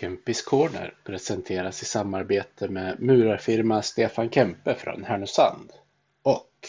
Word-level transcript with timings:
Kempis 0.00 0.42
Corner 0.42 0.94
presenteras 1.04 1.82
i 1.82 1.84
samarbete 1.84 2.68
med 2.68 3.00
murarfirma 3.00 3.82
Stefan 3.82 4.30
Kempe 4.30 4.74
från 4.74 5.04
Härnösand 5.04 5.70
och 6.22 6.68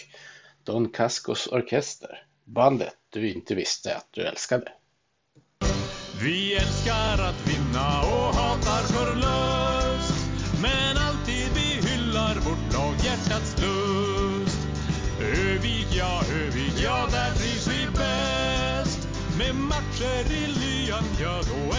Don 0.63 0.89
Cascos 0.89 1.47
Orkester, 1.47 2.23
bandet 2.45 2.95
du 3.09 3.29
inte 3.29 3.55
visste 3.55 3.95
att 3.95 4.07
du 4.11 4.21
älskade. 4.21 4.71
Vi 6.23 6.55
älskar 6.55 7.13
att 7.29 7.47
vinna 7.47 8.01
och 8.01 8.35
hatar 8.35 8.83
förlust 8.83 10.25
Men 10.61 10.97
alltid 10.97 11.49
vi 11.55 11.89
hyllar 11.89 12.35
vårt 12.35 12.73
lag 12.73 12.95
hjärtats 13.05 13.55
lust 13.61 14.67
Övig 15.21 15.87
ja, 15.97 16.21
Övig 16.33 16.73
ja, 16.83 17.07
där 17.11 17.31
trivs 17.31 17.67
vi 17.67 17.85
bäst 17.91 19.07
Med 19.37 19.55
matcher 19.55 20.31
i 20.31 20.47
lyan, 20.47 21.03
ja, 21.21 21.41
då 21.49 21.70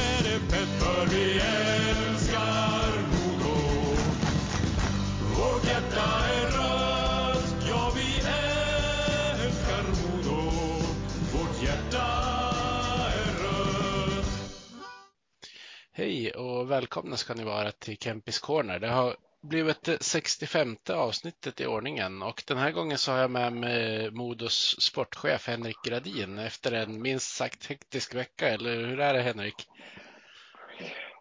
Hej 15.95 16.31
och 16.31 16.71
välkomna 16.71 17.17
ska 17.17 17.35
ni 17.35 17.45
vara 17.45 17.73
till 17.73 17.99
Kempis 17.99 18.39
Corner. 18.39 18.79
Det 18.79 18.89
har 18.89 19.17
blivit 19.43 19.83
det 19.83 20.03
65 20.03 20.77
avsnittet 20.91 21.61
i 21.61 21.67
ordningen 21.67 22.23
och 22.23 22.43
den 22.47 22.59
här 22.59 22.71
gången 22.71 22.99
så 22.99 23.13
har 23.13 23.19
jag 23.19 23.31
med 23.31 23.53
mig 23.53 24.11
Modos 24.11 24.77
sportchef 24.81 25.47
Henrik 25.47 25.77
Gradin 25.85 26.39
efter 26.39 26.73
en 26.73 27.03
minst 27.03 27.37
sagt 27.37 27.67
hektisk 27.67 28.15
vecka, 28.15 28.49
eller 28.49 28.87
hur 28.87 29.01
är 29.01 29.15
det 29.15 29.23
Henrik? 29.23 29.69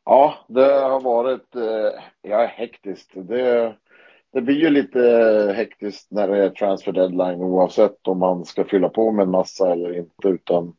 Ja, 0.06 0.46
det 0.48 0.74
har 0.74 1.02
varit 1.02 1.56
eh, 1.56 2.02
ja, 2.22 2.46
hektiskt. 2.46 3.12
Det, 3.14 3.76
det 4.34 4.42
blir 4.42 4.56
ju 4.56 4.70
lite 4.70 5.00
hektiskt 5.56 6.12
när 6.12 6.28
det 6.28 6.44
är 6.44 6.50
transfer 6.50 6.92
deadline 6.92 7.42
oavsett 7.42 8.08
om 8.08 8.20
man 8.20 8.46
ska 8.46 8.64
fylla 8.64 8.90
på 8.90 9.12
med 9.12 9.24
en 9.24 9.32
massa 9.32 9.72
eller 9.72 9.98
inte. 9.98 10.28
Utan 10.28 10.76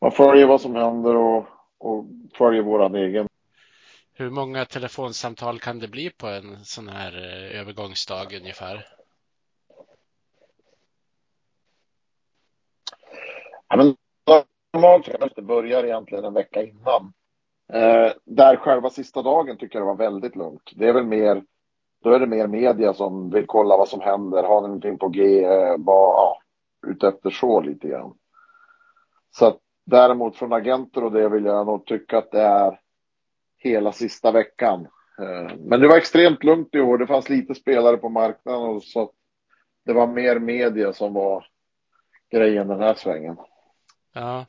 man 0.00 0.12
följer 0.12 0.46
vad 0.46 0.60
som 0.60 0.74
händer 0.74 1.16
och, 1.16 1.46
och 1.78 2.04
följer 2.34 2.62
våran 2.62 2.94
egen. 2.94 3.28
Hur 4.14 4.30
många 4.30 4.64
telefonsamtal 4.64 5.58
kan 5.58 5.78
det 5.78 5.88
bli 5.88 6.10
på 6.10 6.26
en 6.26 6.64
sån 6.64 6.88
här 6.88 7.12
eh, 7.12 7.60
övergångsdag 7.60 8.36
ungefär? 8.36 8.86
Ja, 13.68 13.76
men 13.76 13.96
normalt 14.72 15.36
börjar 15.36 15.84
egentligen 15.84 16.24
en 16.24 16.34
vecka 16.34 16.62
innan. 16.62 17.12
Eh, 17.72 18.12
där 18.24 18.56
själva 18.56 18.90
sista 18.90 19.22
dagen 19.22 19.56
tycker 19.56 19.78
jag 19.78 19.82
det 19.88 19.92
var 19.92 20.10
väldigt 20.10 20.36
lugnt. 20.36 20.70
Det 20.76 20.88
är 20.88 20.92
väl 20.92 21.06
mer, 21.06 21.44
då 22.02 22.10
är 22.10 22.20
det 22.20 22.26
mer 22.26 22.46
media 22.46 22.94
som 22.94 23.30
vill 23.30 23.46
kolla 23.46 23.76
vad 23.76 23.88
som 23.88 24.00
händer, 24.00 24.42
har 24.42 24.60
ni 24.60 24.66
någonting 24.66 24.98
på 24.98 25.08
G, 25.08 25.44
eh, 25.44 25.76
ja, 25.86 26.38
utefter 26.86 27.30
så 27.30 27.60
lite 27.60 27.88
grann. 27.88 28.14
Så 29.30 29.46
att 29.46 29.58
däremot 29.86 30.36
från 30.36 30.52
agenter 30.52 31.04
och 31.04 31.12
det 31.12 31.28
vill 31.28 31.44
jag 31.44 31.66
nog 31.66 31.86
tycka 31.86 32.18
att 32.18 32.30
det 32.30 32.40
är 32.40 32.80
hela 33.58 33.92
sista 33.92 34.32
veckan. 34.32 34.88
Eh, 35.18 35.56
Men 35.58 35.80
det 35.80 35.88
var 35.88 35.96
extremt 35.96 36.44
lugnt 36.44 36.74
i 36.74 36.80
år. 36.80 36.98
Det 36.98 37.06
fanns 37.06 37.28
lite 37.28 37.54
spelare 37.54 37.96
på 37.96 38.08
marknaden 38.08 38.68
och 38.68 38.82
så 38.82 39.10
det 39.84 39.92
var 39.92 40.06
mer 40.06 40.38
media 40.38 40.92
som 40.92 41.14
var 41.14 41.46
grejen 42.30 42.68
den 42.68 42.80
här 42.80 42.94
svängen. 42.94 43.36
Ja. 44.14 44.46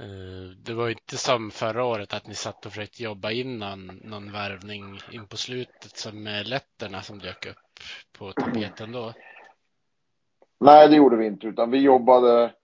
Eh, 0.00 0.56
det 0.64 0.74
var 0.74 0.88
inte 0.88 1.16
som 1.16 1.50
förra 1.50 1.84
året 1.84 2.14
att 2.14 2.26
ni 2.26 2.34
satt 2.34 2.66
och 2.66 2.72
försökte 2.72 3.02
jobba 3.02 3.30
in 3.30 3.58
någon, 3.58 3.86
någon 3.86 4.32
värvning 4.32 4.98
in 5.12 5.26
på 5.26 5.36
slutet 5.36 5.96
som 5.96 6.22
med 6.22 6.46
letterna 6.46 7.02
som 7.02 7.18
dök 7.18 7.46
upp 7.46 7.80
på 8.18 8.32
tapeten 8.32 8.92
då. 8.92 9.12
Nej, 10.60 10.88
det 10.88 10.96
gjorde 10.96 11.16
vi 11.16 11.26
inte, 11.26 11.46
utan 11.46 11.70
vi 11.70 11.78
jobbade 11.78 12.54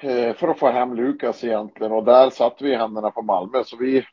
eh, 0.00 0.34
för 0.34 0.48
att 0.48 0.58
få 0.58 0.70
hem 0.70 0.94
Lukas 0.94 1.44
egentligen 1.44 1.92
och 1.92 2.04
där 2.04 2.30
satt 2.30 2.62
vi 2.62 2.72
i 2.72 2.76
händerna 2.76 3.10
på 3.10 3.22
Malmö. 3.22 3.64
Så 3.64 3.76
vi, 3.76 4.06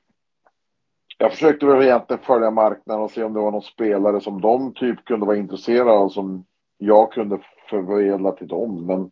jag 1.18 1.32
försökte 1.32 1.66
väl 1.66 1.84
egentligen 1.84 2.24
följa 2.24 2.52
marknaden 2.52 3.04
och 3.04 3.12
se 3.12 3.24
om 3.24 3.34
det 3.34 3.40
var 3.40 3.52
någon 3.52 3.62
spelare 3.62 4.22
som 4.22 4.42
de 4.42 4.74
typ 4.74 5.06
kunde 5.06 5.26
vara 5.26 5.38
intresserade 5.38 5.92
av 5.92 6.10
som 6.10 6.46
jag 6.78 7.12
kunde 7.12 7.40
förmedla 7.70 8.32
till 8.32 8.48
dem. 8.48 8.86
Men 8.86 9.12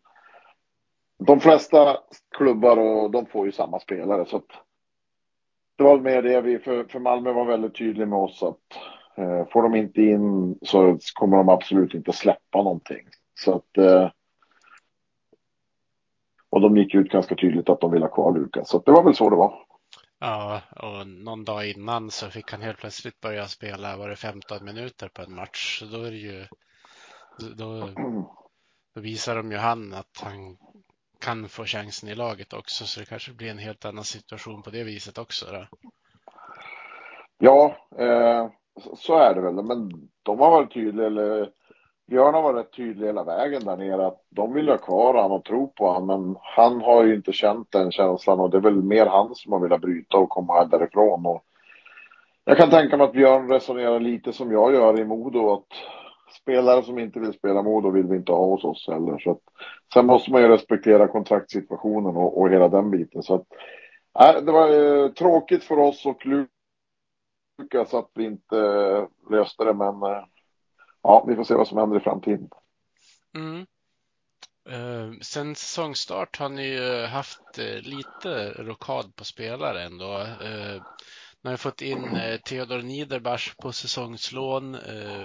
de 1.19 1.39
flesta 1.39 1.97
klubbar 2.37 2.77
och 2.77 3.11
de 3.11 3.25
får 3.25 3.45
ju 3.45 3.51
samma 3.51 3.79
spelare 3.79 4.25
så 4.25 4.41
det 5.77 5.83
var 5.83 5.99
mer 5.99 6.21
det 6.21 6.41
vi, 6.41 6.59
för, 6.59 6.83
för 6.83 6.99
Malmö 6.99 7.33
var 7.33 7.45
väldigt 7.45 7.75
tydlig 7.75 8.07
med 8.07 8.19
oss 8.19 8.43
att 8.43 8.77
eh, 9.15 9.47
får 9.51 9.63
de 9.63 9.75
inte 9.75 10.01
in 10.01 10.59
så 10.61 10.97
kommer 11.13 11.37
de 11.37 11.49
absolut 11.49 11.93
inte 11.93 12.13
släppa 12.13 12.57
någonting. 12.57 13.07
Så 13.33 13.55
att 13.55 13.77
eh, 13.77 14.09
och 16.49 16.61
de 16.61 16.77
gick 16.77 16.95
ut 16.95 17.11
ganska 17.11 17.35
tydligt 17.35 17.69
att 17.69 17.81
de 17.81 17.91
ville 17.91 18.05
ha 18.05 18.13
kvar 18.13 18.33
Lukas. 18.33 18.69
Så 18.69 18.79
det 18.85 18.91
var 18.91 19.03
väl 19.03 19.15
så 19.15 19.29
det 19.29 19.35
var. 19.35 19.65
Ja, 20.19 20.61
och 20.75 21.07
någon 21.07 21.45
dag 21.45 21.69
innan 21.69 22.11
så 22.11 22.29
fick 22.29 22.51
han 22.51 22.61
helt 22.61 22.79
plötsligt 22.79 23.21
börja 23.21 23.45
spela, 23.45 23.97
var 23.97 24.09
det 24.09 24.15
15 24.15 24.65
minuter 24.65 25.09
på 25.09 25.21
en 25.21 25.35
match. 25.35 25.79
Så 25.79 25.85
då 25.85 26.03
är 26.03 26.11
det 26.11 26.17
ju, 26.17 26.45
då, 27.57 27.89
då 28.95 29.01
visar 29.01 29.35
de 29.35 29.51
ju 29.51 29.57
han 29.57 29.93
att 29.93 30.21
han 30.23 30.57
kan 31.19 31.49
få 31.49 31.65
chansen 31.65 32.09
i 32.09 32.15
laget 32.15 32.53
också. 32.53 32.85
Så 32.85 32.99
det 32.99 33.05
kanske 33.05 33.33
blir 33.33 33.51
en 33.51 33.57
helt 33.57 33.85
annan 33.85 34.03
situation 34.03 34.61
på 34.61 34.69
det 34.69 34.83
viset 34.83 35.17
också. 35.17 35.45
Då. 35.51 35.65
Ja, 37.37 37.75
eh, 37.97 38.47
så- 38.97 39.17
är 39.17 39.33
det 39.35 39.41
väl. 39.41 39.53
Men 39.53 40.09
de 40.23 40.39
har 40.39 40.51
varit 40.51 40.73
tydliga, 40.73 41.07
eller 41.07 41.49
Björn 42.07 42.33
har 42.33 42.41
varit 42.41 42.75
tydlig 42.75 43.07
hela 43.07 43.23
vägen 43.23 43.65
där 43.65 43.77
nere 43.77 44.07
att 44.07 44.21
de 44.29 44.53
vill 44.53 44.69
ha 44.69 44.77
kvar 44.77 45.13
honom 45.13 45.31
och 45.31 45.45
tro 45.45 45.67
på 45.67 45.91
honom, 45.91 46.25
men 46.25 46.35
han 46.41 46.81
har 46.81 47.03
ju 47.03 47.15
inte 47.15 47.31
känt 47.33 47.71
den 47.71 47.91
känslan 47.91 48.39
och 48.39 48.49
det 48.49 48.57
är 48.57 48.61
väl 48.61 48.83
mer 48.83 49.05
han 49.05 49.35
som 49.35 49.53
har 49.53 49.59
velat 49.59 49.81
bryta 49.81 50.17
och 50.17 50.29
komma 50.29 50.65
därifrån. 50.65 51.25
Och 51.25 51.43
jag 52.45 52.57
kan 52.57 52.69
tänka 52.69 52.97
mig 52.97 53.05
att 53.05 53.13
Björn 53.13 53.49
resonerar 53.49 53.99
lite 53.99 54.33
som 54.33 54.51
jag 54.51 54.73
gör 54.73 54.99
i 54.99 55.05
Modo 55.05 55.53
att 55.53 55.67
spelare 56.33 56.83
som 56.83 56.99
inte 56.99 57.19
vill 57.19 57.33
spela 57.33 57.61
Modo 57.61 57.89
vill 57.89 58.07
vi 58.07 58.15
inte 58.15 58.31
ha 58.31 58.45
hos 58.45 58.63
oss 58.63 58.87
heller. 58.87 59.19
Så 59.19 59.31
att, 59.31 59.41
sen 59.93 60.05
måste 60.05 60.31
man 60.31 60.41
ju 60.41 60.47
respektera 60.47 61.07
kontraktssituationen 61.07 62.15
och, 62.15 62.41
och 62.41 62.49
hela 62.49 62.69
den 62.69 62.91
biten. 62.91 63.23
Så 63.23 63.35
att, 63.35 63.45
äh, 64.19 64.41
det 64.43 64.51
var 64.51 64.69
eh, 64.69 65.11
tråkigt 65.11 65.63
för 65.63 65.79
oss 65.79 66.05
och 66.05 66.25
Lukas 66.25 67.93
att 67.93 68.11
vi 68.13 68.23
inte 68.23 68.57
eh, 68.57 69.31
löste 69.31 69.63
det 69.63 69.73
men 69.73 70.03
eh, 70.03 70.23
ja, 71.03 71.25
vi 71.27 71.35
får 71.35 71.43
se 71.43 71.53
vad 71.53 71.67
som 71.67 71.77
händer 71.77 71.97
i 71.97 72.03
framtiden. 72.03 72.49
Mm. 73.35 73.65
Eh, 74.69 75.19
sen 75.21 75.55
säsongstart 75.55 76.37
har 76.37 76.49
ni 76.49 76.67
ju 76.67 77.05
haft 77.05 77.57
eh, 77.57 77.81
lite 77.81 78.53
rokad 78.57 79.15
på 79.15 79.23
spelare 79.23 79.83
ändå. 79.83 80.17
Eh, 80.19 80.81
ni 81.41 81.49
har 81.49 81.57
fått 81.57 81.81
in 81.81 82.15
eh, 82.15 82.39
Theodor 82.39 82.81
Niederbach 82.81 83.55
på 83.55 83.71
säsongslån. 83.71 84.75
Eh, 84.75 85.23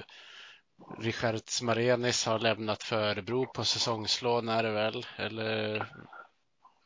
Eh, 0.90 1.02
Richard 1.02 1.40
Smarenis 1.46 2.26
har 2.26 2.38
lämnat 2.38 2.82
för 2.82 2.96
Örebro 2.96 3.46
på 3.46 3.64
säsongslån 3.64 4.48
är 4.48 4.62
det 4.62 4.70
väl? 4.70 5.06
Eller 5.16 5.78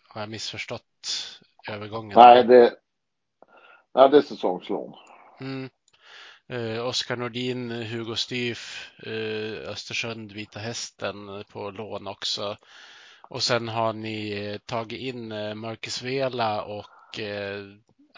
har 0.09 0.21
jag 0.21 0.31
missförstått 0.31 1.41
övergången? 1.69 2.19
Nej, 2.19 2.45
det, 2.45 2.75
nej, 3.95 4.11
det 4.11 4.17
är 4.17 4.23
säsongslån. 4.23 4.95
Mm. 5.41 5.71
Eh, 6.49 6.87
Oskar 6.87 7.17
Nordin, 7.17 7.71
Hugo 7.71 8.17
Styf, 8.17 8.91
eh, 9.07 9.71
Östersund, 9.71 10.33
Vita 10.33 10.59
Hästen 10.61 11.45
på 11.53 11.71
lån 11.71 12.07
också. 12.07 12.57
Och 13.23 13.43
sen 13.43 13.69
har 13.69 13.93
ni 13.93 14.31
eh, 14.31 14.59
tagit 14.59 15.01
in 15.01 15.33
eh, 15.33 15.55
Marcus 15.55 16.03
Vela 16.03 16.63
och 16.63 17.21
eh, 17.21 17.65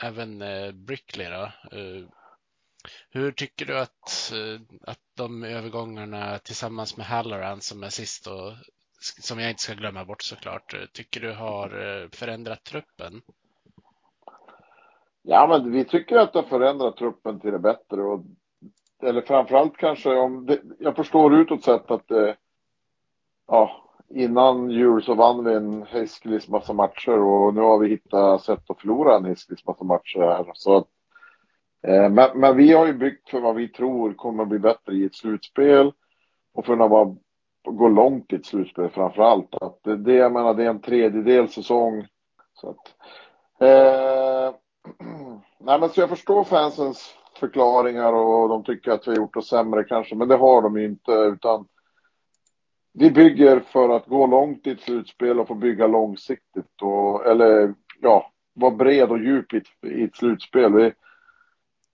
även 0.03 0.43
eh, 0.43 0.73
Brickley 0.73 1.31
då. 1.31 1.53
Hur 3.11 3.33
tycker 3.33 3.67
du 3.67 3.79
att, 3.79 4.33
eh, 4.33 4.61
att 4.91 4.99
de 5.17 5.45
övergångarna 5.45 6.39
tillsammans 6.39 6.97
med 6.97 7.07
Halloran 7.07 7.61
som 7.61 7.83
är 7.83 7.89
sist 7.89 8.27
och 8.27 8.53
som 9.01 9.39
jag 9.39 9.51
inte 9.51 9.63
ska 9.63 9.75
glömma 9.75 10.05
bort 10.05 10.23
såklart, 10.23 10.75
eh, 10.75 10.81
tycker 10.93 11.21
du 11.21 11.33
har 11.33 11.67
eh, 11.67 12.09
förändrat 12.13 12.65
truppen? 12.65 13.23
Ja, 15.23 15.47
men 15.47 15.73
vi 15.73 15.85
tycker 15.85 16.17
att 16.17 16.33
det 16.33 16.39
har 16.39 16.47
förändrat 16.47 16.97
truppen 16.97 17.41
till 17.41 17.53
det 17.53 17.59
bättre. 17.59 18.03
Och, 18.03 18.25
eller 19.03 19.23
framförallt 19.23 19.77
kanske 19.77 20.17
om 20.17 20.47
det, 20.47 20.61
jag 20.79 20.97
förstår 20.97 21.35
utåt 21.35 21.65
sett 21.65 21.91
att 21.91 22.09
det, 22.09 22.37
ja, 23.47 23.91
innan 24.09 24.71
jul 24.71 25.03
så 25.03 25.15
vann 25.15 25.45
vi 25.45 25.55
en 25.55 25.87
hiskelig 25.87 26.49
massa 26.49 26.73
matcher 26.73 27.19
och 27.19 27.55
nu 27.55 27.61
har 27.61 27.79
vi 27.79 27.89
hittat 27.89 28.43
sätt 28.43 28.71
att 28.71 28.81
förlora 28.81 29.17
en 29.17 29.25
hiskelig 29.25 29.59
massa 29.67 29.85
matcher 29.85 30.19
här. 30.19 30.51
Så 30.55 30.77
att, 30.77 30.89
Eh, 31.83 32.11
men, 32.11 32.41
men 32.41 32.57
vi 32.57 32.73
har 32.73 32.87
ju 32.87 32.93
byggt 32.93 33.31
för 33.31 33.41
vad 33.41 33.55
vi 33.55 33.69
tror 33.69 34.13
kommer 34.13 34.45
bli 34.45 34.59
bättre 34.59 34.95
i 34.95 35.05
ett 35.05 35.15
slutspel 35.15 35.93
och 36.55 36.67
för 36.67 36.73
att 36.73 36.91
vara, 36.91 37.17
gå 37.65 37.89
långt 37.89 38.33
i 38.33 38.37
ett 38.37 38.47
slutspel 38.47 38.89
framför 38.89 39.23
allt. 39.23 39.55
Att 39.55 39.79
det, 39.83 39.97
det, 39.97 40.15
jag 40.15 40.33
menar, 40.33 40.55
det 40.55 40.65
är 40.65 40.71
en 40.71 40.81
tredjedel 40.81 41.49
säsong. 41.49 42.07
Så 42.55 42.71
att, 42.71 42.95
eh, 43.61 44.55
nej 45.59 45.81
men 45.81 45.89
så 45.89 46.01
jag 46.01 46.09
förstår 46.09 46.45
fansens 46.45 47.15
förklaringar 47.41 48.13
och 48.13 48.49
de 48.49 48.65
tycker 48.65 48.91
att 48.91 49.07
vi 49.07 49.11
har 49.11 49.17
gjort 49.17 49.37
oss 49.37 49.49
sämre 49.49 49.85
kanske, 49.85 50.15
men 50.15 50.29
det 50.29 50.37
har 50.37 50.63
de 50.63 50.79
ju 50.79 50.85
inte 50.85 51.13
utan 51.13 51.67
vi 52.93 53.11
bygger 53.11 53.61
för 53.61 53.89
att 53.89 54.07
gå 54.07 54.27
långt 54.27 54.67
i 54.67 54.71
ett 54.71 54.81
slutspel 54.81 55.41
och 55.41 55.49
få 55.49 55.55
bygga 55.55 55.87
långsiktigt 55.87 56.83
och, 56.83 57.27
eller 57.27 57.75
ja, 58.01 58.33
vara 58.55 58.75
bred 58.75 59.11
och 59.11 59.19
djup 59.19 59.55
i 59.55 59.57
ett, 59.57 59.93
i 59.93 60.05
ett 60.05 60.17
slutspel. 60.17 60.73
Vi, 60.73 60.93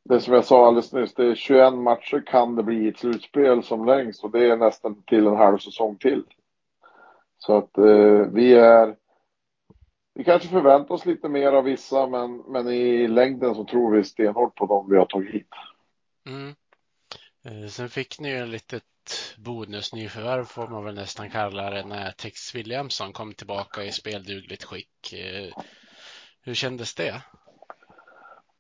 det 0.09 0.21
som 0.21 0.35
jag 0.35 0.45
sa 0.45 0.67
alldeles 0.67 0.93
nyss, 0.93 1.15
det 1.15 1.27
är 1.27 1.35
21 1.35 1.75
matcher 1.75 2.23
kan 2.27 2.57
det 2.57 2.63
bli 2.63 2.89
ett 2.89 2.99
slutspel 2.99 3.63
som 3.63 3.87
längst 3.87 4.25
och 4.25 4.31
det 4.31 4.51
är 4.51 4.57
nästan 4.57 5.03
till 5.03 5.27
en 5.27 5.37
halv 5.37 5.59
säsong 5.59 5.97
till. 5.97 6.23
Så 7.39 7.57
att 7.57 7.79
eh, 7.79 8.33
vi 8.33 8.55
är, 8.55 8.97
vi 10.15 10.25
kanske 10.25 10.49
förväntar 10.49 10.95
oss 10.95 11.07
lite 11.07 11.29
mer 11.29 11.53
av 11.53 11.65
vissa 11.65 12.07
men, 12.07 12.37
men 12.37 12.69
i 12.69 13.09
längden 13.09 13.55
så 13.55 13.65
tror 13.65 13.97
vi 13.97 14.05
stenhårt 14.05 14.55
på 14.55 14.67
dem 14.67 14.91
vi 14.91 14.97
har 14.97 15.07
tagit 15.07 15.35
hit. 15.35 15.51
Mm. 16.27 16.55
Eh, 17.45 17.69
sen 17.69 17.89
fick 17.89 18.21
ni 18.21 18.29
ju 18.29 18.43
ett 18.43 18.49
litet 18.49 18.85
bonusnyförvärv 19.37 20.45
får 20.45 20.69
man 20.69 20.85
väl 20.85 20.95
nästan 20.95 21.31
kalla 21.31 21.71
det 21.71 21.85
när 21.87 22.11
Tex 22.11 22.55
Williamson 22.55 23.13
kom 23.13 23.35
tillbaka 23.35 23.85
i 23.85 23.93
speldugligt 23.93 24.65
skick. 24.65 25.13
Eh, 25.13 25.63
hur 26.41 26.55
kändes 26.55 26.95
det? 26.95 27.23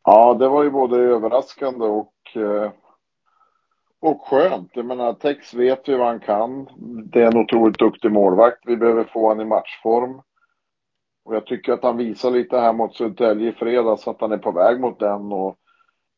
Ja, 0.08 0.34
det 0.34 0.48
var 0.48 0.62
ju 0.64 0.70
både 0.70 0.96
överraskande 0.96 1.84
och, 1.84 2.12
eh, 2.36 2.72
och 4.00 4.20
skönt. 4.20 4.70
Jag 4.74 4.86
menar, 4.86 5.12
Tex 5.12 5.54
vet 5.54 5.88
vi 5.88 5.94
vad 5.94 6.06
han 6.06 6.20
kan. 6.20 6.68
Det 7.12 7.22
är 7.22 7.26
en 7.26 7.36
otroligt 7.36 7.78
duktig 7.78 8.12
målvakt. 8.12 8.58
Vi 8.66 8.76
behöver 8.76 9.04
få 9.04 9.28
honom 9.28 9.46
i 9.46 9.48
matchform. 9.48 10.22
Och 11.24 11.36
jag 11.36 11.46
tycker 11.46 11.72
att 11.72 11.82
han 11.82 11.96
visar 11.96 12.30
lite 12.30 12.58
här 12.58 12.72
mot 12.72 12.94
Södertälje 12.94 13.48
i 13.48 13.52
fredags 13.52 14.08
att 14.08 14.20
han 14.20 14.32
är 14.32 14.38
på 14.38 14.50
väg 14.50 14.80
mot 14.80 14.98
den. 14.98 15.32
Och 15.32 15.56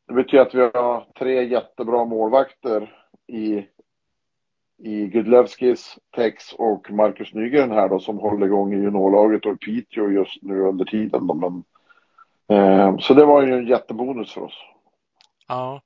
det 0.07 0.13
betyder 0.13 0.45
att 0.45 0.55
vi 0.55 0.61
har 0.61 1.05
tre 1.19 1.43
jättebra 1.43 2.05
målvakter 2.05 2.95
i, 3.27 3.65
i 4.77 5.07
Gudlevskis, 5.07 5.97
Tex 6.15 6.53
och 6.53 6.91
Marcus 6.91 7.33
Nygren 7.33 7.71
här 7.71 7.89
då 7.89 7.99
som 7.99 8.17
håller 8.17 8.45
igång 8.45 8.73
i 8.73 8.77
juniorlaget 8.77 9.45
och 9.45 9.59
Piteå 9.59 10.09
just 10.11 10.43
nu 10.43 10.61
under 10.61 10.85
tiden. 10.85 11.27
Då. 11.27 11.33
Men 11.33 11.63
Eh, 11.63 11.78
så 12.99 13.13
det 13.13 13.25
var 13.25 13.41
ju 13.41 13.53
en 13.53 13.67
jättebonus 13.67 14.33
för 14.33 14.41
oss. 14.41 14.63
Ja. 15.47 15.81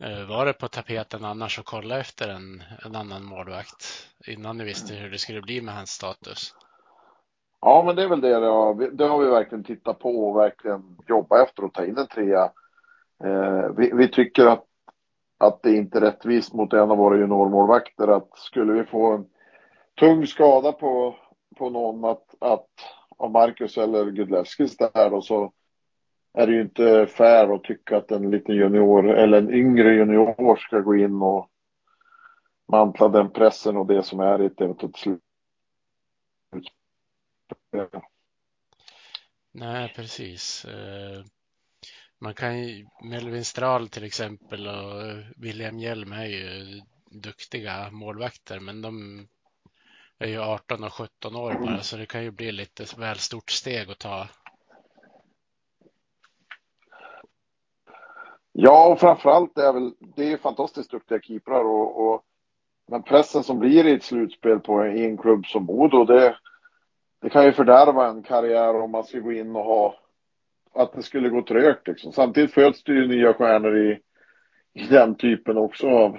Eh, 0.00 0.28
var 0.28 0.46
det 0.46 0.52
på 0.52 0.68
tapeten 0.68 1.24
annars 1.24 1.58
att 1.58 1.64
kolla 1.64 2.00
efter 2.00 2.28
en, 2.28 2.62
en 2.84 2.96
annan 2.96 3.24
målvakt 3.24 4.08
innan 4.26 4.58
ni 4.58 4.64
visste 4.64 4.94
hur 4.94 5.10
det 5.10 5.18
skulle 5.18 5.42
bli 5.42 5.60
med 5.60 5.74
hans 5.74 5.90
status? 5.90 6.54
Ja, 7.60 7.82
men 7.86 7.96
det 7.96 8.02
är 8.02 8.08
väl 8.08 8.20
det. 8.20 8.40
Det 8.40 8.90
det 8.90 9.06
har 9.06 9.18
vi 9.18 9.30
verkligen 9.30 9.64
tittat 9.64 9.98
på 9.98 10.28
och 10.28 10.36
verkligen 10.36 10.96
jobbat 11.08 11.48
efter 11.48 11.62
att 11.62 11.74
ta 11.74 11.84
in 11.84 11.98
en 11.98 12.06
trea. 12.06 12.50
Eh, 13.24 13.68
vi, 13.76 13.90
vi, 13.94 14.08
tycker 14.08 14.46
att, 14.46 14.64
att 15.38 15.62
det 15.62 15.76
inte 15.76 15.98
är 15.98 16.00
rättvist 16.00 16.54
mot 16.54 16.72
en 16.72 16.90
av 16.90 16.98
våra 16.98 17.16
juniormålvakter 17.16 18.08
att 18.08 18.38
skulle 18.38 18.72
vi 18.72 18.84
få 18.84 19.12
en 19.12 19.26
tung 20.00 20.26
skada 20.26 20.72
på, 20.72 21.16
på 21.56 21.70
någon 21.70 22.04
att, 22.04 22.34
att 22.38 22.68
av 23.16 23.30
Marcus 23.30 23.78
eller 23.78 24.10
Gudlevskis 24.10 24.76
där 24.76 25.14
och 25.14 25.24
så 25.24 25.52
är 26.32 26.46
det 26.46 26.52
ju 26.52 26.60
inte 26.60 27.06
fair 27.06 27.54
att 27.54 27.64
tycka 27.64 27.96
att 27.96 28.10
en 28.10 28.30
liten 28.30 28.54
junior 28.54 29.10
eller 29.10 29.38
en 29.38 29.54
yngre 29.54 29.94
junior 29.94 30.56
ska 30.56 30.80
gå 30.80 30.96
in 30.96 31.22
och 31.22 31.50
mantla 32.68 33.08
den 33.08 33.30
pressen 33.30 33.76
och 33.76 33.86
det 33.86 34.02
som 34.02 34.20
är 34.20 34.42
i 34.42 34.46
ett 34.46 34.60
eventuellt 34.60 34.96
slut. 34.96 35.20
Nej, 39.52 39.92
precis. 39.96 40.64
Eh, 40.64 41.24
man 42.18 42.34
kan 42.34 42.58
ju, 42.58 42.86
Melvin 43.02 43.44
Strahl 43.44 43.88
till 43.88 44.04
exempel 44.04 44.66
och 44.66 45.02
William 45.36 45.78
Hjelm 45.78 46.12
är 46.12 46.26
ju 46.26 46.80
duktiga 47.10 47.90
målvakter, 47.90 48.60
men 48.60 48.82
de 48.82 49.26
är 50.18 50.28
ju 50.28 50.38
18 50.38 50.84
och 50.84 50.92
17 50.92 51.36
år 51.36 51.52
bara, 51.52 51.82
så 51.82 51.96
det 51.96 52.06
kan 52.06 52.22
ju 52.22 52.30
bli 52.30 52.52
lite 52.52 52.84
väl 52.98 53.18
stort 53.18 53.50
steg 53.50 53.90
att 53.90 53.98
ta 53.98 54.28
Ja, 58.60 58.92
och 58.92 59.00
framförallt 59.00 59.58
är 59.58 59.72
väl, 59.72 59.92
det 60.16 60.32
är 60.32 60.36
fantastiskt 60.36 60.90
duktiga 60.90 61.20
keeprar 61.20 61.64
och, 61.64 62.06
och 62.06 62.22
men 62.88 63.02
pressen 63.02 63.42
som 63.42 63.58
blir 63.58 63.86
i 63.86 63.92
ett 63.92 64.02
slutspel 64.02 64.60
på 64.60 64.72
en, 64.72 64.96
en 64.96 65.16
klubb 65.16 65.46
som 65.46 65.64
Modo, 65.64 66.04
det, 66.04 66.36
det 67.22 67.30
kan 67.30 67.44
ju 67.44 67.52
fördärva 67.52 68.06
en 68.06 68.22
karriär 68.22 68.80
om 68.80 68.90
man 68.90 69.04
ska 69.04 69.18
gå 69.18 69.32
in 69.32 69.56
och 69.56 69.64
ha, 69.64 69.94
att 70.74 70.92
det 70.92 71.02
skulle 71.02 71.28
gå 71.28 71.42
trögt 71.42 71.88
liksom. 71.88 72.12
Samtidigt 72.12 72.54
föds 72.54 72.84
det 72.84 72.92
ju 72.92 73.08
nya 73.08 73.34
stjärnor 73.34 73.78
i, 73.78 73.98
i 74.72 74.86
den 74.86 75.14
typen 75.14 75.56
också 75.56 75.88
av, 75.88 76.18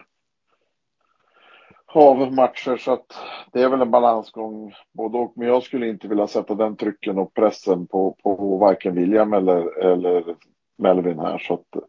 av 1.86 2.34
matcher 2.34 2.78
så 2.78 2.92
att 2.92 3.18
det 3.52 3.62
är 3.62 3.70
väl 3.70 3.82
en 3.82 3.92
balansgång 3.92 4.74
både 4.94 5.18
och. 5.18 5.34
Men 5.36 5.48
jag 5.48 5.64
skulle 5.64 5.88
inte 5.88 6.08
vilja 6.08 6.28
sätta 6.28 6.56
den 6.56 6.76
trycken 6.76 7.18
och 7.18 7.34
pressen 7.34 7.88
på, 7.88 8.18
på 8.24 8.58
varken 8.58 8.96
William 8.96 9.34
eller, 9.34 9.86
eller 9.86 10.36
Melvin 10.78 11.20
här 11.20 11.38
så 11.38 11.54
att 11.54 11.84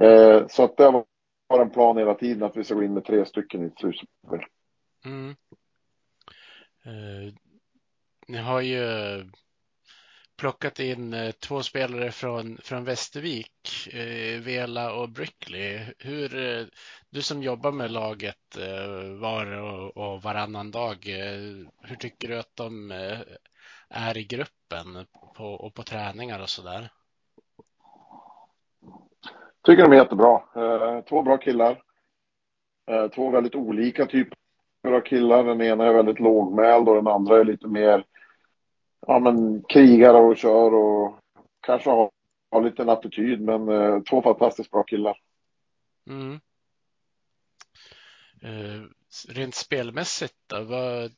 Eh, 0.00 0.46
så 0.48 0.64
att 0.64 0.76
det 0.76 0.84
har 0.84 0.92
varit 1.48 1.66
en 1.66 1.70
plan 1.70 1.98
hela 1.98 2.14
tiden 2.14 2.42
att 2.42 2.56
vi 2.56 2.64
ska 2.64 2.74
gå 2.74 2.82
in 2.82 2.94
med 2.94 3.04
tre 3.04 3.24
stycken 3.24 3.62
i 3.62 3.66
ett 3.66 3.78
slutspel. 3.78 4.40
Mm. 5.04 5.36
Eh, 6.84 7.34
ni 8.28 8.38
har 8.38 8.60
ju 8.60 8.80
plockat 10.36 10.80
in 10.80 11.14
eh, 11.14 11.30
två 11.30 11.62
spelare 11.62 12.12
från, 12.12 12.58
från 12.58 12.84
Västervik, 12.84 13.88
eh, 13.92 14.40
Vela 14.40 14.92
och 14.92 15.08
Brickley. 15.08 15.80
Hur, 15.98 16.36
eh, 16.38 16.66
du 17.10 17.22
som 17.22 17.42
jobbar 17.42 17.72
med 17.72 17.90
laget 17.90 18.56
eh, 18.56 19.18
var 19.20 19.46
och, 19.46 19.96
och, 19.96 20.22
varannan 20.22 20.70
dag, 20.70 21.08
eh, 21.08 21.66
hur 21.82 21.96
tycker 21.98 22.28
du 22.28 22.38
att 22.38 22.56
de 22.56 22.90
eh, 22.90 23.18
är 23.88 24.16
i 24.16 24.24
gruppen 24.24 25.06
på, 25.36 25.44
och 25.44 25.74
på 25.74 25.82
träningar 25.82 26.40
och 26.40 26.50
sådär? 26.50 26.90
Tycker 29.66 29.82
de 29.82 29.92
är 29.92 29.96
jättebra. 29.96 30.42
Eh, 30.56 31.00
två 31.04 31.22
bra 31.22 31.38
killar. 31.38 31.82
Eh, 32.90 33.08
två 33.08 33.30
väldigt 33.30 33.54
olika 33.54 34.06
typer 34.06 34.36
av 34.86 35.00
killar. 35.00 35.44
Den 35.44 35.62
ena 35.62 35.86
är 35.86 35.92
väldigt 35.92 36.20
lågmäld 36.20 36.88
och 36.88 36.94
den 36.94 37.06
andra 37.06 37.40
är 37.40 37.44
lite 37.44 37.66
mer 37.66 38.04
ja, 39.06 39.18
men, 39.18 39.62
krigare 39.62 40.16
och 40.16 40.36
kör 40.36 40.74
och 40.74 41.18
kanske 41.60 41.90
har, 41.90 42.10
har 42.50 42.62
lite 42.62 42.82
en 42.82 42.88
attityd. 42.88 43.40
Men 43.40 43.68
eh, 43.68 44.02
två 44.02 44.22
fantastiskt 44.22 44.70
bra 44.70 44.82
killar. 44.82 45.18
Mm. 46.10 46.40
Eh, 48.42 48.82
rent 49.28 49.54
spelmässigt 49.54 50.34
då, 50.46 50.64
vad, 50.64 51.12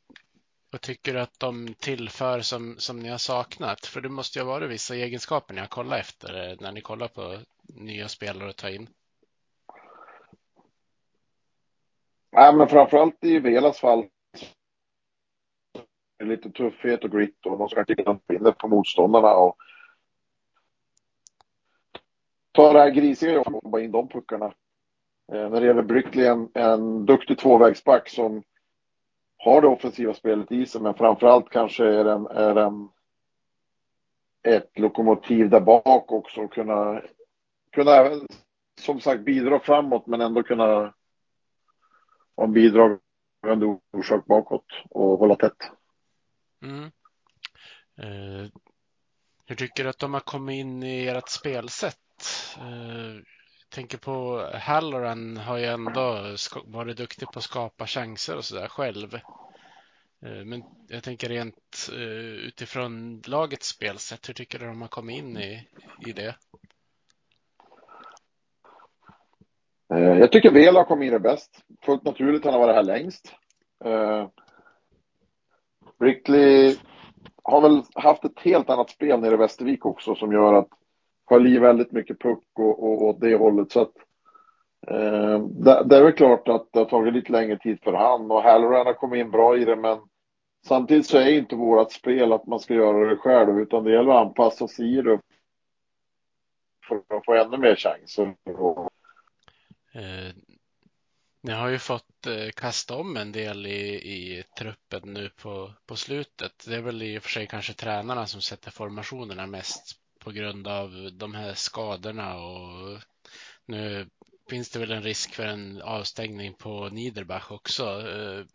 vad 0.71 0.81
tycker 0.81 1.13
du 1.13 1.19
att 1.19 1.39
de 1.39 1.73
tillför 1.73 2.41
som, 2.41 2.75
som 2.77 2.99
ni 2.99 3.09
har 3.09 3.17
saknat? 3.17 3.85
För 3.85 4.01
det 4.01 4.09
måste 4.09 4.39
ju 4.39 4.45
ha 4.45 4.51
varit 4.51 4.69
vissa 4.69 4.95
egenskaper 4.95 5.53
ni 5.53 5.59
har 5.59 5.67
kollat 5.67 5.99
efter 5.99 6.49
eh, 6.49 6.57
när 6.59 6.71
ni 6.71 6.81
kollar 6.81 7.07
på 7.07 7.37
nya 7.67 8.07
spelare 8.07 8.49
att 8.49 8.57
ta 8.57 8.69
in? 8.69 8.89
Nej, 12.31 12.55
men 12.55 12.67
framförallt 12.67 13.23
i 13.23 13.39
Velas 13.39 13.79
fall. 13.79 14.05
Lite 16.23 16.49
tuffhet 16.49 17.03
och 17.03 17.11
grit 17.11 17.45
och 17.45 17.57
de 17.57 17.69
ska 17.69 17.79
inte 17.79 18.19
vinna 18.27 18.51
på 18.51 18.67
motståndarna. 18.67 19.33
Och 19.33 19.57
ta 22.51 22.73
det 22.73 22.79
här 22.79 22.89
grisiga 22.89 23.33
jobbet 23.33 23.47
och 23.47 23.63
jobba 23.63 23.79
in 23.79 23.91
de 23.91 24.07
puckarna. 24.07 24.45
Eh, 25.31 25.49
när 25.49 25.61
det 25.61 25.67
gäller 25.67 25.81
Brickley, 25.81 26.25
en, 26.25 26.49
en 26.53 27.05
duktig 27.05 27.37
tvåvägsback 27.37 28.09
som 28.09 28.43
har 29.39 29.61
det 29.61 29.67
offensiva 29.67 30.13
spelet 30.13 30.51
i 30.51 30.65
sig, 30.65 30.81
men 30.81 30.93
framförallt 30.93 31.49
kanske 31.49 31.85
är 31.85 32.03
den, 32.03 32.27
är 32.27 32.55
den 32.55 32.89
ett 34.47 34.79
lokomotiv 34.79 35.49
där 35.49 35.59
bak 35.59 36.11
också 36.11 36.41
och 36.41 36.53
kunna 36.53 37.01
kunna 37.71 37.91
även 37.91 38.27
som 38.81 39.01
sagt 39.01 39.21
bidra 39.21 39.59
framåt 39.59 40.07
men 40.07 40.21
ändå 40.21 40.43
kunna 40.43 40.93
ha 42.35 42.43
en 42.43 42.53
bidragande 42.53 43.79
orsak 43.91 44.25
bakåt 44.25 44.65
och 44.89 45.19
hålla 45.19 45.35
tätt. 45.35 45.71
Mm. 46.61 46.83
Eh, 47.97 48.51
hur 49.45 49.55
tycker 49.55 49.83
du 49.83 49.89
att 49.89 49.99
de 49.99 50.13
har 50.13 50.21
kommit 50.21 50.53
in 50.53 50.83
i 50.83 51.07
ert 51.07 51.29
spelsätt? 51.29 51.95
Eh, 52.57 53.38
tänker 53.69 53.97
på 53.97 54.45
Halloran 54.53 55.37
har 55.37 55.57
ju 55.57 55.65
ändå 55.65 56.35
varit 56.65 56.97
duktig 56.97 57.31
på 57.31 57.39
att 57.39 57.45
skapa 57.45 57.87
chanser 57.87 58.37
och 58.37 58.45
sådär 58.45 58.67
själv. 58.67 59.15
Eh, 60.25 60.45
men 60.45 60.63
jag 60.87 61.03
tänker 61.03 61.29
rent 61.29 61.89
eh, 61.91 62.47
utifrån 62.47 63.21
lagets 63.25 63.67
spelsätt, 63.67 64.29
hur 64.29 64.33
tycker 64.33 64.59
du 64.59 64.65
de 64.65 64.81
har 64.81 64.87
kommit 64.87 65.17
in 65.17 65.37
i, 65.37 65.67
i 66.07 66.11
det? 66.11 66.35
Eh, 69.93 70.19
jag 70.19 70.31
tycker 70.31 70.51
Vela 70.51 70.85
kommit 70.85 71.07
in 71.07 71.13
det 71.13 71.19
bäst. 71.19 71.63
Fullt 71.85 72.03
naturligt, 72.03 72.45
han 72.45 72.53
har 72.53 72.59
varit 72.59 72.75
här 72.75 72.83
längst. 72.83 73.35
Brickley 75.99 76.77
har 77.43 77.61
väl 77.61 77.83
haft 77.95 78.25
ett 78.25 78.39
helt 78.39 78.69
annat 78.69 78.89
spel 78.89 79.19
nere 79.19 79.33
i 79.33 79.37
Västervik 79.37 79.85
också 79.85 80.15
som 80.15 80.31
gör 80.31 80.53
att 80.53 80.78
höll 81.29 81.47
i 81.47 81.59
väldigt 81.59 81.91
mycket 81.91 82.19
puck 82.19 82.43
och, 82.53 82.83
och 82.83 83.03
åt 83.03 83.21
det 83.21 83.35
hållet. 83.35 83.71
Så 83.71 83.81
att, 83.81 83.93
eh, 84.87 85.39
det, 85.39 85.83
det, 85.85 85.97
är 85.97 86.03
väl 86.03 86.13
klart 86.13 86.47
att 86.47 86.67
det 86.73 86.79
har 86.79 86.85
tagit 86.85 87.13
lite 87.13 87.31
längre 87.31 87.57
tid 87.57 87.79
för 87.83 87.93
han 87.93 88.31
och 88.31 88.41
Halloran 88.43 88.85
har 88.85 88.93
kommit 88.93 89.19
in 89.19 89.31
bra 89.31 89.57
i 89.57 89.65
det 89.65 89.75
men 89.75 89.97
samtidigt 90.65 91.07
så 91.07 91.17
är 91.17 91.37
inte 91.37 91.55
vårt 91.55 91.91
spel 91.91 92.33
att 92.33 92.47
man 92.47 92.59
ska 92.59 92.73
göra 92.73 93.09
det 93.09 93.15
själv 93.15 93.59
utan 93.59 93.83
det 93.83 93.91
gäller 93.91 94.11
att 94.11 94.27
anpassa 94.27 94.67
sig 94.67 94.97
i 94.97 95.01
det 95.01 95.19
för 96.87 96.95
att 97.17 97.25
få 97.25 97.33
ännu 97.33 97.57
mer 97.57 97.75
chanser. 97.75 98.35
Eh, 99.93 100.33
ni 101.41 101.51
har 101.51 101.69
ju 101.69 101.79
fått 101.79 102.27
eh, 102.27 102.49
kasta 102.55 102.95
om 102.95 103.17
en 103.17 103.31
del 103.31 103.65
i, 103.65 103.95
i 103.95 104.43
truppen 104.57 105.01
nu 105.13 105.29
på, 105.29 105.73
på 105.85 105.95
slutet. 105.95 106.65
Det 106.67 106.75
är 106.75 106.81
väl 106.81 107.03
i 107.03 107.17
och 107.19 107.23
för 107.23 107.29
sig 107.29 107.47
kanske 107.47 107.73
tränarna 107.73 108.27
som 108.27 108.41
sätter 108.41 108.71
formationerna 108.71 109.47
mest 109.47 109.98
på 110.19 110.31
grund 110.31 110.67
av 110.67 111.09
de 111.13 111.33
här 111.33 111.53
skadorna 111.53 112.35
och 112.37 112.99
nu 113.65 114.07
finns 114.49 114.69
det 114.69 114.79
väl 114.79 114.91
en 114.91 115.03
risk 115.03 115.33
för 115.33 115.45
en 115.45 115.81
avstängning 115.81 116.53
på 116.53 116.89
Niederbach 116.89 117.51
också. 117.51 117.83
Eh, 117.83 118.45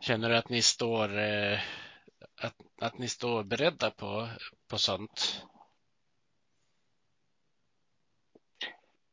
känner 0.00 0.28
du 0.28 0.36
att 0.36 0.48
ni 0.48 0.62
står 0.62 1.18
eh, 1.18 1.58
att, 2.42 2.56
att 2.80 2.98
ni 2.98 3.08
står 3.08 3.44
beredda 3.44 3.90
på, 3.90 4.28
på 4.70 4.78
sånt? 4.78 5.44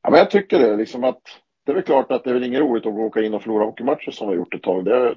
Ja, 0.01 0.09
men 0.09 0.19
jag 0.19 0.31
tycker 0.31 0.59
det. 0.59 0.75
Liksom 0.75 1.03
att, 1.03 1.21
det 1.65 1.71
är 1.71 1.75
väl 1.75 1.83
klart 1.83 2.11
att 2.11 2.23
det 2.23 2.29
är 2.29 2.33
väl 2.33 2.43
inget 2.43 2.59
roligt 2.59 2.85
att 2.85 2.93
åka 2.93 3.21
in 3.21 3.33
och 3.33 3.43
förlora 3.43 3.65
hockeymatcher 3.65 4.11
som 4.11 4.27
vi 4.27 4.33
har 4.33 4.37
gjort 4.37 4.53
ett 4.53 4.63
tag. 4.63 4.85
Det, 4.85 5.15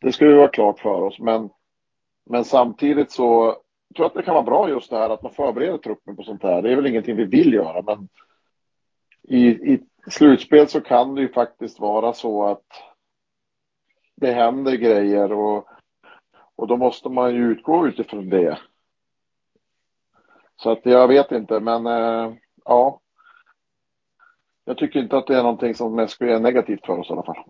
det 0.00 0.12
ska 0.12 0.24
ju 0.24 0.34
vara 0.34 0.48
klart 0.48 0.80
för 0.80 1.02
oss. 1.02 1.18
Men, 1.18 1.50
men 2.30 2.44
samtidigt 2.44 3.12
så 3.12 3.56
jag 3.88 3.96
tror 3.96 4.06
att 4.06 4.14
det 4.14 4.22
kan 4.22 4.34
vara 4.34 4.44
bra 4.44 4.68
just 4.68 4.90
det 4.90 4.96
här 4.96 5.10
att 5.10 5.22
man 5.22 5.32
förbereder 5.32 5.78
truppen 5.78 6.16
på 6.16 6.22
sånt 6.22 6.42
här. 6.42 6.62
Det 6.62 6.72
är 6.72 6.76
väl 6.76 6.86
ingenting 6.86 7.16
vi 7.16 7.24
vill 7.24 7.52
göra, 7.52 7.82
men 7.82 8.08
i, 9.22 9.46
i 9.46 9.80
slutspel 10.10 10.68
så 10.68 10.80
kan 10.80 11.14
det 11.14 11.20
ju 11.20 11.32
faktiskt 11.32 11.80
vara 11.80 12.12
så 12.12 12.46
att 12.46 12.66
det 14.16 14.32
händer 14.32 14.72
grejer 14.72 15.32
och, 15.32 15.68
och 16.56 16.66
då 16.68 16.76
måste 16.76 17.08
man 17.08 17.34
ju 17.34 17.50
utgå 17.50 17.86
utifrån 17.86 18.28
det. 18.28 18.58
Så 20.56 20.70
att 20.70 20.80
jag 20.82 21.08
vet 21.08 21.32
inte, 21.32 21.60
men 21.60 21.86
äh, 21.86 22.34
ja. 22.64 23.00
Jag 24.64 24.78
tycker 24.78 25.00
inte 25.00 25.16
att 25.16 25.26
det 25.26 25.36
är 25.36 25.42
någonting 25.42 25.74
som 25.74 25.94
mest 25.94 26.20
är 26.20 26.40
negativt 26.40 26.86
för 26.86 26.98
oss 26.98 27.10
i 27.10 27.12
alla 27.12 27.22
fall. 27.22 27.44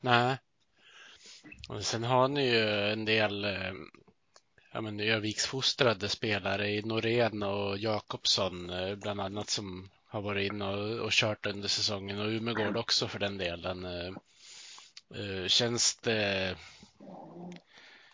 Nej. 0.00 0.38
Och 1.68 1.82
sen 1.82 2.04
har 2.04 2.28
ni 2.28 2.50
ju 2.50 2.92
en 2.92 3.04
del 3.04 3.44
eh, 3.44 3.72
ja, 4.72 4.80
men 4.80 5.00
Öviksfostrade 5.00 6.08
spelare 6.08 6.70
i 6.70 6.82
Norén 6.82 7.42
och 7.42 7.78
Jakobsson 7.78 8.70
eh, 8.70 8.94
bland 8.94 9.20
annat 9.20 9.50
som 9.50 9.90
har 10.06 10.22
varit 10.22 10.52
inne 10.52 10.64
och, 10.64 11.04
och 11.04 11.12
kört 11.12 11.46
under 11.46 11.68
säsongen 11.68 12.20
och 12.20 12.28
Umegård 12.28 12.76
också 12.76 13.08
för 13.08 13.18
den 13.18 13.38
delen. 13.38 13.84
Eh, 13.84 14.12
eh, 15.14 15.46
känns 15.46 15.96
det 15.96 16.56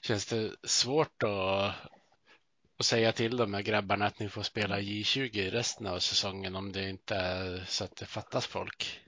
Känns 0.02 0.26
det 0.26 0.54
svårt 0.64 1.22
att, 1.22 1.74
att 2.78 2.86
säga 2.86 3.12
till 3.12 3.36
de 3.36 3.54
här 3.54 3.62
grabbarna 3.62 4.06
att 4.06 4.18
ni 4.18 4.28
får 4.28 4.42
spela 4.42 4.80
J20 4.80 5.50
resten 5.50 5.86
av 5.86 5.98
säsongen 5.98 6.56
om 6.56 6.72
det 6.72 6.88
inte 6.88 7.14
är 7.14 7.64
så 7.68 7.84
att 7.84 7.96
det 7.96 8.06
fattas 8.06 8.46
folk? 8.46 9.00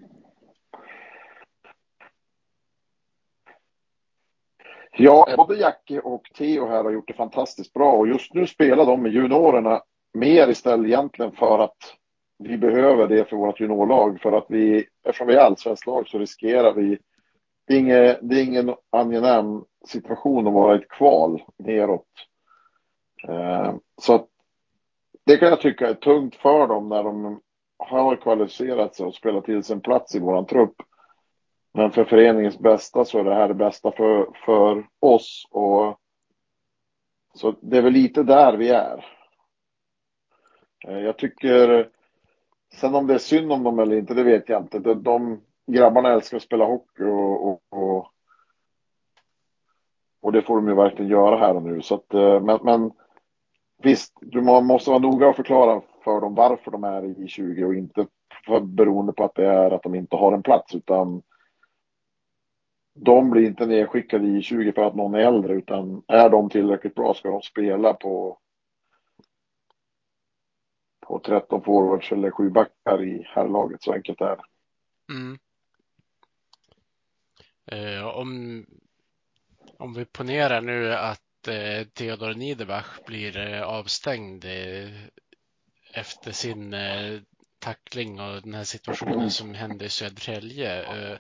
Ja, 4.93 5.35
både 5.37 5.57
Jackie 5.57 6.01
och 6.01 6.23
Theo 6.39 6.67
här 6.67 6.85
har 6.85 6.91
gjort 6.91 7.09
det 7.09 7.15
fantastiskt 7.15 7.73
bra 7.73 7.93
och 7.93 8.09
just 8.09 8.35
nu 8.35 8.47
spelar 8.47 8.87
de 8.87 9.03
med 9.03 9.13
juniorerna 9.13 9.83
mer 10.15 10.49
istället 10.49 10.87
egentligen 10.87 11.33
för 11.33 11.59
att 11.59 11.77
vi 12.39 12.59
behöver 12.59 13.09
det 13.09 13.29
för 13.29 13.37
vårt 13.37 13.61
juniorlag 13.61 14.21
för 14.21 14.33
att 14.33 14.47
vi, 14.49 14.87
eftersom 15.05 15.27
vi 15.27 15.35
är 15.35 15.41
allsvenskt 15.41 15.87
lag 15.87 16.09
så 16.09 16.19
riskerar 16.19 16.75
vi, 16.75 16.99
det 17.67 17.75
är, 17.75 17.79
ingen, 17.79 18.17
det 18.29 18.41
är 18.41 18.45
ingen 18.45 18.75
angenäm 18.91 19.65
situation 19.87 20.47
att 20.47 20.53
vara 20.53 20.75
i 20.75 20.79
ett 20.79 20.89
kval 20.89 21.43
neråt. 21.59 22.07
Eh, 23.29 23.75
så 24.01 24.15
att 24.15 24.27
det 25.27 25.37
kan 25.37 25.49
jag 25.49 25.61
tycka 25.61 25.89
är 25.89 25.95
tungt 25.95 26.37
för 26.37 26.67
dem 26.67 26.89
när 26.89 27.05
de 27.05 27.41
har 27.79 28.17
kvalificerat 28.17 28.95
sig 28.95 29.07
och 29.07 29.15
spelat 29.15 29.45
till 29.45 29.65
sig 29.65 29.75
en 29.75 29.81
plats 29.81 30.15
i 30.15 30.19
våran 30.19 30.47
trupp. 30.47 30.75
Men 31.73 31.91
för 31.91 32.05
föreningens 32.05 32.59
bästa 32.59 33.05
så 33.05 33.19
är 33.19 33.25
det 33.25 33.35
här 33.35 33.49
det 33.49 33.55
bästa 33.55 33.93
för, 33.93 34.29
för 34.45 34.87
oss 35.01 35.49
och 35.51 36.01
så 37.35 37.55
det 37.61 37.79
är 37.79 37.83
väl 37.83 37.93
lite 37.93 38.23
där 38.23 38.57
vi 38.57 38.69
är. 38.69 39.05
Eh, 40.89 40.99
jag 40.99 41.19
tycker 41.19 41.91
Sen 42.73 42.95
om 42.95 43.07
det 43.07 43.15
är 43.15 43.19
synd 43.19 43.53
om 43.53 43.63
dem 43.63 43.79
eller 43.79 43.97
inte, 43.97 44.15
det 44.15 44.23
vet 44.23 44.49
jag 44.49 44.63
inte. 44.63 44.79
De, 44.79 45.03
de 45.03 45.41
grabbarna 45.67 46.13
älskar 46.13 46.37
att 46.37 46.43
spela 46.43 46.65
hockey 46.65 47.05
och, 47.05 47.49
och, 47.49 47.61
och, 47.71 48.07
och, 50.21 50.33
det 50.33 50.43
får 50.43 50.57
de 50.57 50.69
ju 50.69 50.75
verkligen 50.75 51.11
göra 51.11 51.37
här 51.37 51.57
och 51.57 51.63
nu. 51.63 51.83
Så 51.83 51.95
att, 51.95 52.15
eh, 52.15 52.41
men, 52.41 52.59
men 52.63 52.93
visst, 53.83 54.19
du 54.21 54.43
måste 54.43 54.91
vara 54.91 55.01
noga 55.01 55.29
och 55.29 55.37
förklara 55.37 55.83
för 56.05 56.21
dem 56.21 56.35
varför 56.35 56.71
de 56.71 56.85
är 56.85 57.25
i 57.25 57.29
20 57.29 57.65
och 57.65 57.75
inte 57.75 58.07
för, 58.47 58.61
beroende 58.61 59.13
på 59.13 59.25
att 59.25 59.35
det 59.35 59.47
är 59.47 59.71
att 59.71 59.83
de 59.83 59.95
inte 59.95 60.17
har 60.17 60.33
en 60.33 60.43
plats 60.43 60.75
utan 60.75 61.23
de 63.03 63.31
blir 63.31 63.47
inte 63.47 63.67
nedskickade 63.67 64.27
i 64.27 64.43
20 64.43 64.73
för 64.73 64.83
att 64.83 64.95
någon 64.95 65.15
är 65.15 65.19
äldre 65.19 65.55
utan 65.55 66.03
är 66.09 66.31
de 66.31 66.51
tillräckligt 66.51 66.95
bra 66.95 67.15
ska 67.15 67.31
de 67.31 67.43
spela 67.43 67.95
på 67.95 68.39
på 71.07 71.19
13 71.19 71.63
forwards 71.65 72.13
eller 72.13 72.31
7 72.31 72.51
backar 72.51 73.05
i 73.05 73.23
herrlaget. 73.27 73.83
Så 73.83 73.93
enkelt 73.93 74.21
är 74.21 74.37
det. 74.37 74.43
Mm. 75.13 75.39
Eh, 77.67 78.07
om, 78.07 78.67
om 79.79 79.95
vi 79.95 80.05
ponerar 80.05 80.61
nu 80.61 80.95
att 80.95 81.49
eh, 81.49 81.87
Theodor 81.87 82.35
Niederbach 82.35 82.99
blir 83.07 83.39
eh, 83.39 83.63
avstängd 83.63 84.45
eh, 84.45 84.91
efter 85.95 86.33
sin 86.33 86.75
eh, 86.75 87.21
tackling 87.59 88.21
och 88.21 88.43
den 88.43 88.55
här 88.55 88.65
situationen 88.65 89.31
som 89.31 89.55
hände 89.55 89.85
i 89.85 89.89
Södertälje. 89.89 90.83
Eh, 90.83 91.19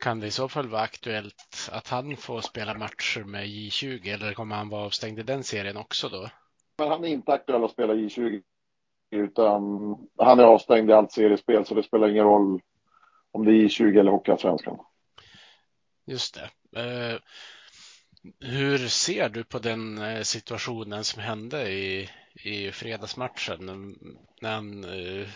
kan 0.00 0.20
det 0.20 0.26
i 0.26 0.30
så 0.30 0.48
fall 0.48 0.68
vara 0.68 0.82
aktuellt 0.82 1.68
att 1.72 1.88
han 1.88 2.16
får 2.16 2.40
spela 2.40 2.74
matcher 2.74 3.24
med 3.24 3.46
J20 3.46 4.14
eller 4.14 4.34
kommer 4.34 4.56
han 4.56 4.68
vara 4.68 4.84
avstängd 4.84 5.18
i 5.18 5.22
den 5.22 5.44
serien 5.44 5.76
också 5.76 6.08
då? 6.08 6.28
Men 6.78 6.88
han 6.88 7.04
är 7.04 7.08
inte 7.08 7.32
aktuell 7.32 7.64
att 7.64 7.70
spela 7.70 7.94
J20 7.94 8.42
utan 9.10 9.62
han 10.18 10.40
är 10.40 10.44
avstängd 10.44 10.90
i 10.90 10.92
allt 10.92 11.12
seriespel 11.12 11.66
så 11.66 11.74
det 11.74 11.82
spelar 11.82 12.08
ingen 12.08 12.24
roll 12.24 12.60
om 13.32 13.44
det 13.44 13.52
är 13.52 13.54
J20 13.54 14.00
eller 14.00 14.10
Hockeyallsvenskan. 14.10 14.78
Just 16.06 16.34
det. 16.34 16.80
Eh, 16.80 17.18
hur 18.40 18.78
ser 18.78 19.28
du 19.28 19.44
på 19.44 19.58
den 19.58 19.98
eh, 19.98 20.22
situationen 20.22 21.04
som 21.04 21.22
hände 21.22 21.72
i, 21.72 22.10
i 22.34 22.72
fredagsmatchen 22.72 23.96
när 24.40 24.54
han, 24.54 24.84
eh, 24.84 25.28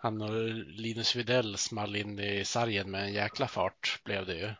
han 0.00 0.22
och 0.22 0.30
Linus 0.66 1.16
Widell 1.16 1.56
small 1.56 1.96
in 1.96 2.18
i 2.18 2.44
sargen 2.44 2.90
med 2.90 3.02
en 3.02 3.12
jäkla 3.12 3.46
fart 3.46 4.00
blev 4.04 4.26
det 4.26 4.34
ju. 4.34 4.50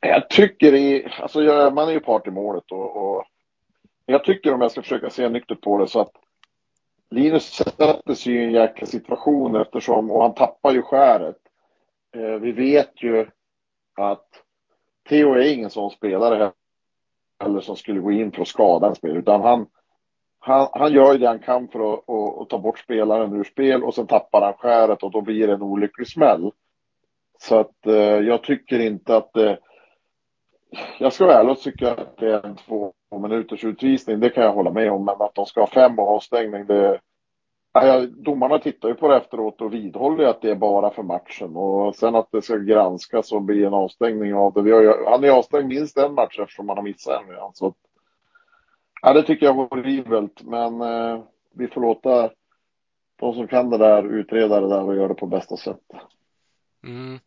Jag 0.00 0.30
tycker 0.30 0.74
i, 0.74 1.08
alltså 1.20 1.42
jag, 1.42 1.74
man 1.74 1.88
är 1.88 1.92
ju 1.92 2.00
part 2.00 2.26
i 2.26 2.30
målet 2.30 2.72
och, 2.72 2.96
och 2.96 3.24
jag 4.06 4.24
tycker 4.24 4.54
om 4.54 4.60
jag 4.60 4.70
ska 4.70 4.82
försöka 4.82 5.10
se 5.10 5.28
nyktert 5.28 5.60
på 5.60 5.78
det 5.78 5.88
så 5.88 6.00
att 6.00 6.12
Linus 7.10 7.44
sätter 7.52 8.14
sig 8.14 8.34
i 8.34 8.44
en 8.44 8.52
jäkla 8.52 8.86
situation 8.86 9.56
eftersom, 9.56 10.10
och 10.10 10.22
han 10.22 10.34
tappar 10.34 10.72
ju 10.72 10.82
skäret. 10.82 11.38
Eh, 12.16 12.34
vi 12.40 12.52
vet 12.52 13.02
ju 13.02 13.26
att 13.94 14.26
Theo 15.08 15.32
är 15.32 15.52
ingen 15.52 15.70
sån 15.70 15.90
spelare 15.90 16.52
heller 17.40 17.60
som 17.60 17.76
skulle 17.76 18.00
gå 18.00 18.12
in 18.12 18.32
för 18.32 18.42
att 18.42 18.48
skada 18.48 18.88
en 18.88 18.94
spelare 18.94 19.18
utan 19.18 19.40
han, 19.40 19.66
han, 20.46 20.68
han 20.72 20.92
gör 20.92 21.12
ju 21.12 21.18
det 21.18 21.26
han 21.26 21.38
kan 21.38 21.68
för 21.68 21.94
att, 21.94 22.10
att, 22.10 22.40
att, 22.40 22.48
ta 22.48 22.58
bort 22.58 22.78
spelaren 22.78 23.32
ur 23.32 23.44
spel 23.44 23.84
och 23.84 23.94
sen 23.94 24.06
tappar 24.06 24.42
han 24.42 24.54
skäret 24.54 25.02
och 25.02 25.10
då 25.10 25.20
blir 25.20 25.46
det 25.46 25.52
en 25.52 25.62
olycklig 25.62 26.08
smäll. 26.08 26.50
Så 27.38 27.58
att 27.58 27.86
eh, 27.86 27.94
jag 27.94 28.42
tycker 28.42 28.78
inte 28.78 29.16
att 29.16 29.32
det, 29.32 29.58
jag 30.98 31.12
ska 31.12 31.26
vara 31.26 31.36
ärlig 31.36 31.50
och 31.50 31.60
tycka 31.60 31.90
att 31.90 32.16
det 32.16 32.32
är 32.32 32.46
en 32.46 32.56
två 32.56 32.92
minuters 33.22 33.64
utvisning, 33.64 34.20
det 34.20 34.30
kan 34.30 34.44
jag 34.44 34.52
hålla 34.52 34.70
med 34.70 34.92
om. 34.92 35.04
Men 35.04 35.14
att 35.18 35.34
de 35.34 35.46
ska 35.46 35.60
ha 35.60 35.66
fem 35.66 35.98
och 35.98 36.08
avstängning, 36.08 36.66
det... 36.66 37.00
Nej, 37.74 38.06
domarna 38.06 38.58
tittar 38.58 38.88
ju 38.88 38.94
på 38.94 39.08
det 39.08 39.16
efteråt 39.16 39.60
och 39.60 39.74
vidhåller 39.74 40.24
att 40.24 40.42
det 40.42 40.50
är 40.50 40.54
bara 40.54 40.90
för 40.90 41.02
matchen. 41.02 41.56
Och 41.56 41.94
sen 41.96 42.14
att 42.14 42.28
det 42.32 42.42
ska 42.42 42.56
granskas 42.56 43.32
och 43.32 43.42
bli 43.42 43.64
en 43.64 43.74
avstängning 43.74 44.34
av 44.34 44.52
det. 44.52 44.62
Vi 44.62 44.72
har 44.72 44.80
ju, 44.80 45.04
han 45.06 45.24
är 45.24 45.30
avstängd 45.30 45.68
minst 45.68 45.98
en 45.98 46.14
match 46.14 46.38
eftersom 46.38 46.68
han 46.68 46.78
har 46.78 46.84
missat 46.84 47.22
en 47.22 47.30
redan. 47.30 47.50
Så, 47.54 47.74
ja, 49.06 49.12
det 49.12 49.22
tycker 49.22 49.46
jag 49.46 49.56
är 49.56 49.68
horribelt, 49.68 50.42
men 50.42 50.80
eh, 50.80 51.24
vi 51.54 51.68
får 51.68 51.80
låta 51.80 52.30
de 53.16 53.34
som 53.34 53.48
kan 53.48 53.70
det 53.70 53.78
där 53.78 54.14
utreda 54.14 54.60
det 54.60 54.68
där 54.68 54.82
och 54.82 54.96
göra 54.96 55.08
det 55.08 55.14
på 55.14 55.26
bästa 55.26 55.56
sätt. 55.56 55.82
Mm. 56.84 57.18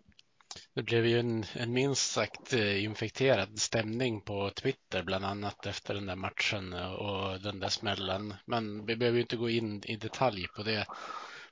Det 0.74 0.84
blev 0.84 1.06
ju 1.06 1.20
en, 1.20 1.44
en 1.56 1.74
minst 1.74 2.12
sagt 2.12 2.54
eh, 2.54 2.84
infekterad 2.84 3.60
stämning 3.60 4.22
på 4.22 4.50
Twitter, 4.50 5.04
bland 5.04 5.26
annat 5.26 5.66
efter 5.66 5.94
den 5.94 6.06
där 6.06 6.16
matchen 6.16 6.74
och 6.74 7.42
den 7.42 7.60
där 7.60 7.70
smällen. 7.70 8.34
Men 8.46 8.86
vi 8.86 8.96
behöver 8.96 9.16
ju 9.16 9.22
inte 9.22 9.38
gå 9.38 9.50
in 9.50 9.84
i 9.86 9.96
detalj 9.96 10.48
på 10.56 10.64
det. 10.64 10.86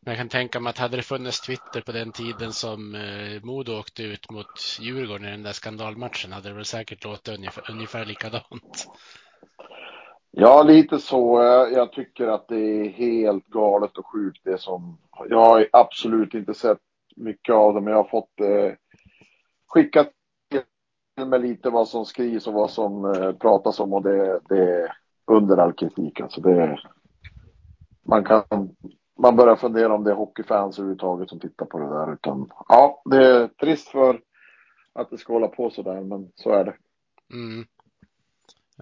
Men 0.02 0.12
jag 0.12 0.18
kan 0.18 0.30
tänka 0.30 0.60
mig 0.60 0.70
att 0.70 0.78
hade 0.78 0.98
det 0.98 1.04
funnits 1.04 1.42
Twitter 1.42 1.82
på 1.82 1.92
den 1.92 2.12
tiden 2.12 2.54
som 2.54 2.96
eh, 2.96 3.44
Modo 3.44 3.80
åkte 3.80 4.04
ut 4.04 4.32
mot 4.32 4.80
Djurgården 4.80 5.28
i 5.28 5.32
den 5.32 5.44
där 5.44 5.54
skandalmatchen 5.54 6.32
hade 6.32 6.50
det 6.50 6.56
väl 6.56 6.66
säkert 6.66 7.04
låtit 7.04 7.28
ungefär, 7.28 7.72
ungefär 7.72 8.06
likadant. 8.06 8.88
Ja, 10.40 10.64
lite 10.64 11.00
så. 11.00 11.42
Eh, 11.42 11.74
jag 11.74 11.92
tycker 11.92 12.28
att 12.28 12.48
det 12.48 12.60
är 12.60 12.90
helt 12.90 13.48
galet 13.48 13.98
och 13.98 14.08
sjukt 14.08 14.42
det 14.44 14.58
som... 14.58 14.98
Jag 15.30 15.46
har 15.46 15.68
absolut 15.72 16.34
inte 16.34 16.54
sett 16.54 16.78
mycket 17.16 17.56
av 17.56 17.74
det, 17.74 17.82
men 17.82 17.94
jag 17.94 18.04
har 18.04 18.10
fått 18.10 18.40
eh, 18.40 18.74
skickat 19.68 20.12
till 21.16 21.26
mig 21.26 21.40
lite 21.40 21.70
vad 21.70 21.88
som 21.88 22.06
skrivs 22.06 22.48
och 22.48 22.54
vad 22.54 22.70
som 22.70 23.06
eh, 23.06 23.32
pratas 23.32 23.80
om 23.80 23.94
och 23.94 24.04
det, 24.04 24.40
det 24.50 24.74
är 24.74 24.98
under 25.26 25.58
all 25.58 25.74
kritik. 25.74 26.20
Alltså 26.20 26.42
det, 26.42 26.80
man 28.04 28.24
kan 28.24 28.76
man 29.20 29.36
börjar 29.36 29.56
fundera 29.56 29.96
om 29.96 30.04
det 30.04 30.12
är 30.12 30.16
hockeyfans 30.16 30.80
överhuvudtaget 30.80 31.30
som 31.30 31.40
tittar 31.40 31.66
på 31.66 31.80
det 31.80 31.90
där. 31.90 32.14
Utan, 32.14 32.52
ja, 32.68 33.02
det 33.06 33.28
är 33.28 33.48
trist 33.48 33.88
för 33.88 34.22
att 34.94 35.10
det 35.10 35.18
ska 35.18 35.34
hålla 35.34 35.48
på 35.48 35.70
så 35.70 35.82
där, 35.82 36.02
men 36.02 36.32
så 36.36 36.52
är 36.52 36.66
det. 36.66 36.76
Mm. 37.34 37.66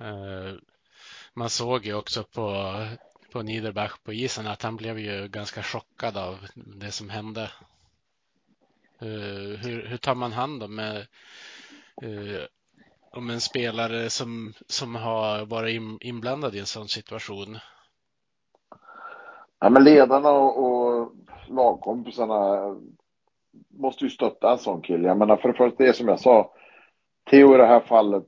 Uh, 0.02 0.60
man 1.36 1.50
såg 1.50 1.86
ju 1.86 1.94
också 1.94 2.24
på, 2.24 2.76
på 3.32 3.42
Niederbach 3.42 3.98
på 4.04 4.14
isen 4.14 4.48
att 4.48 4.64
han 4.64 4.76
blev 4.76 5.00
ju 5.00 5.28
ganska 5.28 5.64
chockad 5.64 6.18
av 6.18 6.36
det 6.56 6.92
som 6.92 7.10
hände. 7.10 7.52
Uh, 9.02 9.58
hur, 9.58 9.88
hur 9.88 9.98
tar 9.98 10.16
man 10.16 10.32
hand 10.32 10.64
om, 10.64 10.76
med, 10.76 11.08
uh, 12.04 12.42
om 13.12 13.30
en 13.30 13.42
spelare 13.42 14.10
som, 14.10 14.54
som 14.68 14.96
har 14.96 15.46
varit 15.46 15.76
in, 15.76 15.98
inblandad 16.02 16.56
i 16.56 16.60
en 16.60 16.66
sån 16.66 16.88
situation? 16.88 17.58
Ja, 19.60 19.70
men 19.70 19.84
ledarna 19.84 20.30
och, 20.30 20.66
och 20.66 21.12
lagkompisarna 21.48 22.76
måste 23.70 24.04
ju 24.04 24.10
stötta 24.10 24.52
en 24.52 24.58
sån 24.58 24.82
kille. 24.82 25.08
Jag 25.08 25.18
menar 25.18 25.38
för 25.38 25.48
det 25.48 25.58
första, 25.58 25.84
det 25.84 25.90
är 25.90 25.94
som 25.94 26.08
jag 26.08 26.20
sa, 26.20 26.54
Theo 27.30 27.56
i 27.56 27.58
det 27.58 27.68
här 27.68 27.80
fallet 27.80 28.24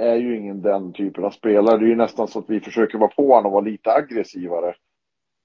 är 0.00 0.16
ju 0.16 0.36
ingen 0.36 0.62
den 0.62 0.92
typen 0.92 1.24
av 1.24 1.30
spelare. 1.30 1.78
Det 1.78 1.84
är 1.84 1.88
ju 1.88 1.96
nästan 1.96 2.28
så 2.28 2.38
att 2.38 2.50
vi 2.50 2.60
försöker 2.60 2.98
vara 2.98 3.10
på 3.10 3.34
honom 3.34 3.46
och 3.46 3.52
vara 3.52 3.64
lite 3.64 3.92
aggressivare 3.92 4.74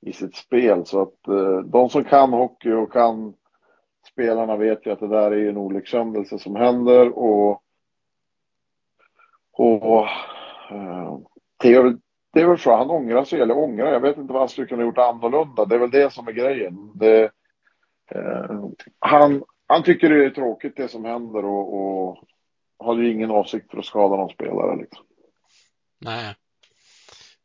i 0.01 0.13
sitt 0.13 0.35
spel. 0.35 0.85
Så 0.85 1.01
att 1.01 1.27
eh, 1.27 1.57
de 1.59 1.89
som 1.89 2.03
kan 2.03 2.33
hockey 2.33 2.71
och 2.71 2.93
kan 2.93 3.33
spelarna 4.12 4.57
vet 4.57 4.85
ju 4.85 4.91
att 4.91 5.00
det 5.00 5.07
där 5.07 5.31
är 5.31 5.50
en 5.50 5.57
olyckshändelse 5.57 6.39
som 6.39 6.55
händer 6.55 7.17
och, 7.17 7.62
och 9.51 10.07
eh, 10.71 11.19
det 12.33 12.41
är 12.41 12.47
väl 12.47 12.59
så, 12.59 12.75
han 12.75 12.89
ångrar 12.89 13.24
sig 13.24 13.41
eller 13.41 13.57
ångrar, 13.57 13.93
jag 13.93 14.00
vet 14.00 14.17
inte 14.17 14.33
vad 14.33 14.41
han 14.41 14.50
skulle 14.50 14.67
kunna 14.67 14.83
gjort 14.83 14.97
annorlunda. 14.97 15.65
Det 15.65 15.75
är 15.75 15.79
väl 15.79 15.91
det 15.91 16.13
som 16.13 16.27
är 16.27 16.31
grejen. 16.31 16.91
Det, 16.95 17.24
eh, 18.12 18.65
han, 19.00 19.43
han 19.67 19.83
tycker 19.83 20.09
det 20.09 20.25
är 20.25 20.29
tråkigt 20.29 20.77
det 20.77 20.88
som 20.88 21.05
händer 21.05 21.45
och, 21.45 21.74
och 21.74 22.17
har 22.79 22.98
ju 22.98 23.12
ingen 23.12 23.32
avsikt 23.32 23.72
för 23.72 23.77
att 23.77 23.86
skada 23.86 24.15
någon 24.15 24.29
spelare. 24.29 24.75
Liksom. 24.75 25.05
Nej. 26.00 26.36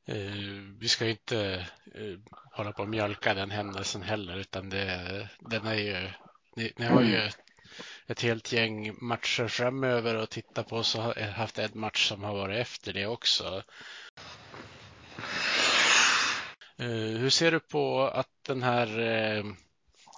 Eh, 0.06 0.16
vi 0.80 0.88
ska 0.88 1.08
inte 1.08 1.66
eh, 1.94 2.18
hålla 2.52 2.72
på 2.72 2.82
och 2.82 2.88
mjölka 2.88 3.34
den 3.34 3.50
händelsen 3.50 4.02
heller, 4.02 4.36
utan 4.36 4.70
det, 4.70 5.28
den 5.40 5.66
är 5.66 5.74
ju, 5.74 6.08
ni, 6.56 6.72
ni 6.76 6.86
har 6.86 7.02
ju 7.02 7.16
mm. 7.16 7.30
ett 8.06 8.22
helt 8.22 8.52
gäng 8.52 8.96
matcher 9.00 9.48
framöver 9.48 10.14
att 10.14 10.30
titta 10.30 10.62
på, 10.62 10.82
så 10.82 11.00
har 11.00 11.30
haft 11.30 11.58
en 11.58 11.70
match 11.74 12.08
som 12.08 12.24
har 12.24 12.34
varit 12.34 12.58
efter 12.58 12.92
det 12.92 13.06
också. 13.06 13.62
Eh, 16.78 17.18
hur 17.20 17.30
ser 17.30 17.50
du 17.50 17.60
på 17.60 18.02
att 18.02 18.44
den 18.46 18.62
här 18.62 18.98
eh, 18.98 19.44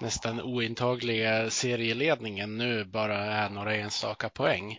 nästan 0.02 0.40
ointagliga 0.40 1.50
serieledningen 1.50 2.58
nu 2.58 2.84
bara 2.84 3.14
är 3.16 3.50
några 3.50 3.74
enstaka 3.74 4.28
poäng? 4.28 4.78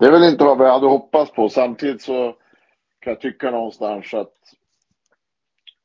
Det 0.00 0.06
är 0.06 0.12
väl 0.12 0.32
inte 0.32 0.44
vad 0.44 0.58
vi 0.58 0.64
hade 0.64 0.86
hoppats 0.86 1.32
på. 1.32 1.48
Samtidigt 1.48 2.02
så 2.02 2.36
kan 2.98 3.12
jag 3.12 3.20
tycka 3.20 3.50
någonstans 3.50 4.14
att 4.14 4.34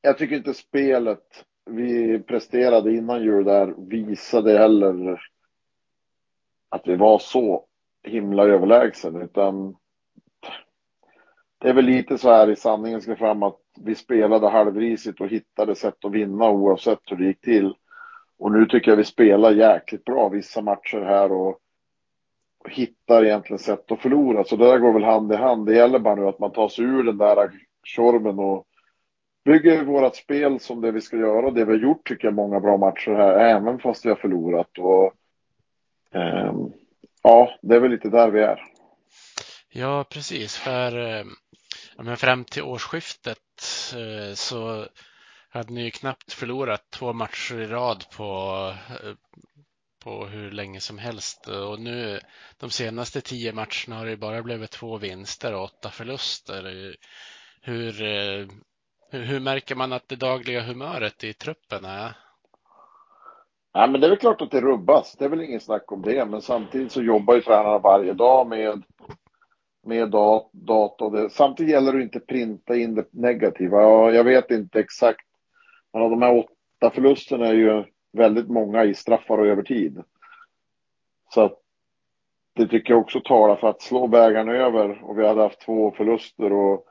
jag 0.01 0.17
tycker 0.17 0.35
inte 0.35 0.53
spelet 0.53 1.45
vi 1.65 2.19
presterade 2.19 2.93
innan 2.93 3.23
jul 3.23 3.45
där 3.45 3.73
visade 3.77 4.57
heller 4.57 5.19
att 6.69 6.87
vi 6.87 6.95
var 6.95 7.19
så 7.19 7.65
himla 8.03 8.43
överlägsen 8.43 9.21
utan 9.21 9.75
det 11.57 11.69
är 11.69 11.73
väl 11.73 11.85
lite 11.85 12.17
så 12.17 12.29
här 12.29 12.49
i 12.49 12.55
sanningen 12.55 13.01
ska 13.01 13.15
fram 13.15 13.43
att 13.43 13.66
vi 13.85 13.95
spelade 13.95 14.49
halvrisigt 14.49 15.21
och 15.21 15.27
hittade 15.27 15.75
sätt 15.75 16.05
att 16.05 16.11
vinna 16.11 16.49
oavsett 16.49 16.99
hur 17.05 17.17
det 17.17 17.25
gick 17.25 17.41
till. 17.41 17.73
Och 18.39 18.51
nu 18.51 18.65
tycker 18.65 18.91
jag 18.91 18.97
vi 18.97 19.03
spelar 19.03 19.51
jäkligt 19.51 20.05
bra 20.05 20.29
vissa 20.29 20.61
matcher 20.61 21.01
här 21.01 21.31
och, 21.31 21.59
och 22.57 22.69
hittar 22.69 23.25
egentligen 23.25 23.59
sätt 23.59 23.91
att 23.91 24.01
förlora. 24.01 24.43
Så 24.43 24.55
det 24.55 24.65
där 24.65 24.77
går 24.77 24.93
väl 24.93 25.03
hand 25.03 25.33
i 25.33 25.35
hand. 25.35 25.65
Det 25.65 25.75
gäller 25.75 25.99
bara 25.99 26.15
nu 26.15 26.27
att 26.27 26.39
man 26.39 26.51
tar 26.51 26.69
sig 26.69 26.85
ur 26.85 27.03
den 27.03 27.17
där 27.17 27.51
tjorven 27.83 28.39
och 28.39 28.67
bygger 29.45 29.83
vårt 29.83 30.15
spel 30.15 30.59
som 30.59 30.81
det 30.81 30.91
vi 30.91 31.01
ska 31.01 31.17
göra. 31.17 31.51
Det 31.51 31.65
vi 31.65 31.71
har 31.71 31.79
gjort 31.79 32.07
tycker 32.07 32.27
jag 32.27 32.33
många 32.33 32.59
bra 32.59 32.77
matcher 32.77 33.11
här, 33.11 33.39
även 33.39 33.79
fast 33.79 34.05
vi 34.05 34.09
har 34.09 34.15
förlorat. 34.15 34.77
Och, 34.77 35.13
eh, 36.11 36.53
ja, 37.23 37.49
det 37.61 37.75
är 37.75 37.79
väl 37.79 37.91
lite 37.91 38.09
där 38.09 38.29
vi 38.29 38.41
är. 38.41 38.63
Ja, 39.69 40.05
precis. 40.09 40.57
För 40.57 41.19
eh, 41.19 41.25
men 41.97 42.17
fram 42.17 42.43
till 42.43 42.63
årsskiftet 42.63 43.37
Eh, 43.95 44.33
så 44.33 44.87
hade 45.49 45.73
ni 45.73 45.83
ju 45.83 45.91
knappt 45.91 46.33
förlorat 46.33 46.89
två 46.89 47.13
matcher 47.13 47.59
i 47.59 47.67
rad 47.67 48.05
på, 48.17 48.73
eh, 48.89 49.13
på 50.03 50.25
hur 50.25 50.51
länge 50.51 50.79
som 50.79 50.97
helst. 50.97 51.47
Och 51.47 51.79
nu 51.79 52.19
de 52.59 52.69
senaste 52.69 53.21
tio 53.21 53.53
matcherna 53.53 53.97
har 53.97 54.05
det 54.05 54.17
bara 54.17 54.43
blivit 54.43 54.71
två 54.71 54.97
vinster 54.97 55.53
och 55.53 55.63
åtta 55.63 55.89
förluster. 55.89 56.95
Hur, 57.61 58.01
eh, 58.03 58.47
hur 59.11 59.39
märker 59.39 59.75
man 59.75 59.93
att 59.93 60.07
det 60.07 60.15
dagliga 60.15 60.61
humöret 60.61 61.23
i 61.23 61.33
truppen 61.33 61.85
är? 61.85 62.17
Ja, 63.73 63.87
men 63.87 64.01
det 64.01 64.07
är 64.07 64.09
väl 64.09 64.19
klart 64.19 64.41
att 64.41 64.51
det 64.51 64.61
rubbas. 64.61 65.15
Det 65.15 65.25
är 65.25 65.29
väl 65.29 65.41
ingen 65.41 65.59
snack 65.59 65.91
om 65.91 66.01
det. 66.01 66.25
Men 66.25 66.41
samtidigt 66.41 66.91
så 66.91 67.01
jobbar 67.01 67.35
ju 67.35 67.41
tränarna 67.41 67.79
varje 67.79 68.13
dag 68.13 68.47
med 68.47 68.83
med 69.87 70.09
dat 70.09 70.49
data. 70.51 71.09
Det. 71.09 71.29
Samtidigt 71.29 71.71
gäller 71.71 71.91
det 71.91 71.97
att 71.97 72.03
inte 72.03 72.19
printa 72.19 72.75
in 72.75 72.95
det 72.95 73.05
negativa. 73.11 74.11
Jag 74.11 74.23
vet 74.23 74.51
inte 74.51 74.79
exakt. 74.79 75.25
Men 75.93 76.01
de 76.01 76.21
här 76.21 76.37
åtta 76.37 76.95
förlusterna 76.95 77.47
är 77.47 77.53
ju 77.53 77.83
väldigt 78.13 78.49
många 78.49 78.83
i 78.83 78.93
straffar 78.93 79.37
och 79.37 79.47
övertid. 79.47 80.03
Så 81.29 81.41
att 81.41 81.61
det 82.55 82.67
tycker 82.67 82.93
jag 82.93 83.01
också 83.01 83.19
talar 83.19 83.55
för 83.55 83.69
att 83.69 83.81
slå 83.81 84.07
bägaren 84.07 84.49
över 84.49 85.03
och 85.03 85.19
vi 85.19 85.27
hade 85.27 85.41
haft 85.41 85.61
två 85.61 85.91
förluster 85.91 86.53
och 86.53 86.85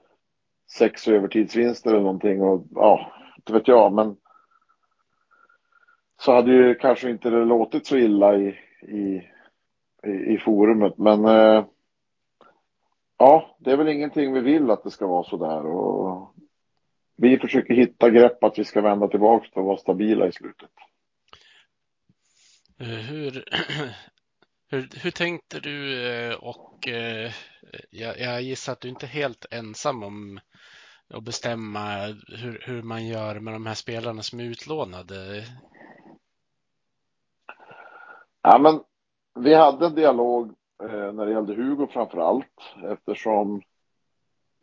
sex 0.79 1.09
övertidsvinster 1.09 1.91
eller 1.91 2.01
någonting 2.01 2.43
och 2.43 2.67
ja, 2.75 3.13
inte 3.37 3.53
vet 3.53 3.69
jag 3.69 3.93
men 3.93 4.17
så 6.21 6.33
hade 6.33 6.53
ju 6.53 6.75
kanske 6.75 7.11
inte 7.11 7.31
det 7.31 7.45
låtit 7.45 7.87
så 7.87 7.97
illa 7.97 8.37
i, 8.37 8.59
i, 8.83 9.23
i, 10.07 10.35
i 10.35 10.39
forumet 10.45 10.99
men 10.99 11.25
eh, 11.25 11.65
Ja, 13.19 13.57
det 13.59 13.73
är 13.73 13.77
väl 13.77 13.89
ingenting 13.89 14.33
vi 14.33 14.41
vill 14.41 14.71
att 14.71 14.85
det 14.85 14.91
ska 14.91 15.07
vara 15.07 15.25
så 15.25 15.37
där. 15.37 15.67
Och 15.67 16.35
vi 17.17 17.39
försöker 17.39 17.75
hitta 17.75 18.11
grepp 18.11 18.45
att 18.45 18.59
vi 18.59 18.65
ska 18.65 18.81
vända 18.81 19.09
tillbaka 19.09 19.61
och 19.61 19.67
vara 19.67 19.77
stabila 19.77 20.27
i 20.27 20.33
slutet. 20.33 20.71
Eh, 22.81 22.87
hur, 22.87 23.45
hur, 24.71 24.89
hur 25.03 25.11
tänkte 25.11 25.61
du 25.61 26.07
eh, 26.09 26.35
och 26.35 26.89
eh, 26.89 27.33
jag, 27.91 28.21
jag 28.21 28.43
gissar 28.43 28.73
att 28.73 28.81
du 28.81 28.89
inte 28.89 29.07
är 29.07 29.11
helt 29.11 29.47
ensam 29.51 30.03
om 30.03 30.41
att 31.09 31.25
bestämma 31.25 32.07
hur, 32.29 32.63
hur 32.65 32.83
man 32.83 33.07
gör 33.07 33.41
med 33.41 33.55
de 33.55 33.67
här 33.67 33.75
spelarna 33.75 34.23
som 34.23 34.41
är 34.41 34.45
utlånade? 34.45 35.45
Ja, 38.43 38.59
men 38.59 38.81
vi 39.45 39.55
hade 39.55 39.87
en 39.87 39.95
dialog 39.95 40.55
Eh, 40.83 41.13
när 41.13 41.27
det 41.27 41.33
gällde 41.33 41.55
Hugo 41.55 41.87
framför 41.87 42.19
allt 42.19 42.75
eftersom 42.91 43.63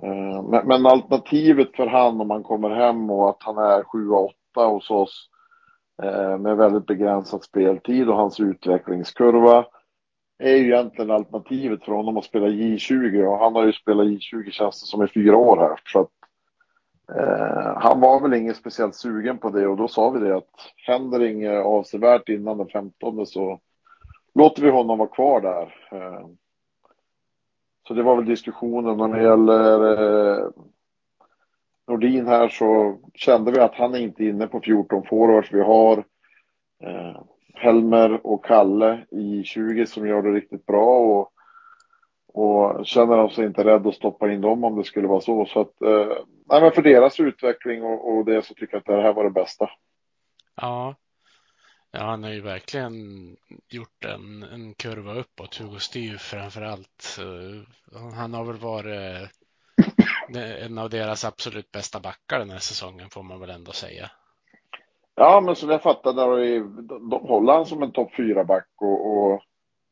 eh, 0.03 0.43
men, 0.43 0.67
men, 0.67 0.85
alternativet 0.85 1.75
för 1.75 1.87
han 1.87 2.21
om 2.21 2.29
han 2.29 2.43
kommer 2.43 2.69
hem 2.69 3.09
och 3.09 3.29
att 3.29 3.43
han 3.43 3.57
är 3.57 3.83
7-8 3.83 4.31
hos 4.55 4.91
oss 4.91 5.29
eh, 6.03 6.37
med 6.37 6.57
väldigt 6.57 6.85
begränsad 6.85 7.43
speltid 7.43 8.09
och 8.09 8.15
hans 8.15 8.39
utvecklingskurva 8.39 9.65
är 10.39 10.55
ju 10.55 10.73
egentligen 10.73 11.11
alternativet 11.11 11.83
för 11.83 11.91
honom 11.91 12.17
att 12.17 12.25
spela 12.25 12.47
J20 12.47 13.25
och 13.25 13.39
han 13.39 13.55
har 13.55 13.65
ju 13.65 13.73
spelat 13.73 14.05
J20 14.05 14.51
känns 14.51 14.81
det 14.81 14.87
som 14.87 15.03
i 15.03 15.07
fyra 15.07 15.37
år 15.37 15.57
här. 15.57 15.79
Så 15.85 15.99
att 15.99 16.09
Eh, 17.09 17.77
han 17.77 17.99
var 17.99 18.21
väl 18.21 18.33
ingen 18.33 18.55
speciellt 18.55 18.95
sugen 18.95 19.37
på 19.37 19.49
det. 19.49 19.67
Och 19.67 19.77
då 19.77 19.87
sa 19.87 20.09
vi 20.09 20.19
det 20.19 20.35
att 20.35 20.73
händer 20.87 21.23
inget 21.23 21.65
avsevärt 21.65 22.29
innan 22.29 22.57
den 22.57 22.67
15 22.67 23.25
så 23.25 23.59
låter 24.35 24.61
vi 24.61 24.69
honom 24.69 24.97
vara 24.97 25.09
kvar 25.09 25.41
där. 25.41 25.75
Eh, 25.91 26.27
så 27.87 27.93
det 27.93 28.03
var 28.03 28.15
väl 28.15 28.25
diskussionen. 28.25 29.01
och 29.01 29.09
När 29.09 29.17
det 29.17 29.23
gäller 29.23 30.37
eh, 30.37 30.49
Nordin 31.87 32.27
här 32.27 32.49
så 32.49 32.99
kände 33.13 33.51
vi 33.51 33.59
att 33.59 33.75
han 33.75 33.93
är 33.95 33.99
inte 33.99 34.25
inne 34.25 34.47
på 34.47 34.61
14 34.61 35.03
forwards. 35.09 35.53
Vi 35.53 35.61
har 35.61 35.97
eh, 36.83 37.21
Helmer 37.53 38.27
och 38.27 38.45
Kalle 38.45 39.05
i 39.11 39.43
20 39.43 39.85
som 39.85 40.07
gör 40.07 40.21
det 40.21 40.31
riktigt 40.31 40.65
bra 40.65 40.99
och, 40.99 41.31
och 42.27 42.85
känner 42.85 43.17
alltså 43.17 43.43
inte 43.43 43.63
rädd 43.63 43.87
att 43.87 43.95
stoppa 43.95 44.31
in 44.31 44.41
dem 44.41 44.63
om 44.63 44.77
det 44.77 44.83
skulle 44.83 45.07
vara 45.07 45.21
så. 45.21 45.45
Så 45.45 45.61
att, 45.61 45.73
nej, 46.49 46.61
men 46.61 46.71
för 46.71 46.81
deras 46.81 47.19
utveckling 47.19 47.83
och, 47.83 48.13
och 48.13 48.25
det 48.25 48.45
så 48.45 48.53
tycker 48.53 48.73
jag 48.73 48.79
att 48.79 48.85
det 48.85 49.01
här 49.01 49.13
var 49.13 49.23
det 49.23 49.29
bästa. 49.29 49.69
Ja, 50.55 50.95
ja 51.93 52.03
han 52.03 52.23
har 52.23 52.31
ju 52.31 52.41
verkligen 52.41 52.93
gjort 53.69 54.05
en, 54.05 54.43
en 54.43 54.73
kurva 54.73 55.13
uppåt, 55.13 55.55
Hugo 55.55 55.79
Styr 55.79 56.17
framför 56.17 56.61
allt. 56.61 57.19
Eh, 57.19 57.99
han 58.15 58.33
har 58.33 58.43
väl 58.43 58.57
varit 58.57 59.29
eh, 60.35 60.65
en 60.65 60.77
av 60.77 60.89
deras 60.89 61.25
absolut 61.25 61.71
bästa 61.71 61.99
backar 61.99 62.39
den 62.39 62.49
här 62.49 62.59
säsongen 62.59 63.09
får 63.09 63.23
man 63.23 63.39
väl 63.39 63.49
ändå 63.49 63.71
säga. 63.71 64.11
Ja, 65.15 65.41
men 65.45 65.55
som 65.55 65.69
jag 65.69 65.81
fattade, 65.81 66.21
de, 66.21 67.09
de 67.09 67.21
håller 67.27 67.53
han 67.53 67.65
som 67.65 67.83
en 67.83 67.91
topp 67.91 68.15
fyra 68.17 68.43
back 68.43 68.67
och, 68.75 69.17
och, 69.17 69.41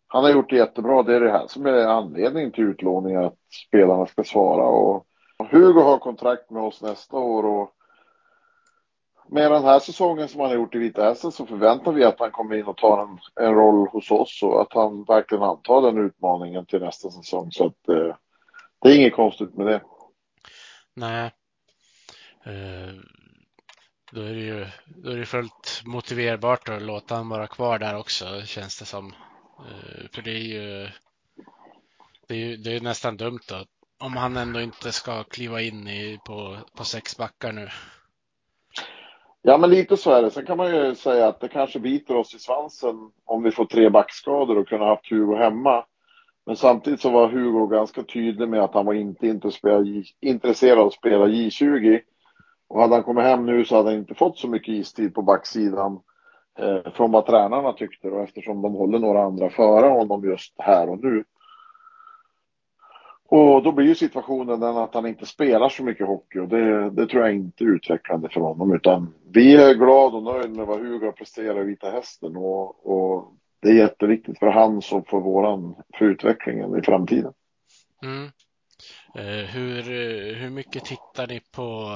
han 0.07 0.23
har 0.23 0.31
gjort 0.31 0.49
det 0.49 0.55
jättebra. 0.55 1.03
Det 1.03 1.15
är 1.15 1.19
det 1.19 1.31
här 1.31 1.47
som 1.47 1.65
är 1.65 1.85
anledningen 1.85 2.51
till 2.51 2.63
utlåningen, 2.63 3.23
att 3.23 3.37
spelarna 3.67 4.05
ska 4.05 4.23
svara. 4.23 4.65
Och 4.65 5.07
Hugo 5.49 5.81
har 5.81 5.97
kontrakt 5.97 6.49
med 6.49 6.63
oss 6.63 6.81
nästa 6.81 7.17
år 7.17 7.45
och 7.45 7.73
med 9.31 9.51
den 9.51 9.63
här 9.63 9.79
säsongen 9.79 10.27
som 10.27 10.39
han 10.39 10.49
har 10.49 10.55
gjort 10.55 10.75
i 10.75 10.77
Vita 10.77 11.03
Hästen 11.03 11.31
så 11.31 11.45
förväntar 11.45 11.91
vi 11.91 12.03
att 12.03 12.19
han 12.19 12.31
kommer 12.31 12.55
in 12.55 12.65
och 12.65 12.77
tar 12.77 13.03
en, 13.03 13.19
en 13.45 13.55
roll 13.55 13.87
hos 13.87 14.11
oss 14.11 14.43
och 14.43 14.61
att 14.61 14.73
han 14.73 15.03
verkligen 15.03 15.43
antar 15.43 15.81
den 15.81 16.05
utmaningen 16.05 16.65
till 16.65 16.79
nästa 16.79 17.11
säsong. 17.11 17.51
Så 17.51 17.65
att 17.65 17.89
eh, 17.89 18.15
det 18.81 18.89
är 18.89 18.95
inget 18.95 19.15
konstigt 19.15 19.57
med 19.57 19.67
det. 19.67 19.81
Nej. 20.93 21.31
Eh, 22.45 22.93
då 24.11 24.21
är 24.21 24.33
det 24.33 24.41
ju 24.41 24.67
då 24.85 25.09
är 25.09 25.17
det 25.17 25.25
fullt 25.25 25.81
motiverbart 25.85 26.69
att 26.69 26.81
låta 26.81 27.15
honom 27.15 27.29
vara 27.29 27.47
kvar 27.47 27.79
där 27.79 27.97
också 27.97 28.41
känns 28.45 28.79
det 28.79 28.85
som. 28.85 29.13
Eh, 29.59 30.07
för 30.13 30.21
det 30.21 30.31
är 30.31 30.43
ju 30.43 30.89
det 32.27 32.33
är 32.33 32.37
ju 32.37 32.57
det 32.57 32.75
är 32.75 32.81
nästan 32.81 33.17
dumt 33.17 33.41
då, 33.47 33.65
om 33.99 34.17
han 34.17 34.37
ändå 34.37 34.61
inte 34.61 34.91
ska 34.91 35.23
kliva 35.23 35.61
in 35.61 35.87
i, 35.87 36.19
på, 36.25 36.57
på 36.75 36.83
sex 36.83 37.17
backar 37.17 37.51
nu. 37.51 37.69
Ja, 39.41 39.57
men 39.57 39.69
lite 39.69 39.97
så 39.97 40.11
är 40.11 40.21
det. 40.21 40.31
Sen 40.31 40.45
kan 40.45 40.57
man 40.57 40.75
ju 40.75 40.95
säga 40.95 41.27
att 41.27 41.39
det 41.39 41.47
kanske 41.47 41.79
biter 41.79 42.15
oss 42.15 42.35
i 42.35 42.39
svansen 42.39 42.95
om 43.25 43.43
vi 43.43 43.51
får 43.51 43.65
tre 43.65 43.89
backskador 43.89 44.57
och 44.57 44.67
kunna 44.67 44.85
haft 44.85 45.11
Hugo 45.11 45.35
hemma. 45.35 45.85
Men 46.45 46.55
samtidigt 46.55 47.01
så 47.01 47.09
var 47.09 47.29
Hugo 47.29 47.67
ganska 47.67 48.03
tydlig 48.03 48.49
med 48.49 48.63
att 48.63 48.73
han 48.73 48.85
var 48.85 48.93
inte 48.93 49.39
intresserad 50.21 50.79
av 50.79 50.87
att 50.87 50.93
spela 50.93 51.27
J20. 51.27 52.01
Och 52.67 52.81
hade 52.81 52.95
han 52.95 53.03
kommit 53.03 53.23
hem 53.23 53.45
nu 53.45 53.65
så 53.65 53.75
hade 53.75 53.89
han 53.89 53.99
inte 53.99 54.15
fått 54.15 54.37
så 54.37 54.47
mycket 54.47 54.73
istid 54.73 55.13
på 55.13 55.21
backsidan 55.21 55.99
eh, 56.59 56.91
från 56.93 57.11
vad 57.11 57.25
tränarna 57.25 57.73
tyckte 57.73 58.09
och 58.09 58.23
eftersom 58.23 58.61
de 58.61 58.73
håller 58.73 58.99
några 58.99 59.23
andra 59.23 59.49
före 59.49 59.87
honom 59.87 60.25
just 60.25 60.53
här 60.57 60.89
och 60.89 61.03
nu. 61.03 61.23
Och 63.31 63.63
då 63.63 63.71
blir 63.71 63.87
ju 63.87 63.95
situationen 63.95 64.59
den 64.59 64.77
att 64.77 64.93
han 64.93 65.05
inte 65.05 65.25
spelar 65.25 65.69
så 65.69 65.83
mycket 65.83 66.07
hockey 66.07 66.39
och 66.39 66.47
det, 66.47 66.89
det 66.89 67.07
tror 67.07 67.23
jag 67.23 67.35
inte 67.35 67.63
är 67.63 67.67
utvecklande 67.67 68.29
för 68.29 68.41
honom 68.41 68.73
utan 68.73 69.13
vi 69.33 69.55
är 69.55 69.73
glada 69.73 70.17
och 70.17 70.23
nöjda 70.23 70.49
med 70.49 70.67
vad 70.67 70.79
Hugo 70.79 71.05
har 71.05 71.11
presterat 71.11 71.57
i 71.57 71.63
Vita 71.63 71.91
Hästen 71.91 72.35
och, 72.35 72.85
och 72.85 73.33
det 73.61 73.69
är 73.69 73.73
jätteviktigt 73.73 74.39
för 74.39 74.47
hans 74.47 74.91
och 74.91 75.07
för 75.07 75.19
våran, 75.19 75.75
för 75.97 76.05
utvecklingen 76.05 76.79
i 76.79 76.81
framtiden. 76.81 77.33
Mm. 78.03 78.29
Eh, 79.15 79.45
hur, 79.45 79.79
eh, 79.79 80.35
hur 80.35 80.49
mycket 80.49 80.85
tittar 80.85 81.27
ni 81.27 81.39
på, 81.51 81.89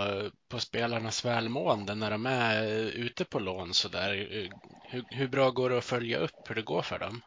på 0.52 0.60
spelarnas 0.60 1.26
välmående 1.26 1.95
när 1.95 2.12
de 2.12 2.26
är 2.26 2.63
ute 2.98 3.26
på 3.26 3.39
lån 3.39 3.74
så 3.74 3.88
där? 3.88 4.13
Eh, 4.13 4.50
hur, 4.84 5.04
hur 5.10 5.28
bra 5.28 5.50
går 5.50 5.69
det 5.69 5.78
att 5.78 5.86
följa 5.86 6.19
upp 6.19 6.50
hur 6.50 6.56
det 6.56 6.62
går 6.65 6.82
för 6.82 7.00
dem? 7.00 7.21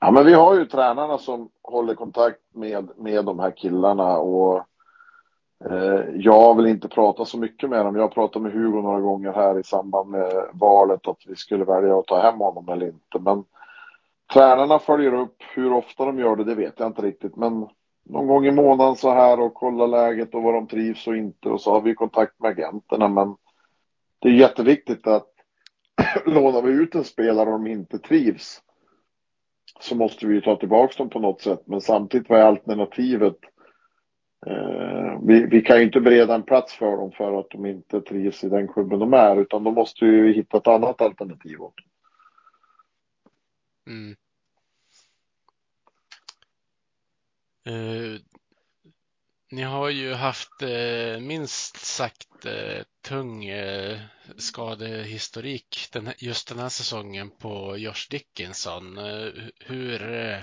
Ja, 0.00 0.10
men 0.10 0.26
vi 0.26 0.34
har 0.34 0.54
ju 0.54 0.64
tränarna 0.64 1.18
som 1.18 1.50
håller 1.62 1.94
kontakt 1.94 2.40
med, 2.54 2.90
med 2.96 3.24
de 3.24 3.38
här 3.38 3.50
killarna 3.50 4.18
och 4.18 4.64
eh, 5.64 6.00
jag 6.14 6.56
vill 6.56 6.66
inte 6.66 6.88
prata 6.88 7.24
så 7.24 7.38
mycket 7.38 7.70
med 7.70 7.84
dem. 7.84 7.96
Jag 7.96 8.02
har 8.02 8.08
pratat 8.08 8.42
med 8.42 8.52
Hugo 8.52 8.82
några 8.82 9.00
gånger 9.00 9.32
här 9.32 9.58
i 9.58 9.64
samband 9.64 10.10
med 10.10 10.32
valet 10.52 11.08
att 11.08 11.18
vi 11.26 11.36
skulle 11.36 11.64
välja 11.64 11.98
att 11.98 12.06
ta 12.06 12.20
hem 12.20 12.38
honom 12.38 12.68
eller 12.68 12.86
inte. 12.86 13.18
Men 13.18 13.44
tränarna 14.32 14.78
följer 14.78 15.14
upp. 15.14 15.36
Hur 15.54 15.72
ofta 15.72 16.04
de 16.04 16.18
gör 16.18 16.36
det, 16.36 16.44
det 16.44 16.54
vet 16.54 16.74
jag 16.78 16.86
inte 16.86 17.02
riktigt. 17.02 17.36
Men 17.36 17.68
någon 18.04 18.26
gång 18.26 18.46
i 18.46 18.50
månaden 18.50 18.96
så 18.96 19.10
här 19.10 19.40
och 19.40 19.54
kollar 19.54 19.86
läget 19.86 20.34
och 20.34 20.42
vad 20.42 20.54
de 20.54 20.66
trivs 20.66 21.06
och 21.06 21.16
inte. 21.16 21.48
Och 21.48 21.60
så 21.60 21.72
har 21.72 21.80
vi 21.80 21.94
kontakt 21.94 22.40
med 22.40 22.50
agenterna. 22.50 23.08
Men 23.08 23.36
det 24.18 24.28
är 24.28 24.32
jätteviktigt 24.32 25.06
att 25.06 25.32
lånar 26.26 26.62
vi 26.62 26.72
ut 26.72 26.94
en 26.94 27.04
spelare 27.04 27.52
och 27.52 27.52
de 27.52 27.66
inte 27.66 27.98
trivs 27.98 28.62
så 29.80 29.94
måste 29.96 30.26
vi 30.26 30.42
ta 30.42 30.56
tillbaka 30.56 30.94
dem 30.98 31.10
på 31.10 31.18
något 31.18 31.40
sätt. 31.40 31.62
Men 31.66 31.80
samtidigt, 31.80 32.28
vad 32.28 32.40
är 32.40 32.44
alternativet? 32.44 33.36
Eh, 34.46 35.20
vi, 35.22 35.46
vi, 35.46 35.60
kan 35.60 35.78
ju 35.78 35.84
inte 35.84 36.00
bereda 36.00 36.34
en 36.34 36.42
plats 36.42 36.74
för 36.74 36.96
dem 36.96 37.12
för 37.12 37.40
att 37.40 37.50
de 37.50 37.66
inte 37.66 38.00
trivs 38.00 38.44
i 38.44 38.48
den 38.48 38.68
klubben 38.68 38.98
de 38.98 39.12
är, 39.12 39.40
utan 39.40 39.64
då 39.64 39.70
måste 39.70 40.04
vi 40.04 40.32
hitta 40.32 40.56
ett 40.56 40.66
annat 40.66 41.00
alternativ 41.00 41.60
åt 41.60 41.74
dem. 41.76 41.86
Mm. 43.86 44.16
Eh, 47.66 48.20
ni 49.50 49.62
har 49.62 49.90
ju 49.90 50.12
haft 50.12 50.62
eh, 50.62 51.20
minst 51.20 51.76
sagt 51.76 52.46
eh, 52.46 52.82
tung 53.08 53.44
eh, 53.44 53.98
skadehistorik 54.36 55.88
den, 55.92 56.08
just 56.18 56.48
den 56.48 56.58
här 56.58 56.68
säsongen 56.68 57.30
på 57.30 57.76
Josh 57.76 58.10
Dickinson. 58.10 58.98
Eh, 58.98 59.32
hur, 59.66 60.12
eh, 60.12 60.38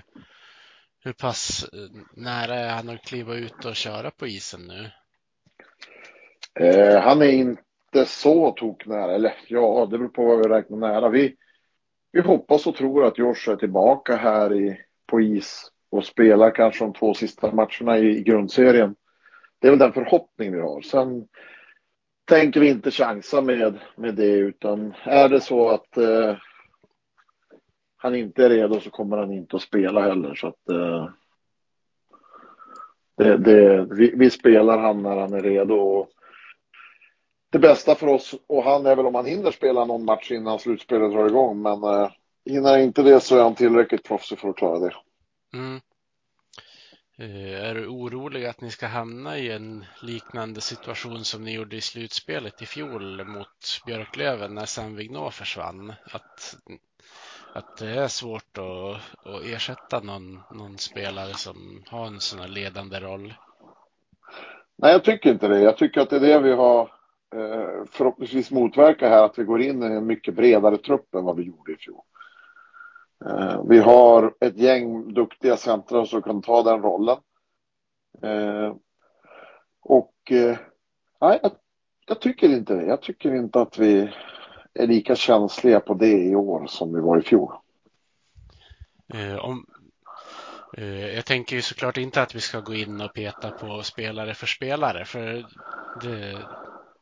hur 1.04 1.14
pass 1.14 1.70
eh, 1.74 2.02
nära 2.14 2.56
är 2.56 2.70
han 2.70 2.90
att 2.90 3.06
kliva 3.06 3.36
ut 3.36 3.66
och 3.66 3.76
köra 3.76 4.12
på 4.12 4.28
isen 4.28 4.62
nu? 4.68 4.92
Eh, 6.66 7.02
han 7.02 7.22
är 7.22 7.32
inte 7.32 8.06
så 8.06 8.52
toknära, 8.52 9.16
eller 9.16 9.34
ja, 9.48 9.88
det 9.92 9.98
beror 9.98 10.10
på 10.10 10.26
vad 10.26 10.38
vi 10.38 10.44
räknar 10.44 10.78
nära. 10.78 11.10
Vi, 11.10 11.36
vi 12.12 12.22
hoppas 12.22 12.68
och 12.68 12.76
tror 12.76 13.06
att 13.06 13.18
Josh 13.18 13.50
är 13.50 13.56
tillbaka 13.56 14.16
här 14.16 14.54
i, 14.54 14.82
på 15.06 15.22
is 15.22 15.72
och 15.98 16.06
spelar 16.06 16.52
kanske 16.52 16.84
de 16.84 16.94
två 16.94 17.14
sista 17.14 17.52
matcherna 17.52 17.98
i, 17.98 18.18
i 18.18 18.24
grundserien. 18.24 18.96
Det 19.60 19.68
är 19.68 19.72
väl 19.72 19.80
den 19.80 19.94
förhoppning 19.94 20.52
vi 20.52 20.62
har. 20.62 20.82
Sen 20.82 21.28
tänker 22.26 22.60
vi 22.60 22.70
inte 22.70 22.92
chansa 22.92 23.42
med, 23.42 23.80
med 23.96 24.16
det 24.16 24.32
utan 24.32 24.94
är 25.04 25.30
det 25.30 25.42
så 25.42 25.70
att 25.70 25.98
eh, 25.98 26.36
han 27.98 28.16
inte 28.16 28.46
är 28.46 28.50
redo 28.50 28.80
så 28.80 28.90
kommer 28.90 29.18
han 29.18 29.32
inte 29.32 29.56
att 29.56 29.62
spela 29.62 30.02
heller. 30.02 30.36
Så 30.36 30.48
att, 30.48 30.70
eh, 30.70 31.10
det, 33.18 33.38
det, 33.38 33.88
vi, 33.92 34.14
vi, 34.16 34.30
spelar 34.30 34.78
han 34.78 35.04
när 35.04 35.16
han 35.18 35.34
är 35.34 35.42
redo. 35.42 35.76
Och 35.76 36.10
det 37.52 37.60
bästa 37.60 37.96
för 37.96 38.08
oss 38.08 38.36
och 38.48 38.64
han 38.64 38.86
är 38.86 38.96
väl 38.96 39.06
om 39.06 39.16
han 39.16 39.26
hinner 39.26 39.52
spela 39.52 39.86
någon 39.86 40.06
match 40.06 40.32
innan 40.32 40.60
slutspelet 40.60 41.12
drar 41.12 41.28
igång. 41.28 41.62
Men 41.62 41.84
eh, 41.84 42.10
hinner 42.46 42.78
inte 42.78 43.04
det 43.04 43.20
så 43.20 43.38
är 43.38 43.44
han 43.44 43.56
tillräckligt 43.56 44.04
proffsig 44.04 44.40
för 44.40 44.50
att 44.50 44.56
klara 44.56 44.80
det. 44.80 44.94
Mm. 45.56 45.82
Eh, 47.18 47.70
är 47.70 47.76
du 47.76 47.88
orolig 47.88 48.46
att 48.46 48.62
ni 48.62 48.72
ska 48.72 48.88
hamna 48.88 49.38
i 49.38 49.52
en 49.52 49.86
liknande 50.02 50.62
situation 50.62 51.24
som 51.24 51.44
ni 51.44 51.54
gjorde 51.54 51.76
i 51.76 51.82
slutspelet 51.82 52.62
i 52.62 52.66
fjol 52.66 53.26
mot 53.26 53.82
Björklöven 53.86 54.56
när 54.56 54.66
Sam 54.66 54.98
försvann? 55.32 55.94
Att, 56.12 56.58
att 57.54 57.78
det 57.78 57.90
är 57.90 58.08
svårt 58.08 58.58
att, 58.58 59.26
att 59.28 59.44
ersätta 59.44 60.00
någon, 60.00 60.40
någon 60.52 60.78
spelare 60.78 61.34
som 61.34 61.84
har 61.88 62.08
en 62.08 62.20
sån 62.20 62.40
här 62.40 62.48
ledande 62.48 63.00
roll? 63.00 63.34
Nej, 64.76 64.92
jag 64.92 65.04
tycker 65.04 65.32
inte 65.32 65.48
det. 65.48 65.60
Jag 65.60 65.78
tycker 65.78 66.02
att 66.02 66.10
det 66.10 66.16
är 66.16 66.20
det 66.20 66.40
vi 66.40 66.52
har 66.52 66.82
eh, 67.36 67.86
förhoppningsvis 67.92 68.52
motverkat 68.52 69.10
här, 69.10 69.24
att 69.26 69.40
vi 69.40 69.44
går 69.44 69.62
in 69.62 69.84
i 69.84 69.86
en 69.86 70.06
mycket 70.06 70.36
bredare 70.36 70.78
trupp 70.78 71.16
än 71.16 71.24
vad 71.24 71.36
vi 71.36 71.44
gjorde 71.44 71.72
i 71.72 71.78
fjol. 71.78 72.02
Eh, 73.26 73.64
vi 73.70 73.80
har 73.80 74.34
ett 74.40 74.58
gäng 74.58 75.14
duktiga 75.14 75.58
centra 75.58 76.06
som 76.06 76.22
kan 76.22 76.42
ta 76.42 76.64
den 76.64 76.82
rollen. 76.82 77.18
Eh, 78.22 78.76
och 79.82 80.32
eh, 80.32 80.58
nej, 81.22 81.40
jag, 81.44 81.52
jag, 82.08 82.22
tycker 82.22 82.50
inte 82.50 82.76
det. 82.76 82.86
Jag 82.86 83.02
tycker 83.02 83.36
inte 83.36 83.62
att 83.62 83.78
vi 83.78 84.12
är 84.74 84.88
lika 84.88 85.16
känsliga 85.16 85.80
på 85.80 85.94
det 85.94 86.24
i 86.24 86.36
år 86.36 86.68
som 86.68 86.94
vi 86.94 87.02
var 87.02 87.20
i 87.20 87.22
fjol. 87.22 87.54
Eh, 89.14 89.36
om, 89.36 89.66
eh, 90.78 91.16
jag 91.16 91.26
tänker 91.26 91.56
ju 91.56 91.62
såklart 91.62 91.98
inte 91.98 92.22
att 92.22 92.36
vi 92.36 92.40
ska 92.40 92.60
gå 92.60 92.74
in 92.74 93.02
och 93.02 93.14
peta 93.14 93.52
på 93.52 93.84
spelare 93.84 94.34
för 94.34 94.48
spelare, 94.48 95.06
för 95.06 95.46
det, 96.02 96.38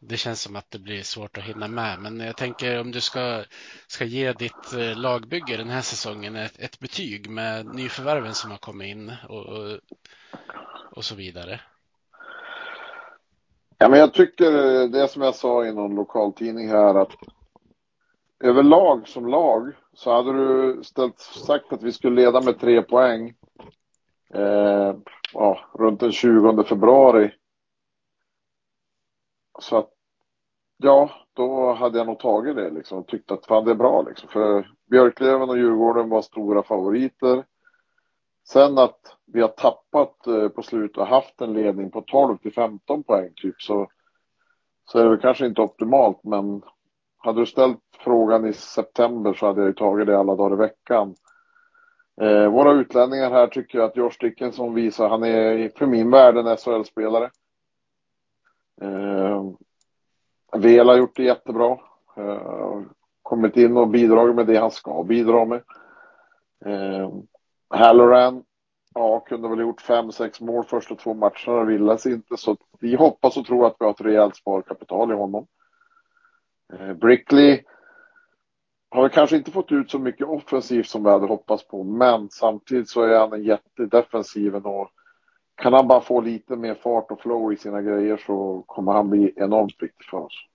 det 0.08 0.18
känns 0.18 0.42
som 0.42 0.56
att 0.56 0.72
det 0.72 0.80
blir 0.80 1.02
svårt 1.02 1.38
att 1.38 1.44
hinna 1.44 1.68
med. 1.68 2.00
Men 2.00 2.20
jag 2.20 2.38
tänker 2.38 2.82
om 2.82 2.92
du 2.92 3.02
ska, 3.02 3.44
ska 3.88 4.06
ge 4.06 4.34
ditt 4.34 4.74
eh, 4.74 4.98
lagbygge 4.98 5.58
den 5.58 5.70
här 5.70 5.82
säsongen 5.82 6.36
ett, 6.36 6.60
ett 6.60 6.80
betyg 6.80 7.30
med 7.30 7.66
nyförvärven 7.66 8.34
som 8.34 8.52
har 8.52 8.58
kommit 8.58 8.88
in 8.88 9.14
och, 9.30 9.46
och, 9.46 9.80
och 10.92 11.04
så 11.06 11.16
vidare. 11.16 11.60
Ja, 13.78 13.90
men 13.90 14.00
jag 14.00 14.14
tycker 14.14 14.52
det 14.88 15.08
som 15.08 15.22
jag 15.22 15.36
sa 15.36 15.66
i 15.66 15.74
någon 15.74 15.96
lokaltidning 15.96 16.70
här 16.70 16.96
att 16.96 17.12
överlag 18.44 19.08
som 19.08 19.28
lag 19.28 19.72
så 19.94 20.14
hade 20.14 20.34
du 20.34 20.84
ställt, 20.84 21.20
sagt 21.20 21.74
att 21.74 21.84
vi 21.84 21.92
skulle 21.92 22.22
leda 22.22 22.42
med 22.42 22.60
tre 22.60 22.82
poäng 22.82 23.36
eh, 24.34 24.96
ja, 25.34 25.60
runt 25.74 26.00
den 26.00 26.12
20 26.12 26.64
februari. 26.64 27.32
Så 29.60 29.78
att 29.78 29.93
ja, 30.84 31.10
då 31.34 31.74
hade 31.74 31.98
jag 31.98 32.08
nog 32.08 32.20
tagit 32.20 32.56
det 32.56 32.70
liksom 32.70 32.98
och 32.98 33.08
tyckt 33.08 33.32
att 33.32 33.46
fan 33.46 33.66
det 33.66 33.72
är 33.72 33.76
bra 33.76 34.02
liksom. 34.02 34.30
För 34.30 34.68
Björklöven 34.90 35.50
och 35.50 35.58
Djurgården 35.58 36.10
var 36.10 36.22
stora 36.22 36.64
favoriter. 36.64 37.44
Sen 38.48 38.78
att 38.78 39.00
vi 39.26 39.42
har 39.42 39.48
tappat 39.48 40.28
eh, 40.28 40.48
på 40.48 40.62
slutet 40.62 40.98
och 40.98 41.08
haft 41.08 41.42
en 41.42 41.54
ledning 41.54 41.92
på 41.92 42.02
12 42.02 42.38
till 42.38 42.54
15 42.54 43.04
poäng 43.04 43.30
typ 43.36 43.62
så, 43.62 43.88
så 44.86 45.00
är 45.00 45.10
det 45.10 45.18
kanske 45.18 45.46
inte 45.46 45.62
optimalt 45.62 46.24
men 46.24 46.62
hade 47.18 47.40
du 47.40 47.46
ställt 47.46 47.80
frågan 48.00 48.46
i 48.46 48.54
september 48.54 49.34
så 49.34 49.46
hade 49.46 49.62
jag 49.62 49.68
ju 49.68 49.74
tagit 49.74 50.08
det 50.08 50.20
alla 50.20 50.36
dagar 50.36 50.54
i 50.54 50.60
veckan. 50.60 51.16
Eh, 52.22 52.52
våra 52.52 52.72
utlänningar 52.72 53.32
här 53.32 53.48
tycker 53.48 53.78
jag 53.78 53.86
att 53.86 53.98
Josh 53.98 54.18
Dickinson 54.20 54.74
visar, 54.74 55.10
han 55.10 55.24
är 55.24 55.70
för 55.78 55.86
min 55.86 56.12
värld 56.12 56.38
en 56.38 56.58
SHL-spelare. 56.58 57.30
Eh, 58.82 59.44
Vela 60.56 60.92
har 60.92 60.98
gjort 60.98 61.16
det 61.16 61.24
jättebra. 61.24 61.78
Eh, 62.18 62.82
kommit 63.22 63.58
in 63.58 63.78
och 63.78 63.88
bidragit 63.88 64.36
med 64.36 64.48
det 64.48 64.58
han 64.58 64.72
ska 64.72 65.04
bidra 65.04 65.46
med. 65.46 65.64
Eh, 66.66 67.12
Halloran, 67.70 68.44
ja, 68.94 69.20
kunde 69.20 69.50
väl 69.50 69.60
gjort 69.60 69.82
fem, 69.82 70.12
sex 70.12 70.42
mål 70.42 70.64
första 70.64 70.96
två 70.96 71.14
matcherna, 71.14 71.64
villas 71.64 72.06
inte. 72.06 72.38
Så 72.38 72.58
vi 72.80 72.96
hoppas 72.96 73.38
och 73.38 73.46
tror 73.46 73.68
att 73.68 73.76
vi 73.80 73.86
har 73.86 73.92
ett 73.92 74.02
rejält 74.02 74.36
sparkapital 74.36 75.12
i 75.12 75.16
honom. 75.16 75.48
Eh, 76.74 76.94
Brickley 76.94 77.64
har 78.90 79.10
kanske 79.10 79.38
inte 79.38 79.52
fått 79.52 79.72
ut 79.72 79.92
så 79.92 80.00
mycket 80.00 80.28
offensivt 80.28 80.88
som 80.88 81.04
vi 81.04 81.10
hade 81.10 81.28
hoppats 81.28 81.68
på, 81.68 81.84
men 81.84 82.30
samtidigt 82.30 82.90
så 82.90 83.02
är 83.02 83.20
han 83.20 83.34
en 83.34 83.44
jättedefensiven 83.44 84.66
och 84.66 84.90
kan 85.56 85.74
han 85.74 85.88
bara 85.88 86.02
få 86.02 86.22
lite 86.22 86.56
mer 86.56 86.76
fart 86.76 87.12
och 87.12 87.22
flow 87.22 87.54
i 87.54 87.58
sina 87.58 87.82
grejer 87.82 88.18
så 88.18 88.64
kommer 88.68 88.92
han 88.92 89.10
bli 89.10 89.34
enormt 89.36 89.84
viktig 89.84 90.06
för 90.10 90.18
oss. 90.18 90.46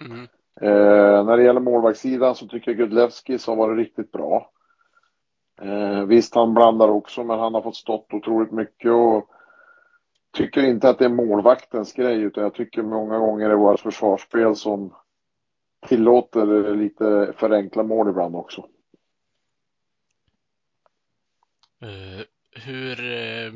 Mm. 0.00 0.28
Eh, 0.60 1.24
när 1.24 1.36
det 1.36 1.42
gäller 1.42 1.60
målvaktssidan 1.60 2.34
så 2.34 2.46
tycker 2.46 2.70
jag 2.70 2.78
Gudlevskis 2.78 3.46
har 3.46 3.56
varit 3.56 3.78
riktigt 3.78 4.12
bra. 4.12 4.50
Eh, 5.62 6.04
visst, 6.04 6.34
han 6.34 6.54
blandar 6.54 6.88
också, 6.88 7.24
men 7.24 7.38
han 7.38 7.54
har 7.54 7.62
fått 7.62 7.76
stått 7.76 8.14
otroligt 8.14 8.52
mycket 8.52 8.90
och 8.90 9.30
tycker 10.32 10.62
inte 10.62 10.88
att 10.88 10.98
det 10.98 11.04
är 11.04 11.08
målvaktens 11.08 11.92
grej, 11.92 12.20
utan 12.20 12.42
jag 12.42 12.54
tycker 12.54 12.82
många 12.82 13.18
gånger 13.18 13.48
det 13.48 13.54
är 13.54 13.58
vårt 13.58 13.80
försvarsspel 13.80 14.56
som 14.56 14.94
tillåter 15.88 16.74
lite 16.74 17.32
för 17.36 17.50
enkla 17.50 17.82
mål 17.82 18.08
ibland 18.08 18.36
också. 18.36 18.68
Hur, 22.64 23.00
eh, 23.00 23.52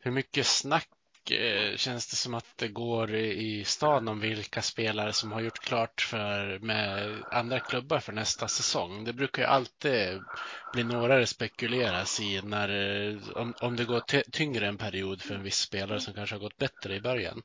hur 0.00 0.10
mycket 0.10 0.46
snack 0.46 0.88
eh, 1.30 1.76
känns 1.76 2.10
det 2.10 2.16
som 2.16 2.34
att 2.34 2.52
det 2.56 2.68
går 2.68 3.14
i 3.14 3.64
stan 3.64 4.08
om 4.08 4.20
vilka 4.20 4.62
spelare 4.62 5.12
som 5.12 5.32
har 5.32 5.40
gjort 5.40 5.58
klart 5.58 6.00
för, 6.00 6.58
med 6.58 7.22
andra 7.30 7.60
klubbar 7.60 7.98
för 7.98 8.12
nästa 8.12 8.48
säsong? 8.48 9.04
Det 9.04 9.12
brukar 9.12 9.42
ju 9.42 9.48
alltid 9.48 10.20
bli 10.72 10.84
några 10.84 11.18
det 11.18 11.26
spekuleras 11.26 12.20
i 12.20 12.40
när, 12.44 12.68
eh, 12.68 13.16
om, 13.34 13.54
om 13.62 13.76
det 13.76 13.84
går 13.84 14.00
tyngre 14.30 14.66
en 14.66 14.78
period 14.78 15.22
för 15.22 15.34
en 15.34 15.42
viss 15.42 15.58
spelare 15.58 16.00
som 16.00 16.14
kanske 16.14 16.34
har 16.34 16.40
gått 16.40 16.58
bättre 16.58 16.94
i 16.94 17.00
början. 17.00 17.42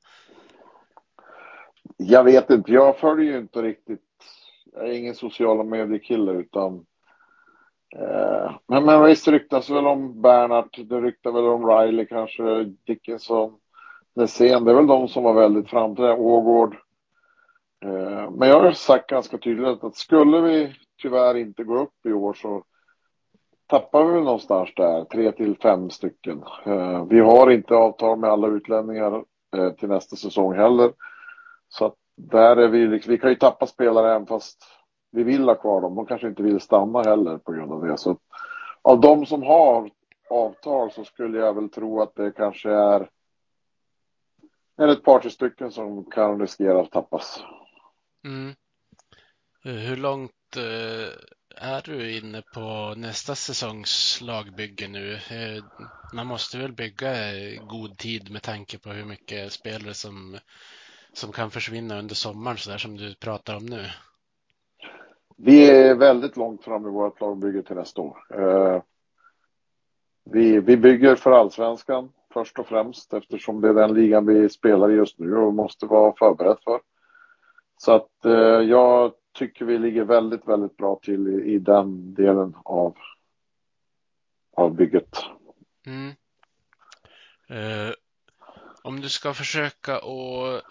Jag 1.98 2.24
vet 2.24 2.50
inte, 2.50 2.72
jag 2.72 3.00
följer 3.00 3.32
ju 3.32 3.38
inte 3.38 3.62
riktigt. 3.62 4.02
Jag 4.74 4.88
är 4.88 4.92
ingen 4.92 5.16
sociala 5.16 5.64
mediekille 5.64 6.32
utan 6.32 6.86
Eh, 7.96 8.52
men, 8.68 8.86
men 8.86 9.04
visst 9.04 9.28
ryktas 9.28 9.70
väl 9.70 9.88
om 9.88 10.22
Bernhardt, 10.22 10.90
det 10.90 11.02
ryktas 11.02 11.36
väl 11.36 11.44
om 11.44 11.68
Riley 11.68 12.06
kanske, 12.06 12.64
Dickinson, 12.64 13.60
Nässén. 14.16 14.66
Det 14.66 14.72
är 14.72 14.76
väl 14.76 14.88
de 14.88 15.08
som 15.08 15.24
var 15.24 15.34
väldigt 15.34 15.70
framträdande, 15.70 16.22
Ågård. 16.22 16.76
Eh, 17.86 18.32
men 18.32 18.50
jag 18.50 18.62
har 18.62 18.72
sagt 18.72 19.10
ganska 19.10 19.38
tydligt 19.38 19.84
att 19.84 19.96
skulle 19.96 20.42
vi 20.42 20.76
tyvärr 21.02 21.38
inte 21.38 21.64
gå 21.64 21.82
upp 21.82 22.06
i 22.06 22.14
år 22.14 22.34
så 22.34 22.64
tappar 23.68 24.06
vi 24.06 24.14
väl 24.14 24.24
någonstans 24.24 24.70
där, 24.76 25.06
tre 25.06 25.32
till 25.32 25.58
fem 25.62 25.90
stycken. 25.90 26.44
Eh, 26.66 27.06
vi 27.06 27.20
har 27.20 27.52
inte 27.52 27.76
avtal 27.76 28.20
med 28.20 28.30
alla 28.30 28.48
utlänningar 28.48 29.24
till 29.80 29.90
nästa 29.90 30.16
säsong 30.16 30.56
heller. 30.56 30.92
Så 31.70 31.86
att 31.86 31.96
där 32.16 32.58
är 32.58 32.68
vi, 32.68 32.88
liksom, 32.88 33.12
vi 33.12 33.18
kan 33.18 33.30
ju 33.30 33.36
tappa 33.36 33.68
spelare 33.68 34.16
även 34.16 34.28
fast 34.28 34.79
vi 35.12 35.24
vill 35.24 35.44
ha 35.44 35.56
kvar 35.56 35.82
dem. 35.82 35.96
De 35.96 36.06
kanske 36.06 36.28
inte 36.28 36.44
vill 36.44 36.60
stanna 36.60 37.04
heller 37.04 37.38
på 37.38 37.52
grund 37.52 37.72
av 37.72 37.88
det. 37.88 37.98
Så 37.98 38.18
av 38.82 39.02
de 39.02 39.26
som 39.26 39.44
har 39.44 39.92
avtal 40.30 40.92
så 40.92 41.04
skulle 41.04 41.38
jag 41.38 41.54
väl 41.54 41.70
tro 41.70 42.02
att 42.02 42.16
det 42.16 42.32
kanske 42.32 42.72
är, 42.72 43.10
eller 44.78 44.94
ett 44.94 45.04
par 45.04 45.20
till 45.20 45.32
stycken 45.32 45.72
som 45.72 46.06
kan 46.06 46.42
riskera 46.42 46.82
att 46.82 46.92
tappas. 46.92 47.44
Mm. 48.26 48.56
Hur 49.64 49.96
långt 49.96 50.58
eh, 50.58 51.14
är 51.56 51.82
du 51.86 52.18
inne 52.18 52.42
på 52.54 52.94
nästa 52.98 53.36
säsongs 53.36 54.22
lagbygge 54.22 54.88
nu? 54.88 55.14
Eh, 55.14 55.64
man 56.14 56.28
måste 56.28 56.58
väl 56.58 56.72
bygga 56.72 57.12
god 57.68 57.98
tid 57.98 58.32
med 58.32 58.42
tanke 58.42 58.80
på 58.80 58.90
hur 58.90 59.06
mycket 59.06 59.54
spelare 59.54 59.94
som 59.94 60.38
som 61.14 61.32
kan 61.32 61.52
försvinna 61.52 62.00
under 62.00 62.16
sommaren 62.16 62.58
så 62.58 62.70
där 62.70 62.78
som 62.78 62.98
du 62.98 63.16
pratar 63.16 63.56
om 63.56 63.66
nu? 63.66 63.90
Vi 65.42 65.70
är 65.70 65.96
väldigt 65.96 66.38
långt 66.38 66.64
fram 66.64 66.88
i 66.88 66.90
vårt 66.90 67.22
lagbygge 67.22 67.64
till 67.64 67.76
nästa 67.76 68.02
år. 68.02 68.18
Eh, 68.34 68.82
vi, 70.24 70.60
vi 70.60 70.78
bygger 70.78 71.16
för 71.16 71.32
allsvenskan 71.32 72.12
först 72.34 72.60
och 72.60 72.68
främst 72.68 73.14
eftersom 73.14 73.62
det 73.62 73.70
är 73.70 73.74
den 73.74 73.94
ligan 73.94 74.26
vi 74.26 74.50
spelar 74.50 74.92
i 74.92 74.96
just 74.96 75.20
nu 75.20 75.36
och 75.36 75.54
måste 75.54 75.86
vara 75.86 76.14
förberedd 76.20 76.58
för. 76.64 76.82
Så 77.78 77.92
att 77.92 78.26
eh, 78.26 78.62
jag 78.70 79.14
tycker 79.34 79.66
vi 79.66 79.78
ligger 79.78 80.04
väldigt, 80.04 80.48
väldigt 80.48 80.78
bra 80.78 81.00
till 81.02 81.28
i, 81.28 81.54
i 81.54 81.60
den 81.60 82.14
delen 82.14 82.56
av, 82.64 82.98
av 84.56 84.76
bygget. 84.76 85.18
Mm. 85.86 86.10
Eh, 87.50 87.94
om 88.84 89.02
du 89.02 89.10
ska 89.10 89.34
försöka 89.34 89.96
att 89.96 90.64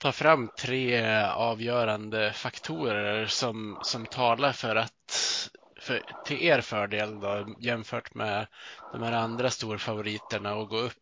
ta 0.00 0.12
fram 0.12 0.48
tre 0.48 1.02
avgörande 1.36 2.32
faktorer 2.32 3.26
som, 3.26 3.78
som 3.82 4.06
talar 4.06 4.52
för 4.52 4.76
att 4.76 5.40
för, 5.80 6.02
till 6.24 6.42
er 6.42 6.60
fördel 6.60 7.20
då, 7.20 7.46
jämfört 7.58 8.14
med 8.14 8.46
de 8.92 9.02
här 9.02 9.12
andra 9.12 9.50
storfavoriterna 9.50 10.56
och 10.56 10.68
gå 10.68 10.76
upp 10.76 10.92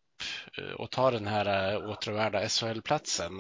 eh, 0.59 0.81
och 0.81 0.91
ta 0.91 1.11
den 1.11 1.27
här 1.27 1.47
eh, 1.47 1.91
återvärda 1.91 1.93
åtråvärda 1.93 2.49
SHL-platsen? 2.49 3.33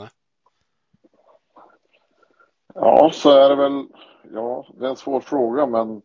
Ja, 2.74 3.10
så 3.14 3.30
är 3.30 3.48
det 3.48 3.56
väl. 3.56 3.86
Ja, 4.34 4.66
det 4.78 4.86
är 4.86 4.90
en 4.90 4.96
svår 4.96 5.20
fråga, 5.20 5.66
men 5.66 6.02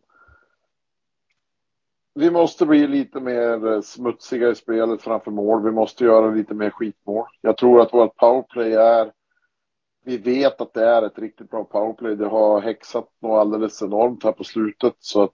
vi 2.14 2.30
måste 2.30 2.66
bli 2.66 2.86
lite 2.86 3.20
mer 3.20 3.72
eh, 3.72 3.80
smutsiga 3.80 4.48
i 4.48 4.54
spelet 4.54 5.02
framför 5.02 5.30
mål. 5.30 5.62
Vi 5.62 5.70
måste 5.70 6.04
göra 6.04 6.30
lite 6.30 6.54
mer 6.54 6.70
skitmål. 6.70 7.26
Jag 7.40 7.56
tror 7.56 7.80
att 7.80 7.94
vårt 7.94 8.16
powerplay 8.16 8.72
är 8.72 9.12
vi 10.04 10.16
vet 10.16 10.60
att 10.60 10.74
det 10.74 10.84
är 10.84 11.02
ett 11.02 11.18
riktigt 11.18 11.50
bra 11.50 11.64
powerplay. 11.64 12.16
Det 12.16 12.26
har 12.26 12.60
häxat 12.60 13.08
något 13.22 13.40
alldeles 13.40 13.82
enormt 13.82 14.24
här 14.24 14.32
på 14.32 14.44
slutet. 14.44 14.94
Så 14.98 15.22
att, 15.22 15.32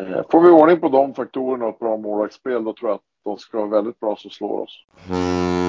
eh, 0.00 0.22
får 0.30 0.40
vi 0.40 0.50
ordning 0.50 0.80
på 0.80 0.88
de 0.88 1.14
faktorerna 1.14 1.64
och 1.64 1.74
ett 1.74 1.78
bra 1.78 1.96
målvaktsspel, 1.96 2.64
då 2.64 2.72
tror 2.72 2.90
jag 2.90 2.94
att 2.94 3.02
de 3.24 3.38
ska 3.38 3.58
vara 3.58 3.68
väldigt 3.68 4.00
bra 4.00 4.16
som 4.16 4.30
slår 4.30 4.60
oss. 4.60 4.84
Mm. 5.08 5.61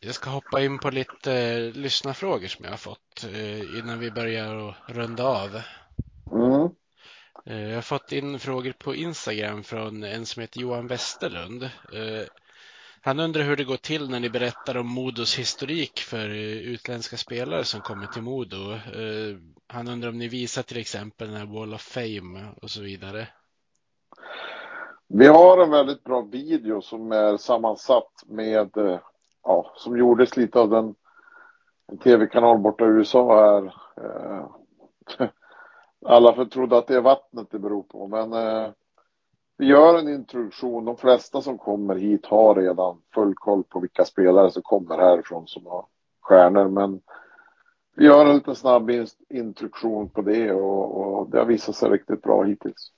Jag 0.00 0.14
ska 0.14 0.30
hoppa 0.30 0.62
in 0.62 0.78
på 0.78 0.90
lite 0.90 1.32
eh, 1.32 1.72
lyssnarfrågor 1.72 2.48
som 2.48 2.64
jag 2.64 2.72
har 2.72 2.78
fått 2.78 3.24
eh, 3.34 3.78
innan 3.78 3.98
vi 3.98 4.10
börjar 4.10 4.76
runda 4.86 5.24
av. 5.24 5.60
Mm. 6.32 6.68
Eh, 7.46 7.68
jag 7.68 7.74
har 7.74 7.82
fått 7.82 8.12
in 8.12 8.38
frågor 8.38 8.72
på 8.72 8.94
Instagram 8.94 9.64
från 9.64 10.02
en 10.02 10.26
som 10.26 10.40
heter 10.40 10.60
Johan 10.60 10.86
Westerlund. 10.86 11.62
Eh, 11.62 12.26
han 13.00 13.20
undrar 13.20 13.42
hur 13.42 13.56
det 13.56 13.64
går 13.64 13.76
till 13.76 14.10
när 14.10 14.20
ni 14.20 14.30
berättar 14.30 14.76
om 14.76 14.86
Modos 14.86 15.38
historik 15.38 16.00
för 16.00 16.28
eh, 16.28 16.36
utländska 16.44 17.16
spelare 17.16 17.64
som 17.64 17.80
kommer 17.80 18.06
till 18.06 18.22
Modo. 18.22 18.72
Eh, 18.72 19.36
han 19.66 19.88
undrar 19.88 20.08
om 20.08 20.18
ni 20.18 20.28
visar 20.28 20.62
till 20.62 20.76
exempel 20.76 21.28
den 21.28 21.36
här 21.36 21.46
Wall 21.46 21.74
of 21.74 21.82
Fame 21.82 22.48
och 22.62 22.70
så 22.70 22.80
vidare. 22.80 23.28
Vi 25.14 25.26
har 25.26 25.62
en 25.62 25.70
väldigt 25.70 26.04
bra 26.04 26.20
video 26.20 26.80
som 26.80 27.12
är 27.12 27.36
sammansatt 27.36 28.24
med, 28.26 28.76
eh, 28.76 28.98
ja, 29.44 29.72
som 29.76 29.98
gjordes 29.98 30.36
lite 30.36 30.60
av 30.60 30.70
den 30.70 30.94
en 31.86 31.98
tv-kanal 31.98 32.58
borta 32.58 32.84
i 32.84 32.88
USA 32.88 33.36
här. 33.36 33.74
Eh, 33.96 34.46
alla 36.06 36.44
trodde 36.44 36.78
att 36.78 36.86
det 36.86 36.96
är 36.96 37.00
vattnet 37.00 37.50
det 37.50 37.58
beror 37.58 37.82
på, 37.82 38.06
men 38.06 38.32
eh, 38.32 38.70
vi 39.58 39.66
gör 39.66 39.98
en 39.98 40.08
introduktion. 40.08 40.84
De 40.84 40.96
flesta 40.96 41.42
som 41.42 41.58
kommer 41.58 41.94
hit 41.94 42.26
har 42.26 42.54
redan 42.54 43.02
full 43.14 43.34
koll 43.34 43.64
på 43.64 43.80
vilka 43.80 44.04
spelare 44.04 44.50
som 44.50 44.62
kommer 44.62 44.98
härifrån 44.98 45.46
som 45.46 45.66
har 45.66 45.86
stjärnor. 46.20 46.68
Men 46.68 47.00
vi 47.96 48.04
gör 48.04 48.26
en 48.26 48.34
liten 48.34 48.54
snabb 48.54 48.90
introduktion 49.28 50.08
på 50.08 50.22
det 50.22 50.52
och, 50.52 50.96
och 50.96 51.30
det 51.30 51.38
har 51.38 51.46
visat 51.46 51.76
sig 51.76 51.90
riktigt 51.90 52.22
bra 52.22 52.42
hittills. 52.42 52.92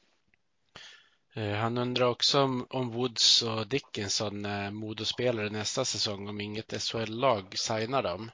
Eh, 1.37 1.55
han 1.55 1.79
undrar 1.79 2.07
också 2.07 2.42
om, 2.42 2.66
om 2.70 2.90
Woods 2.90 3.42
och 3.42 3.68
Dickinson 3.68 4.44
är 4.44 4.70
modospelare 4.70 5.51
nästa 5.51 5.85
säsong 5.85 6.29
om 6.29 6.40
inget 6.40 6.83
SHL-lag 6.83 7.59
signar 7.59 8.03
dem. 8.03 8.31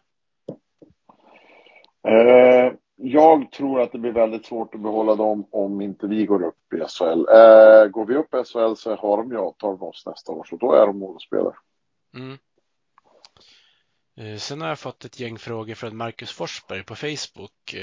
Eh, 2.08 2.72
jag 2.96 3.52
tror 3.52 3.80
att 3.80 3.92
det 3.92 3.98
blir 3.98 4.12
väldigt 4.12 4.46
svårt 4.46 4.74
att 4.74 4.80
behålla 4.80 5.14
dem 5.14 5.46
om 5.50 5.80
inte 5.80 6.06
vi 6.06 6.26
går 6.26 6.42
upp 6.42 6.72
i 6.72 6.76
SHL. 6.76 7.04
Eh, 7.28 7.86
går 7.86 8.06
vi 8.06 8.16
upp 8.16 8.34
i 8.34 8.44
SHL 8.44 8.74
så 8.76 8.96
har 8.96 9.16
de 9.16 9.30
ju 9.30 9.38
avtal 9.38 9.78
med 9.78 9.88
oss 9.88 10.06
nästa 10.06 10.32
år, 10.32 10.44
så 10.50 10.56
då 10.56 10.72
är 10.72 10.86
de 10.86 10.98
modospelare. 10.98 11.54
Mm. 12.14 12.38
Eh, 14.16 14.38
sen 14.38 14.60
har 14.60 14.68
jag 14.68 14.78
fått 14.78 15.04
ett 15.04 15.20
gäng 15.20 15.38
frågor 15.38 15.74
från 15.74 15.96
Marcus 15.96 16.32
Forsberg 16.32 16.84
på 16.84 16.94
Facebook. 16.94 17.74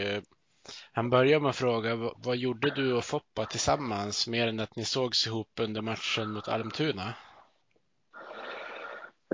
Han 0.94 1.10
börjar 1.10 1.40
med 1.40 1.50
att 1.50 1.56
fråga 1.56 2.12
vad 2.18 2.38
gjorde 2.38 2.70
du 2.70 2.94
och 2.94 3.04
Foppa 3.04 3.46
tillsammans 3.46 4.28
mer 4.28 4.48
än 4.48 4.60
att 4.60 4.76
ni 4.76 4.86
sågs 4.86 5.28
ihop 5.28 5.52
under 5.62 5.82
matchen 5.82 6.32
mot 6.32 6.48
Almtuna? 6.48 7.14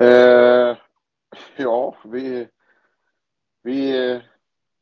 Eh, 0.02 0.78
ja, 1.58 1.96
vi, 2.04 2.48
vi 3.64 4.22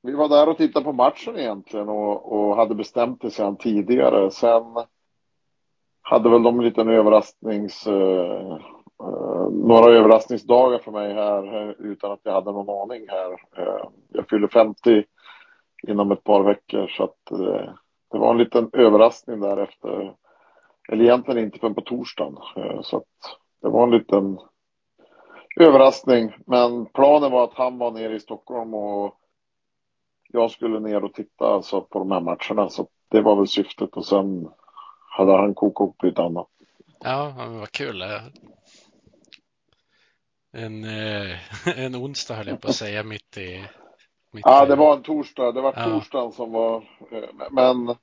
vi 0.04 0.14
var 0.14 0.30
där 0.30 0.50
och 0.50 0.58
tittade 0.58 0.86
på 0.86 0.94
matchen 0.94 1.38
egentligen 1.38 1.90
och, 1.90 2.34
och 2.34 2.56
hade 2.56 2.76
bestämt 2.76 3.22
det 3.22 3.32
sedan 3.32 3.58
tidigare. 3.58 4.32
Sen 4.32 4.64
hade 6.02 6.30
väl 6.30 6.44
de 6.44 6.60
en 6.60 6.66
liten 6.66 6.90
överrasknings... 6.90 7.88
Eh, 7.88 8.52
eh 9.04 9.48
några 9.52 9.92
överraskningsdagar 9.92 10.80
för 10.80 10.92
mig 10.92 11.14
här 11.14 11.76
utan 11.80 12.12
att 12.12 12.20
jag 12.24 12.34
hade 12.34 12.52
någon 12.52 12.82
aning 12.82 13.06
här. 13.10 13.32
Eh, 13.32 13.90
jag 14.10 14.30
fyller 14.30 14.48
50 14.48 15.04
inom 15.88 16.12
ett 16.12 16.24
par 16.24 16.44
veckor 16.44 16.88
så 16.88 17.04
att 17.04 17.32
eh, 17.32 17.74
det 18.12 18.17
var 18.17 18.32
en 18.32 18.38
liten 18.38 18.70
överraskning 18.74 19.39
därefter. 19.39 20.15
Eller 20.89 21.04
egentligen 21.04 21.44
inte 21.44 21.60
förrän 21.60 21.76
på 21.76 21.82
torsdagen. 21.82 22.38
Eh, 22.56 22.82
så 22.82 22.98
att 22.98 23.38
det 23.62 23.70
var 23.70 23.84
en 23.84 23.91
liten 23.91 24.39
överraskning. 25.60 26.36
Men 26.46 26.86
planen 26.86 27.32
var 27.32 27.44
att 27.44 27.54
han 27.54 27.78
var 27.78 27.91
nere 27.91 28.15
i 28.15 28.20
Stockholm 28.20 28.74
och 28.74 29.17
jag 30.28 30.52
skulle 30.52 30.80
ner 30.80 31.04
och 31.04 31.13
titta 31.13 31.46
alltså 31.46 31.82
på 31.82 32.00
de 32.00 32.12
här 32.12 32.22
matcherna. 32.22 32.70
Så 32.70 32.88
det 33.10 33.22
var 33.22 33.36
väl 33.36 33.48
syftet 33.48 33.89
och 33.94 34.06
sen 34.06 34.50
hade 35.10 35.32
han 35.32 35.54
kokat 35.54 35.89
upp 35.89 36.04
lite 36.04 36.22
annat. 36.22 36.48
Ja, 37.00 37.34
men 37.38 37.60
vad 37.60 37.72
kul. 37.72 38.04
En, 40.52 40.84
eh, 40.84 41.38
en 41.78 41.96
onsdag 41.96 42.34
höll 42.34 42.48
jag 42.48 42.62
på 42.62 42.67
att 42.67 42.76
säga 42.76 43.04
mitt 43.04 43.38
i. 43.38 43.65
Mitt 44.32 44.46
ja, 44.46 44.65
det 44.65 44.76
var 44.76 44.98
en 44.98 45.04
torsdag. 45.04 45.52
Det 45.52 45.62
var 45.62 45.74
ja. 45.76 45.84
torsdagen 45.84 46.32
som 46.32 46.52
var. 46.52 46.76
Eh, 47.12 47.50
men 47.52 47.96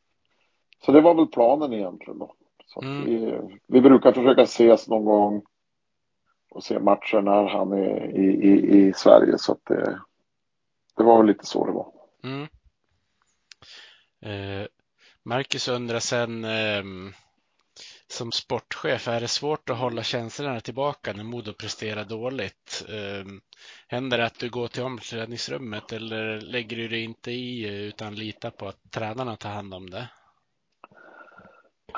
så 0.84 0.92
det 0.92 1.00
var 1.00 1.14
väl 1.14 1.26
planen 1.26 1.72
egentligen 1.72 2.18
då. 2.18 2.34
Mm. 2.82 3.04
vi, 3.04 3.40
vi 3.66 3.80
brukar 3.80 4.12
försöka 4.12 4.42
ses 4.42 4.88
någon 4.88 5.04
gång 5.04 5.42
och 6.50 6.64
se 6.64 6.78
matcher 6.78 7.20
när 7.20 7.44
han 7.44 7.72
är 7.72 8.16
i, 8.16 8.24
i, 8.24 8.78
i 8.78 8.92
Sverige. 8.92 9.38
Så 9.38 9.56
det, 9.64 10.00
det 10.96 11.02
var 11.02 11.16
väl 11.18 11.26
lite 11.26 11.46
så 11.46 11.66
det 11.66 11.72
var. 11.72 11.92
Mm. 12.24 12.48
Eh, 14.20 14.66
Marcus 15.22 15.68
undrar 15.68 15.98
sen 15.98 16.44
eh, 16.44 16.84
som 18.10 18.32
sportchef, 18.32 19.08
är 19.08 19.20
det 19.20 19.28
svårt 19.28 19.70
att 19.70 19.78
hålla 19.78 20.02
känslorna 20.02 20.60
tillbaka 20.60 21.12
när 21.12 21.24
Modo 21.24 21.52
presterar 21.52 22.04
dåligt? 22.04 22.86
Ehm, 22.88 23.40
händer 23.88 24.18
det 24.18 24.26
att 24.26 24.38
du 24.38 24.50
går 24.50 24.68
till 24.68 24.82
omklädningsrummet 24.82 25.92
eller 25.92 26.40
lägger 26.40 26.76
du 26.76 26.88
dig 26.88 27.04
inte 27.04 27.30
i 27.30 27.64
eh, 27.64 27.88
utan 27.88 28.14
litar 28.14 28.50
på 28.50 28.68
att 28.68 28.90
tränarna 28.90 29.36
tar 29.36 29.50
hand 29.50 29.74
om 29.74 29.90
det? 29.90 30.08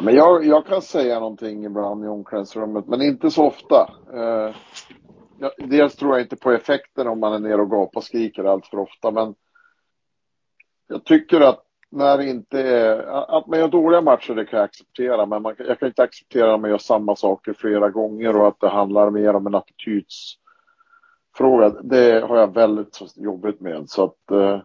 Men 0.02 0.14
jag, 0.14 0.46
jag 0.46 0.66
kan 0.66 0.82
säga 0.82 1.20
någonting 1.20 1.64
ibland 1.64 2.04
i 2.04 2.08
omklädningsrummet, 2.08 2.86
men 2.86 3.02
inte 3.02 3.30
så 3.30 3.46
ofta. 3.46 3.90
Eh, 4.12 4.56
jag, 5.38 5.52
dels 5.58 5.96
tror 5.96 6.12
jag 6.12 6.24
inte 6.24 6.36
på 6.36 6.52
effekten 6.52 7.08
om 7.08 7.20
man 7.20 7.32
är 7.32 7.38
nere 7.38 7.62
och 7.62 7.70
gapar 7.70 8.00
och 8.00 8.04
skriker 8.04 8.44
allt 8.44 8.66
för 8.66 8.78
ofta, 8.78 9.10
men 9.10 9.34
jag 10.88 11.04
tycker 11.04 11.40
att 11.40 11.69
när 11.90 12.18
det 12.18 12.26
inte 12.26 12.60
är, 12.60 12.98
att 13.38 13.46
man 13.46 13.58
gör 13.58 13.68
dåliga 13.68 14.00
matcher 14.00 14.34
det 14.34 14.44
kan 14.44 14.58
jag 14.58 14.64
acceptera 14.64 15.26
men 15.26 15.42
man, 15.42 15.54
jag 15.58 15.78
kan 15.78 15.88
inte 15.88 16.02
acceptera 16.02 16.54
att 16.54 16.60
man 16.60 16.70
gör 16.70 16.78
samma 16.78 17.16
saker 17.16 17.52
flera 17.52 17.90
gånger 17.90 18.36
och 18.36 18.48
att 18.48 18.60
det 18.60 18.68
handlar 18.68 19.10
mer 19.10 19.34
om 19.34 19.46
en 19.46 19.54
attitydsfråga. 19.54 21.68
Det 21.82 22.20
har 22.20 22.36
jag 22.36 22.54
väldigt 22.54 23.00
jobbigt 23.16 23.60
med 23.60 23.90
så 23.90 24.04
att 24.04 24.30
eh, 24.30 24.60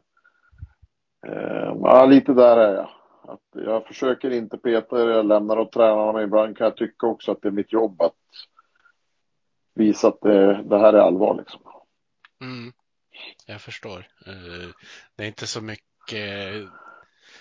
eh, 1.28 1.76
ja, 1.82 2.06
lite 2.06 2.34
där 2.34 2.58
är 2.58 2.76
jag. 2.76 2.90
Att 3.28 3.42
jag 3.52 3.88
försöker 3.88 4.32
inte 4.32 4.58
peta 4.58 5.06
det, 5.06 5.14
jag 5.14 5.26
lämnar 5.26 5.60
åt 5.60 5.72
tränarna 5.72 6.12
men 6.12 6.24
ibland 6.24 6.58
kan 6.58 6.66
jag 6.66 6.78
tycka 6.78 7.08
också 7.08 7.32
att 7.32 7.42
det 7.42 7.48
är 7.48 7.52
mitt 7.52 7.74
jobb 7.74 8.02
att 8.02 8.14
visa 9.74 10.08
att 10.08 10.22
det, 10.22 10.64
det 10.64 10.80
här 10.80 10.94
är 10.94 11.00
allvar 11.00 11.36
liksom. 11.36 11.62
Mm. 12.42 12.74
Jag 13.46 13.62
förstår. 13.62 13.98
Eh, 14.28 14.70
det 15.16 15.24
är 15.24 15.28
inte 15.28 15.48
så 15.48 15.62
mycket, 15.62 16.70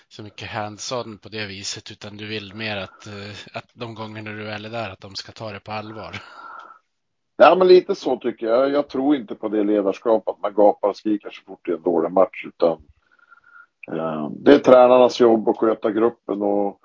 så 0.09 0.23
mycket 0.23 0.49
hands-on 0.49 1.17
på 1.17 1.29
det 1.29 1.45
viset 1.45 1.91
utan 1.91 2.17
du 2.17 2.27
vill 2.27 2.53
mer 2.53 2.77
att, 2.77 3.07
eh, 3.07 3.57
att 3.57 3.69
de 3.73 3.95
gångerna 3.95 4.31
du 4.31 4.43
väl 4.43 4.65
är 4.65 4.69
där 4.69 4.89
att 4.89 5.01
de 5.01 5.15
ska 5.15 5.31
ta 5.31 5.51
det 5.51 5.59
på 5.59 5.71
allvar. 5.71 6.15
Ja, 7.37 7.55
men 7.55 7.67
lite 7.67 7.95
så 7.95 8.17
tycker 8.17 8.47
jag. 8.47 8.71
Jag 8.71 8.87
tror 8.87 9.15
inte 9.15 9.35
på 9.35 9.49
det 9.49 9.63
ledarskap 9.63 10.29
att 10.29 10.41
man 10.41 10.53
gapar 10.53 10.87
och 10.87 10.97
skriker 10.97 11.29
så 11.29 11.43
fort 11.43 11.59
det 11.65 11.71
är 11.71 11.75
en 11.75 11.81
dålig 11.81 12.11
match 12.11 12.45
utan 12.45 12.81
eh, 13.91 14.29
det 14.31 14.53
är 14.53 14.59
tränarnas 14.59 15.19
jobb 15.19 15.49
att 15.49 15.57
sköta 15.57 15.91
gruppen 15.91 16.41
och 16.41 16.79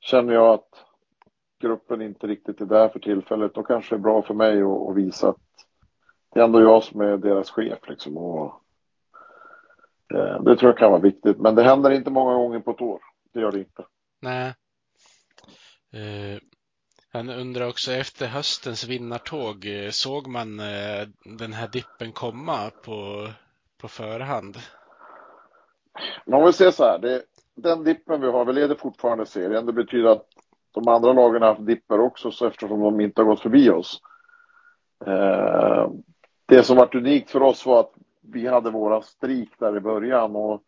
känner 0.00 0.34
jag 0.34 0.54
att 0.54 0.84
gruppen 1.60 2.02
inte 2.02 2.26
riktigt 2.26 2.60
är 2.60 2.66
där 2.66 2.88
för 2.88 2.98
tillfället 2.98 3.54
då 3.54 3.62
kanske 3.62 3.94
det 3.94 3.98
är 3.98 4.02
bra 4.02 4.22
för 4.22 4.34
mig 4.34 4.62
att, 4.62 4.88
att 4.88 4.96
visa 4.96 5.28
att 5.28 5.36
det 6.34 6.40
är 6.40 6.44
ändå 6.44 6.60
jag 6.60 6.82
som 6.82 7.00
är 7.00 7.16
deras 7.16 7.50
chef 7.50 7.78
liksom 7.88 8.16
och 8.16 8.61
det 10.44 10.56
tror 10.56 10.70
jag 10.70 10.78
kan 10.78 10.90
vara 10.90 11.00
viktigt, 11.00 11.38
men 11.38 11.54
det 11.54 11.62
händer 11.62 11.90
inte 11.90 12.10
många 12.10 12.34
gånger 12.34 12.60
på 12.60 12.70
ett 12.70 12.80
år. 12.80 13.00
Det 13.34 13.40
gör 13.40 13.52
det 13.52 13.58
inte. 13.58 13.84
Nej. 14.20 14.54
Eh, 15.92 16.40
han 17.12 17.30
undrar 17.30 17.68
också 17.68 17.92
efter 17.92 18.26
höstens 18.26 18.88
vinnartåg, 18.88 19.66
eh, 19.66 19.90
såg 19.90 20.26
man 20.26 20.60
eh, 20.60 21.08
den 21.38 21.52
här 21.52 21.68
dippen 21.68 22.12
komma 22.12 22.70
på, 22.84 23.28
på 23.80 23.88
förhand? 23.88 24.56
Man 26.26 26.44
vill 26.44 26.52
säga 26.52 26.72
så 26.72 26.84
här, 26.84 26.98
det, 26.98 27.22
den 27.54 27.84
dippen 27.84 28.20
vi 28.20 28.26
har, 28.26 28.44
vi 28.44 28.52
leder 28.52 28.74
fortfarande 28.74 29.26
serien. 29.26 29.66
Det 29.66 29.72
betyder 29.72 30.08
att 30.08 30.26
de 30.72 30.88
andra 30.88 31.12
lagen 31.12 31.42
har 31.42 31.48
haft 31.48 31.66
dipper 31.66 32.00
också, 32.00 32.30
så 32.30 32.46
eftersom 32.46 32.80
de 32.80 33.00
inte 33.00 33.20
har 33.20 33.26
gått 33.26 33.42
förbi 33.42 33.70
oss. 33.70 34.00
Eh, 35.06 35.90
det 36.46 36.62
som 36.62 36.76
varit 36.76 36.94
unikt 36.94 37.30
för 37.30 37.42
oss 37.42 37.66
var 37.66 37.80
att 37.80 37.94
vi 38.22 38.46
hade 38.46 38.70
våra 38.70 39.02
strik 39.02 39.58
där 39.58 39.76
i 39.76 39.80
början 39.80 40.36
och 40.36 40.62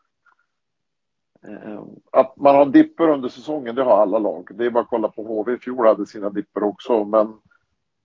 eh, 1.46 1.82
att 2.12 2.36
man 2.36 2.57
har 2.57 2.66
dipper 2.66 3.09
under 3.09 3.28
säsongen, 3.28 3.74
det 3.74 3.82
har 3.82 4.02
alla 4.02 4.18
lag. 4.18 4.48
Det 4.50 4.66
är 4.66 4.70
bara 4.70 4.82
att 4.82 4.90
kolla 4.90 5.09
på 5.09 5.22
HV 5.22 5.52
i 5.52 5.59
fjol 5.59 5.86
hade 5.86 6.07
sina 6.07 6.30
dipper 6.30 6.62
också, 6.62 7.05
men 7.05 7.38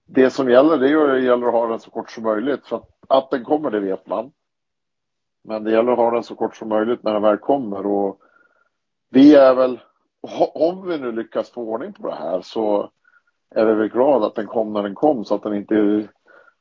det 0.06 0.30
som 0.30 0.50
gäller, 0.50 0.78
det 0.78 1.14
det 1.14 1.22
gäller 1.22 1.48
att 1.48 1.54
ha 1.54 1.68
den 1.68 1.80
så 1.80 1.92
kort 1.92 2.12
som 2.12 2.24
möjligt. 2.24 2.68
För 2.68 2.76
att, 2.76 2.90
att 3.08 3.30
den 3.32 3.44
kommer, 3.44 3.72
det 3.72 3.80
vet 3.80 4.08
man. 4.08 4.32
Men 5.44 5.64
det 5.64 5.72
gäller 5.72 5.92
att 5.92 5.98
ha 5.98 6.12
den 6.12 6.24
så 6.24 6.36
kort 6.36 6.56
som 6.56 6.70
möjligt 6.70 7.04
när 7.04 7.14
den 7.14 7.22
väl 7.22 7.38
kommer 7.38 7.86
och 7.86 8.20
vi 9.10 9.36
är 9.36 9.56
väl, 9.56 9.80
om 10.54 10.88
vi 10.88 10.98
nu 10.98 11.12
lyckas 11.12 11.50
få 11.50 11.62
ordning 11.62 11.94
på 11.94 12.08
det 12.08 12.16
här 12.16 12.42
så 12.42 12.92
är 13.50 13.66
vi 13.66 13.74
väl 13.74 13.90
glada 13.90 14.28
att 14.28 14.36
den 14.36 14.48
kom 14.48 14.74
när 14.74 14.84
den 14.84 14.96
kom 14.96 15.26
så 15.26 15.36
att 15.36 15.44
den 15.44 15.56
inte 15.56 16.08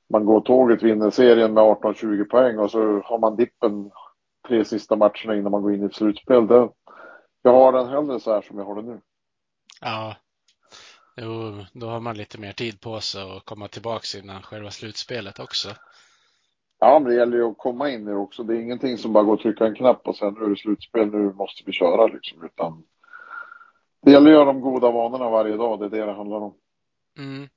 man 0.08 0.24
går 0.24 0.40
tåget, 0.40 0.82
vinner 0.82 1.10
serien 1.10 1.54
med 1.54 1.62
18-20 1.62 2.24
poäng 2.24 2.58
och 2.58 2.70
så 2.70 3.00
har 3.04 3.18
man 3.18 3.36
dippen 3.36 3.90
tre 4.48 4.64
sista 4.64 4.96
matcherna 4.96 5.36
innan 5.36 5.52
man 5.52 5.62
går 5.62 5.74
in 5.74 5.86
i 5.86 5.92
slutspel. 5.92 6.46
Det, 6.46 6.68
jag 7.42 7.52
har 7.52 7.72
den 7.72 7.88
hellre 7.88 8.20
så 8.20 8.32
här 8.32 8.42
som 8.42 8.58
jag 8.58 8.64
har 8.64 8.74
det 8.74 8.82
nu. 8.82 9.00
Ja, 9.80 10.16
jo, 11.16 11.64
då 11.72 11.86
har 11.86 12.00
man 12.00 12.16
lite 12.16 12.40
mer 12.40 12.52
tid 12.52 12.80
på 12.80 13.00
sig 13.00 13.36
att 13.36 13.44
komma 13.44 13.68
tillbaka 13.68 14.18
innan 14.22 14.42
själva 14.42 14.70
slutspelet 14.70 15.38
också. 15.38 15.68
Ja, 16.80 16.98
men 16.98 17.08
det 17.08 17.14
gäller 17.14 17.36
ju 17.36 17.44
att 17.44 17.58
komma 17.58 17.90
in 17.90 18.02
i 18.02 18.04
det 18.04 18.16
också. 18.16 18.42
Det 18.42 18.54
är 18.56 18.60
ingenting 18.60 18.98
som 18.98 19.12
bara 19.12 19.24
går 19.24 19.34
att 19.34 19.40
trycka 19.40 19.66
en 19.66 19.74
knapp 19.74 20.08
och 20.08 20.16
sen 20.16 20.34
nu 20.34 20.44
är 20.44 20.50
det 20.50 20.56
slutspel, 20.56 21.10
nu 21.10 21.32
måste 21.32 21.62
vi 21.66 21.72
köra 21.72 22.06
liksom. 22.06 22.44
Utan 22.44 22.84
det 24.02 24.10
gäller 24.10 24.30
att 24.30 24.36
göra 24.36 24.44
de 24.44 24.60
goda 24.60 24.90
vanorna 24.90 25.30
varje 25.30 25.56
dag, 25.56 25.78
det 25.78 25.84
är 25.84 25.90
det 25.90 26.06
det 26.06 26.12
handlar 26.12 26.36
om. 26.36 26.54
Mm. 27.18 27.48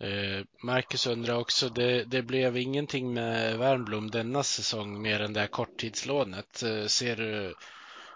Eh, 0.00 0.44
Marcus 0.62 1.06
undrar 1.06 1.40
också, 1.40 1.68
det, 1.68 2.04
det, 2.04 2.22
blev 2.22 2.56
ingenting 2.56 3.14
med 3.14 3.58
Wernbloom 3.58 4.10
denna 4.10 4.42
säsong 4.42 5.02
mer 5.02 5.20
än 5.20 5.32
det 5.32 5.40
här 5.40 5.46
korttidslånet. 5.46 6.62
Eh, 6.62 6.86
ser 6.86 7.16
du, 7.16 7.54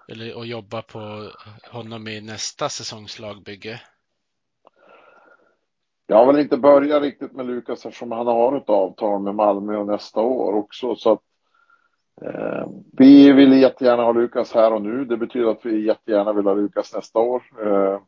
eller 0.09 0.41
att 0.41 0.47
jobba 0.47 0.83
på 0.83 1.31
honom 1.71 2.09
i 2.09 2.21
nästa 2.21 2.69
säsongs 2.69 3.19
lagbygge? 3.19 3.81
Jag 6.07 6.17
har 6.17 6.27
väl 6.27 6.43
inte 6.43 6.57
börjat 6.57 7.03
riktigt 7.03 7.33
med 7.33 7.47
Lukas 7.47 7.87
eftersom 7.87 8.13
han 8.13 8.27
har 8.27 8.57
ett 8.57 8.71
avtal 8.71 9.23
med 9.23 9.35
Malmö 9.35 9.77
och 9.77 9.87
nästa 9.87 10.21
år 10.21 10.53
också. 10.53 10.97
Så 10.97 11.13
att, 11.13 11.23
eh, 12.23 12.69
vi 12.93 13.33
vill 13.33 13.61
jättegärna 13.61 14.03
ha 14.03 14.13
Lukas 14.13 14.53
här 14.53 14.73
och 14.73 14.83
nu. 14.83 15.05
Det 15.05 15.17
betyder 15.17 15.51
att 15.51 15.67
vi 15.67 15.87
jättegärna 15.87 16.33
vill 16.33 16.47
ha 16.47 16.55
Lukas 16.55 16.95
nästa 16.95 17.19
år. 17.19 17.43
Eh, 17.67 18.01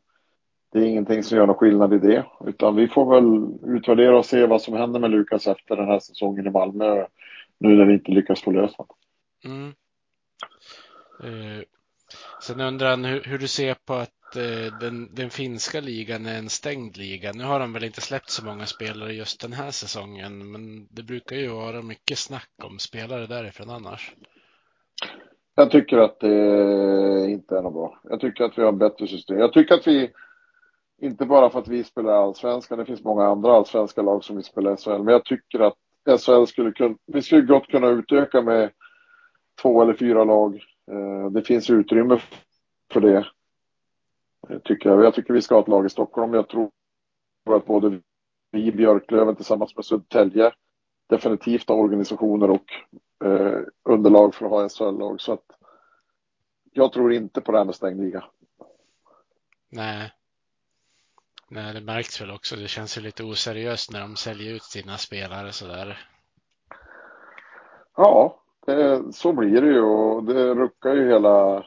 det 0.71 0.79
är 0.79 0.83
ingenting 0.83 1.23
som 1.23 1.37
gör 1.37 1.47
någon 1.47 1.55
skillnad 1.55 1.93
i 1.93 1.97
det, 1.97 2.25
utan 2.45 2.75
vi 2.75 2.87
får 2.87 3.15
väl 3.15 3.47
utvärdera 3.77 4.17
och 4.17 4.25
se 4.25 4.45
vad 4.45 4.61
som 4.61 4.73
händer 4.73 4.99
med 4.99 5.11
Lukas 5.11 5.47
efter 5.47 5.75
den 5.75 5.87
här 5.87 5.99
säsongen 5.99 6.47
i 6.47 6.51
Malmö. 6.51 7.05
Nu 7.57 7.75
när 7.75 7.85
vi 7.85 7.93
inte 7.93 8.11
lyckas 8.11 8.41
få 8.41 8.51
lösa 8.51 8.85
mm. 9.45 9.73
eh, 11.23 11.63
Sen 12.41 12.61
undrar 12.61 12.89
han 12.89 13.05
hur, 13.05 13.21
hur, 13.21 13.37
du 13.37 13.47
ser 13.47 13.75
på 13.85 13.93
att 13.93 14.35
eh, 14.35 14.77
den, 14.79 15.15
den, 15.15 15.29
finska 15.29 15.81
ligan 15.81 16.25
är 16.25 16.37
en 16.37 16.49
stängd 16.49 16.97
liga. 16.97 17.31
Nu 17.33 17.43
har 17.43 17.59
de 17.59 17.73
väl 17.73 17.83
inte 17.83 18.01
släppt 18.01 18.29
så 18.29 18.45
många 18.45 18.65
spelare 18.65 19.13
just 19.13 19.41
den 19.41 19.53
här 19.53 19.71
säsongen, 19.71 20.51
men 20.51 20.87
det 20.91 21.03
brukar 21.03 21.35
ju 21.35 21.47
vara 21.47 21.81
mycket 21.81 22.17
snack 22.17 22.51
om 22.63 22.79
spelare 22.79 23.27
därifrån 23.27 23.69
annars. 23.69 24.15
Jag 25.55 25.71
tycker 25.71 25.97
att 25.97 26.19
det 26.19 27.31
inte 27.31 27.57
är 27.57 27.61
något 27.61 27.73
bra. 27.73 27.99
Jag 28.03 28.19
tycker 28.19 28.43
att 28.43 28.57
vi 28.57 28.61
har 28.61 28.71
bättre 28.71 29.07
system. 29.07 29.39
Jag 29.39 29.53
tycker 29.53 29.75
att 29.75 29.87
vi 29.87 30.11
inte 31.05 31.25
bara 31.25 31.49
för 31.49 31.59
att 31.59 31.67
vi 31.67 31.83
spelar 31.83 32.13
allsvenskan, 32.13 32.77
det 32.77 32.85
finns 32.85 33.03
många 33.03 33.25
andra 33.25 33.53
allsvenska 33.53 34.01
lag 34.01 34.23
som 34.23 34.35
vill 34.35 34.45
spela 34.45 34.77
SHL, 34.77 35.03
men 35.03 35.07
jag 35.07 35.25
tycker 35.25 35.59
att 35.59 35.75
SHL 36.21 36.45
skulle 36.45 36.71
kunna, 36.71 36.97
vi 37.05 37.21
skulle 37.21 37.41
gott 37.41 37.67
kunna 37.67 37.87
utöka 37.87 38.41
med 38.41 38.71
två 39.61 39.81
eller 39.81 39.93
fyra 39.93 40.23
lag. 40.23 40.55
Eh, 40.91 41.31
det 41.31 41.41
finns 41.41 41.69
utrymme 41.69 42.21
för 42.93 43.01
det, 43.01 43.27
eh, 44.49 44.59
tycker 44.59 44.89
jag. 44.89 45.05
Jag 45.05 45.13
tycker 45.13 45.33
vi 45.33 45.41
ska 45.41 45.55
ha 45.55 45.61
ett 45.61 45.67
lag 45.67 45.85
i 45.85 45.89
Stockholm. 45.89 46.33
Jag 46.33 46.47
tror 46.47 46.71
att 47.49 47.65
både 47.65 48.01
vi, 48.51 48.71
Björklöven 48.71 49.35
tillsammans 49.35 49.75
med 49.75 49.85
Södertälje, 49.85 50.51
definitivt 51.09 51.69
har 51.69 51.75
organisationer 51.75 52.49
och 52.49 52.65
eh, 53.25 53.59
underlag 53.83 54.35
för 54.35 54.45
att 54.45 54.51
ha 54.51 54.69
SHL-lag. 54.69 55.21
Så 55.21 55.33
att 55.33 55.45
jag 56.73 56.93
tror 56.93 57.13
inte 57.13 57.41
på 57.41 57.51
det 57.51 57.57
här 57.57 57.65
med 57.65 57.75
stängd 57.75 58.01
liga. 58.01 58.23
Nej, 59.69 60.11
Nej, 61.49 61.73
det 61.73 61.81
märks 61.81 62.21
väl 62.21 62.31
också. 62.31 62.55
Det 62.55 62.67
känns 62.67 62.97
ju 62.97 63.01
lite 63.01 63.23
oseriöst 63.23 63.91
när 63.91 64.01
de 64.01 64.15
säljer 64.15 64.53
ut 64.53 64.63
sina 64.63 64.97
spelare 64.97 65.51
sådär. 65.51 66.07
Ja, 67.95 68.43
det, 68.65 69.03
så 69.13 69.33
blir 69.33 69.61
det 69.61 69.67
ju 69.67 69.81
och 69.81 70.23
det 70.23 70.53
ruckar 70.53 70.95
ju 70.95 71.07
hela 71.07 71.65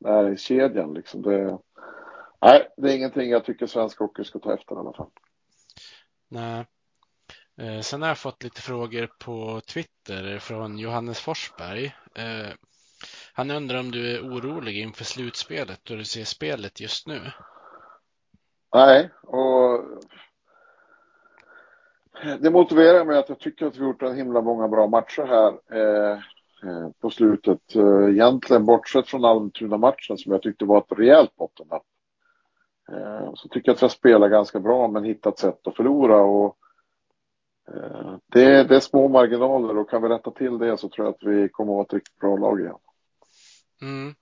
näringskedjan 0.00 0.94
liksom. 0.94 1.22
Det, 1.22 1.58
nej, 2.40 2.68
det 2.76 2.92
är 2.92 2.96
ingenting 2.96 3.30
jag 3.30 3.44
tycker 3.44 3.66
svensk 3.66 3.98
hockey 3.98 4.24
ska 4.24 4.38
ta 4.38 4.54
efter 4.54 4.74
i 4.74 4.78
alla 4.78 4.92
fall. 4.92 5.10
Nej. 6.28 6.66
Eh, 7.60 7.80
sen 7.80 8.02
har 8.02 8.08
jag 8.08 8.18
fått 8.18 8.42
lite 8.42 8.60
frågor 8.60 9.10
på 9.18 9.60
Twitter 9.60 10.38
från 10.38 10.78
Johannes 10.78 11.20
Forsberg. 11.20 11.96
Eh, 12.14 12.52
han 13.32 13.50
undrar 13.50 13.80
om 13.80 13.90
du 13.90 14.16
är 14.16 14.20
orolig 14.20 14.78
inför 14.78 15.04
slutspelet 15.04 15.90
och 15.90 15.96
du 15.96 16.04
ser 16.04 16.24
spelet 16.24 16.80
just 16.80 17.06
nu? 17.06 17.20
Nej, 18.74 19.10
och 19.22 19.84
det 22.40 22.50
motiverar 22.50 23.04
mig 23.04 23.18
att 23.18 23.28
jag 23.28 23.38
tycker 23.38 23.66
att 23.66 23.76
vi 23.76 23.82
gjort 23.82 24.02
en 24.02 24.16
himla 24.16 24.40
många 24.40 24.68
bra 24.68 24.86
matcher 24.86 25.22
här 25.22 25.52
eh, 25.78 26.18
eh 26.62 26.88
på 27.00 27.10
slutet. 27.10 27.74
Eh, 27.74 28.08
egentligen 28.10 28.66
bortsett 28.66 29.08
från 29.08 29.24
Almtuna-matchen 29.24 30.18
som 30.18 30.32
jag 30.32 30.42
tyckte 30.42 30.64
var 30.64 30.78
ett 30.78 30.98
rejält 30.98 31.36
bottennapp. 31.36 31.84
Eh, 32.92 33.30
så 33.34 33.48
tycker 33.48 33.68
jag 33.68 33.74
att 33.74 33.82
vi 33.82 33.84
har 33.84 33.88
spelat 33.88 34.30
ganska 34.30 34.60
bra 34.60 34.88
men 34.88 35.04
hittat 35.04 35.38
sätt 35.38 35.66
att 35.66 35.76
förlora. 35.76 36.16
Och, 36.16 36.56
eh, 37.68 38.16
det, 38.26 38.64
det, 38.64 38.76
är 38.76 38.80
små 38.80 39.08
marginaler 39.08 39.78
och 39.78 39.90
kan 39.90 40.02
vi 40.02 40.08
rätta 40.08 40.30
till 40.30 40.58
det 40.58 40.76
så 40.76 40.88
tror 40.88 41.06
jag 41.06 41.14
att 41.14 41.22
vi 41.22 41.48
kommer 41.48 41.72
att 41.72 41.76
vara 41.76 41.84
ett 41.84 41.92
riktigt 41.92 42.18
bra 42.18 42.36
lag 42.36 42.60
igen. 42.60 42.78
Mm. 43.82 44.14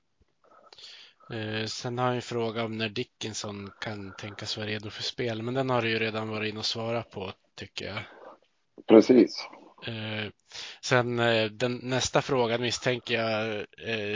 Eh, 1.31 1.67
sen 1.67 1.99
har 1.99 2.07
jag 2.07 2.17
en 2.17 2.23
fråga 2.23 2.65
om 2.65 2.79
när 2.79 2.89
Dickinson 2.89 3.71
kan 3.81 4.13
tänkas 4.13 4.57
vara 4.57 4.67
redo 4.67 4.91
för 4.91 5.03
spel, 5.03 5.43
men 5.43 5.55
den 5.55 5.71
har 5.71 5.83
du 5.83 5.89
ju 5.89 5.99
redan 5.99 6.29
varit 6.29 6.51
inne 6.51 6.59
och 6.59 6.65
svarat 6.65 7.11
på 7.11 7.33
tycker 7.55 7.87
jag. 7.87 7.99
Precis. 8.89 9.49
Eh, 9.87 10.31
sen 10.83 11.19
eh, 11.19 11.45
den, 11.45 11.81
nästa 11.83 12.23
fråga 12.23 12.59
misstänker 12.59 13.15
jag 13.15 13.67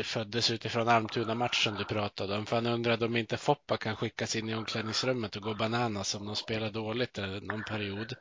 föddes 0.05 0.51
utifrån 0.51 0.89
Almtuna-matchen 0.89 1.75
du 1.79 1.85
pratade 1.85 2.37
om. 2.37 2.47
För 2.47 2.57
han 2.57 2.67
undrade 2.67 3.05
om 3.05 3.17
inte 3.17 3.37
Foppa 3.37 3.77
kan 3.77 3.97
skickas 3.97 4.37
in 4.37 4.49
i 4.49 4.55
omklädningsrummet 4.55 5.37
och 5.37 5.43
gå 5.43 5.55
bananas 5.55 6.15
om 6.15 6.27
de 6.27 6.37
spelar 6.37 6.71
dåligt 6.71 7.19
någon 7.43 7.65
period. 7.65 8.15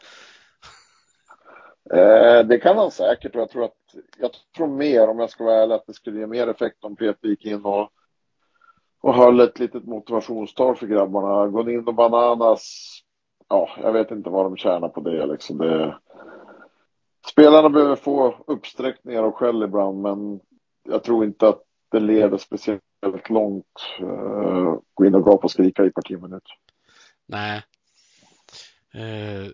Eh, 1.94 2.46
det 2.46 2.58
kan 2.58 2.78
han 2.78 2.92
säkert 2.92 3.36
och 3.36 3.42
jag 3.42 3.50
tror 3.50 3.66
att 3.66 3.96
jag 4.18 4.32
tror 4.56 4.68
mer 4.68 5.08
om 5.08 5.20
jag 5.20 5.30
ska 5.30 5.44
vara 5.44 5.64
ärlig 5.64 5.76
att 5.76 5.88
det 5.88 5.94
skulle 5.94 6.20
ge 6.20 6.28
mer 6.28 6.48
effekt 6.48 6.84
om 6.84 6.96
Peter 6.96 7.28
gick 7.28 7.46
in 7.46 7.66
och 7.66 7.92
och 9.02 9.16
höll 9.16 9.39
ett 9.39 9.60
litet 9.60 9.86
motivationstal 9.86 10.76
för 10.76 10.88
grabbarna. 10.88 11.47
Gå 11.47 11.70
in 11.70 11.88
och 11.88 11.93
bananas. 11.93 12.95
Ja, 13.47 13.70
jag 13.82 13.93
vet 13.93 14.12
inte 14.12 14.30
vad 14.30 14.45
de 14.45 14.58
tjänar 14.58 14.89
på 14.89 15.02
det 15.02 15.26
liksom. 15.26 15.58
Det... 15.58 15.97
Spelarna 17.32 17.70
behöver 17.70 17.95
få 17.95 18.43
uppsträckningar 18.47 19.24
och 19.24 19.36
skäll 19.36 19.64
ibland, 19.64 20.02
men 20.02 20.39
jag 20.84 21.04
tror 21.04 21.26
inte 21.26 21.47
att 21.47 21.64
det 21.91 22.00
leder 22.00 22.38
speciellt 22.38 23.30
långt. 23.30 23.66
Uh, 24.02 24.76
gå 24.93 25.06
in 25.06 25.16
och 25.16 25.26
gapa 25.26 25.43
och 25.43 25.52
skrika 25.52 25.86
i 25.86 25.89
partiminut. 25.89 26.43
Nej. 27.26 27.62
Uh, 28.95 29.52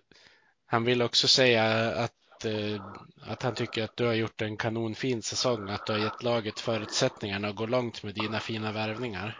han 0.66 0.84
vill 0.84 1.02
också 1.02 1.28
säga 1.28 1.64
att 2.04 2.14
Eh, 2.44 2.82
att, 3.32 3.42
han 3.42 3.54
tycker 3.54 3.84
att 3.84 3.96
du 3.96 4.06
har 4.06 4.14
gjort 4.14 4.42
en 4.42 4.56
kanonfin 4.56 5.22
säsong, 5.22 5.70
att 5.70 5.86
du 5.86 5.92
har 5.92 6.00
gett 6.00 6.22
laget 6.22 6.60
förutsättningarna 6.60 7.48
att 7.48 7.56
gå 7.56 7.66
långt 7.66 8.02
med 8.02 8.14
dina 8.14 8.38
fina 8.38 8.72
värvningar. 8.72 9.38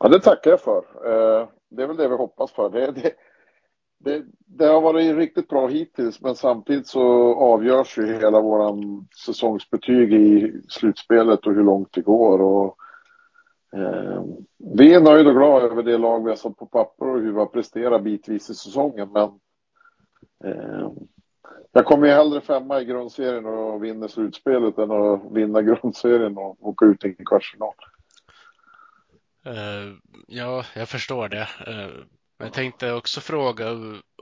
Ja, 0.00 0.08
det 0.08 0.20
tackar 0.20 0.50
jag 0.50 0.60
för. 0.60 0.84
Eh, 1.04 1.48
det 1.68 1.82
är 1.82 1.86
väl 1.86 1.96
det 1.96 2.08
vi 2.08 2.16
hoppas 2.16 2.52
för. 2.52 2.70
Det, 2.70 2.90
det, 2.90 3.12
det, 3.98 4.24
det 4.46 4.66
har 4.66 4.80
varit 4.80 5.16
riktigt 5.16 5.48
bra 5.48 5.66
hittills, 5.66 6.20
men 6.20 6.34
samtidigt 6.34 6.86
så 6.86 7.34
avgörs 7.34 7.98
ju 7.98 8.06
hela 8.06 8.40
våran 8.40 9.08
säsongsbetyg 9.26 10.12
i 10.12 10.60
slutspelet 10.68 11.46
och 11.46 11.54
hur 11.54 11.64
långt 11.64 11.92
det 11.92 12.00
går. 12.00 12.40
Och, 12.40 12.76
eh, 13.72 14.24
vi 14.76 14.94
är 14.94 15.00
nöjda 15.00 15.30
och 15.30 15.36
glada 15.36 15.66
över 15.66 15.82
det 15.82 15.98
lag 15.98 16.24
vi 16.24 16.30
har 16.30 16.36
satt 16.36 16.56
på 16.56 16.66
papper 16.66 17.08
och 17.08 17.20
hur 17.20 17.32
vi 17.32 17.38
har 17.38 17.46
presterat 17.46 18.02
bitvis 18.02 18.50
i 18.50 18.54
säsongen, 18.54 19.12
men 19.12 19.28
eh, 20.44 20.90
jag 21.72 21.84
kommer 21.84 22.06
ju 22.06 22.12
hellre 22.12 22.40
femma 22.40 22.80
i 22.80 22.84
grundserien 22.84 23.46
och 23.46 23.84
vinner 23.84 24.08
slutspelet 24.08 24.78
än 24.78 24.90
att 24.90 25.32
vinna 25.32 25.62
grundserien 25.62 26.38
och 26.38 26.68
åka 26.68 26.84
ut 26.84 27.04
i 27.04 27.14
en 27.18 27.24
kvartsfinal. 27.24 27.74
Uh, 29.46 29.96
ja, 30.26 30.64
jag 30.74 30.88
förstår 30.88 31.28
det. 31.28 31.48
Uh, 31.68 32.04
jag 32.38 32.52
tänkte 32.52 32.92
också 32.92 33.20
fråga 33.20 33.70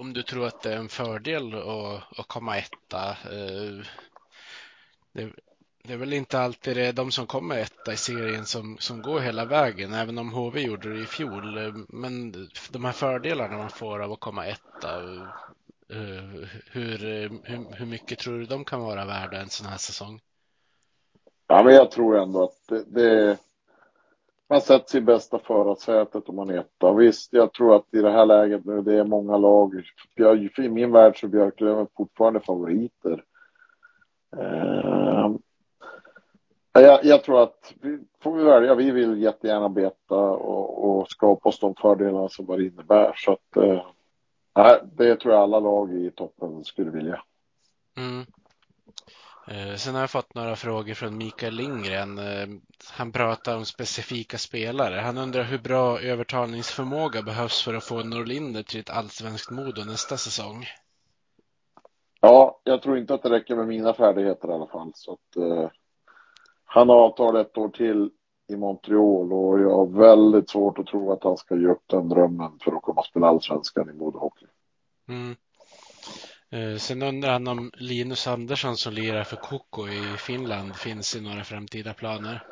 om 0.01 0.13
du 0.13 0.23
tror 0.23 0.47
att 0.47 0.63
det 0.63 0.73
är 0.73 0.77
en 0.77 0.89
fördel 0.89 1.55
att, 1.55 2.19
att 2.19 2.29
komma 2.29 2.57
etta. 2.57 3.11
Uh, 3.33 3.85
det, 5.13 5.33
det, 5.85 5.93
är 5.93 5.97
väl 5.97 6.13
inte 6.13 6.41
alltid 6.41 6.77
det 6.77 6.87
är 6.87 6.93
de 6.93 7.11
som 7.11 7.27
kommer 7.27 7.59
etta 7.59 7.93
i 7.93 7.97
serien 7.97 8.45
som, 8.45 8.77
som 8.79 9.03
går 9.03 9.21
hela 9.21 9.45
vägen, 9.45 9.95
även 9.95 10.19
om 10.19 10.33
HV 10.33 10.61
gjorde 10.61 10.95
det 10.95 11.01
i 11.01 11.07
fjol. 11.07 11.75
Men 11.89 12.33
de 12.71 12.85
här 12.85 12.93
fördelarna 12.93 13.57
man 13.57 13.71
får 13.71 14.03
av 14.03 14.13
att 14.13 14.21
komma 14.21 14.47
etta, 14.47 15.03
Eh, 15.93 16.49
hur, 16.73 17.05
eh, 17.05 17.31
hur, 17.45 17.77
hur 17.77 17.87
mycket 17.87 18.19
tror 18.19 18.39
du 18.39 18.45
de 18.45 18.65
kan 18.65 18.81
vara 18.81 19.05
värda 19.05 19.41
en 19.41 19.49
sån 19.49 19.67
här 19.67 19.79
säsong? 19.79 20.21
Ja, 21.47 21.63
men 21.63 21.75
jag 21.75 21.91
tror 21.91 22.19
ändå 22.19 22.45
att 22.45 22.69
det, 22.69 22.85
det 22.85 23.39
man 24.49 24.61
sätter 24.61 24.89
sig 24.89 24.99
i 24.99 25.03
bästa 25.03 25.39
förarsätet 25.39 26.29
om 26.29 26.37
man 26.37 26.51
är 26.51 26.59
etta. 26.59 26.93
Visst, 26.93 27.33
jag 27.33 27.53
tror 27.53 27.77
att 27.77 27.95
i 27.95 27.99
det 27.99 28.11
här 28.11 28.27
läget 28.27 28.65
nu, 28.65 28.83
det 28.83 28.99
är 28.99 29.05
många 29.05 29.37
lag. 29.37 29.75
I 30.59 30.69
min 30.69 30.93
värld 30.93 31.21
så 31.21 31.27
är 31.27 31.31
Björklöven 31.31 31.87
fortfarande 31.97 32.41
favoriter. 32.41 33.25
Uh, 34.37 35.37
jag, 36.73 37.05
jag, 37.05 37.25
tror 37.25 37.43
att, 37.43 37.75
vi, 37.81 37.99
får 38.21 38.37
vi 38.37 38.45
välja, 38.45 38.75
vi 38.75 38.91
vill 38.91 39.23
jättegärna 39.23 39.69
beta 39.69 40.15
och, 40.15 41.01
och 41.01 41.11
skapa 41.11 41.49
oss 41.49 41.59
de 41.59 41.75
fördelarna 41.75 42.29
som 42.29 42.47
det 42.47 42.67
innebär. 42.67 43.13
Så 43.17 43.33
att, 43.33 43.57
uh, 43.57 43.83
det 44.93 45.17
tror 45.17 45.35
jag 45.35 45.43
alla 45.43 45.61
lag 45.61 45.95
i 45.95 46.11
toppen 46.11 46.65
skulle 46.65 46.91
vilja. 46.91 47.23
Mm. 47.97 48.27
Eh, 49.51 49.75
sen 49.77 49.95
har 49.95 50.01
jag 50.01 50.11
fått 50.11 50.35
några 50.35 50.57
frågor 50.57 50.95
från 50.95 51.19
Mikael 51.19 51.55
Lindgren. 51.55 52.19
Eh, 52.19 52.49
han 52.93 53.13
pratar 53.13 53.57
om 53.57 53.65
specifika 53.65 54.39
spelare. 54.39 55.01
Han 55.01 55.19
undrar 55.19 55.43
hur 55.43 55.59
bra 55.59 56.01
övertalningsförmåga 56.01 57.23
behövs 57.23 57.63
för 57.63 57.75
att 57.75 57.85
få 57.85 58.03
Norlinder 58.03 58.63
till 58.63 58.81
ett 58.81 58.91
allsvenskt 58.91 59.51
Modo 59.51 59.85
nästa 59.85 60.17
säsong? 60.17 60.65
Ja, 62.21 62.61
jag 62.65 62.83
tror 62.83 62.99
inte 62.99 63.15
att 63.15 63.23
det 63.23 63.31
räcker 63.31 63.57
med 63.57 63.67
mina 63.67 63.95
färdigheter 63.95 64.49
i 64.49 64.53
alla 64.53 64.67
fall. 64.67 64.93
Så 64.95 65.13
att, 65.13 65.37
eh, 65.37 65.71
han 66.65 66.89
har 66.89 66.97
avtal 66.97 67.37
ett 67.37 67.59
år 67.59 67.69
till 67.69 68.11
i 68.51 68.57
Montreal 68.57 69.33
och 69.33 69.61
jag 69.61 69.77
har 69.77 69.87
väldigt 69.87 70.51
svårt 70.51 70.79
att 70.79 70.87
tro 70.87 71.13
att 71.13 71.25
han 71.25 71.37
ska 71.37 71.57
ge 71.57 71.67
upp 71.67 71.83
den 71.87 72.09
drömmen 72.09 72.59
för 72.65 72.73
att 72.73 72.83
komma 72.83 73.01
och 73.01 73.07
spela 73.07 73.27
allsvenskan 73.27 73.91
i 73.91 73.93
Modo 73.93 74.19
Hockey. 74.19 74.47
Mm. 75.09 75.37
Eh, 76.53 76.79
sen 76.79 77.03
undrar 77.03 77.33
han 77.33 77.49
om 77.49 77.71
Linus 77.75 78.27
Andersson 78.27 78.77
som 78.77 78.93
lirar 78.93 79.25
för 79.25 79.37
Koko 79.37 79.89
i 79.89 80.17
Finland 80.19 80.77
finns 80.77 81.17
i 81.17 81.21
några 81.21 81.45
framtida 81.45 81.95
planer. 81.95 82.47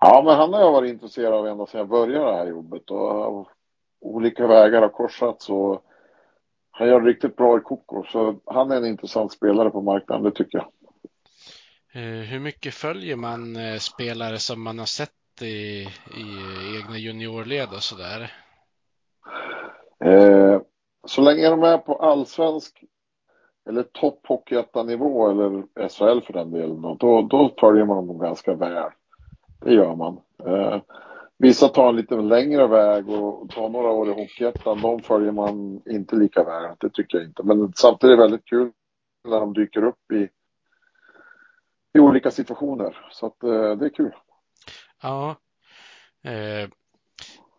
Ja, 0.00 0.22
men 0.24 0.36
han 0.36 0.52
har 0.52 0.60
jag 0.60 0.72
varit 0.72 0.90
intresserad 0.90 1.34
av 1.34 1.46
ända 1.46 1.66
sedan 1.66 1.78
jag 1.78 1.88
började 1.88 2.24
det 2.24 2.36
här 2.36 2.46
jobbet 2.46 2.90
och 2.90 3.48
olika 4.00 4.46
vägar 4.46 4.82
har 4.82 4.88
korsats 4.88 5.50
och 5.50 5.84
han 6.70 6.88
gör 6.88 7.00
riktigt 7.00 7.36
bra 7.36 7.58
i 7.58 7.60
Koko 7.60 8.04
så 8.04 8.40
han 8.44 8.70
är 8.70 8.76
en 8.76 8.86
intressant 8.86 9.32
spelare 9.32 9.70
på 9.70 9.82
marknaden, 9.82 10.24
det 10.24 10.30
tycker 10.30 10.58
jag. 10.58 10.66
Eh, 11.92 12.02
hur 12.02 12.40
mycket 12.40 12.74
följer 12.74 13.16
man 13.16 13.56
eh, 13.56 13.78
spelare 13.78 14.38
som 14.38 14.62
man 14.62 14.78
har 14.78 14.86
sett 14.86 15.42
i, 15.42 15.80
i 16.16 16.26
egna 16.76 16.98
juniorled 16.98 17.68
och 17.68 17.82
sådär? 17.82 18.32
Eh, 20.04 20.60
så 21.06 21.20
länge 21.20 21.50
de 21.50 21.62
är 21.62 21.78
på 21.78 21.94
allsvensk 21.94 22.84
eller 23.68 23.82
topphockeyettanivå 23.82 25.30
eller 25.30 25.62
SHL 25.88 26.26
för 26.26 26.32
den 26.32 26.50
delen, 26.50 26.82
då, 26.82 27.22
då 27.22 27.54
följer 27.60 27.84
man 27.84 28.06
dem 28.06 28.18
ganska 28.18 28.54
väl. 28.54 28.90
Det 29.60 29.74
gör 29.74 29.96
man. 29.96 30.20
Eh, 30.46 30.80
vissa 31.38 31.68
tar 31.68 31.88
en 31.88 31.96
lite 31.96 32.14
längre 32.14 32.66
väg 32.66 33.08
och 33.08 33.50
tar 33.50 33.68
några 33.68 33.90
år 33.90 34.08
i 34.08 34.12
Hockeyettan. 34.12 34.80
De 34.80 35.00
följer 35.00 35.32
man 35.32 35.82
inte 35.86 36.16
lika 36.16 36.44
väl. 36.44 36.76
Det 36.78 36.90
tycker 36.90 37.18
jag 37.18 37.26
inte. 37.26 37.42
Men 37.42 37.72
samtidigt 37.76 38.12
är 38.12 38.16
det 38.16 38.22
väldigt 38.22 38.44
kul 38.44 38.70
när 39.28 39.40
de 39.40 39.52
dyker 39.52 39.84
upp 39.84 40.12
i, 40.12 40.28
i 41.94 41.98
olika 41.98 42.30
situationer. 42.30 43.06
Så 43.12 43.26
att, 43.26 43.42
eh, 43.42 43.76
det 43.76 43.86
är 43.86 43.94
kul. 43.94 44.12
Ja. 45.02 45.36
Eh, 46.24 46.68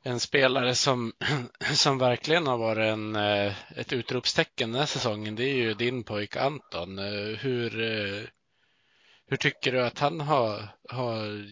en 0.03 0.19
spelare 0.19 0.75
som, 0.75 1.13
som 1.73 1.97
verkligen 1.97 2.47
har 2.47 2.57
varit 2.57 2.93
en, 2.93 3.15
eh, 3.15 3.79
ett 3.79 3.93
utropstecken 3.93 4.71
den 4.71 4.79
här 4.79 4.87
säsongen, 4.87 5.35
det 5.35 5.43
är 5.43 5.55
ju 5.55 5.73
din 5.73 6.03
pojk 6.03 6.35
Anton. 6.35 6.97
Hur, 7.39 7.69
hur 9.27 9.37
tycker 9.37 9.71
du 9.71 9.81
att 9.81 9.99
han 9.99 10.21
har, 10.21 10.67
har 10.89 11.45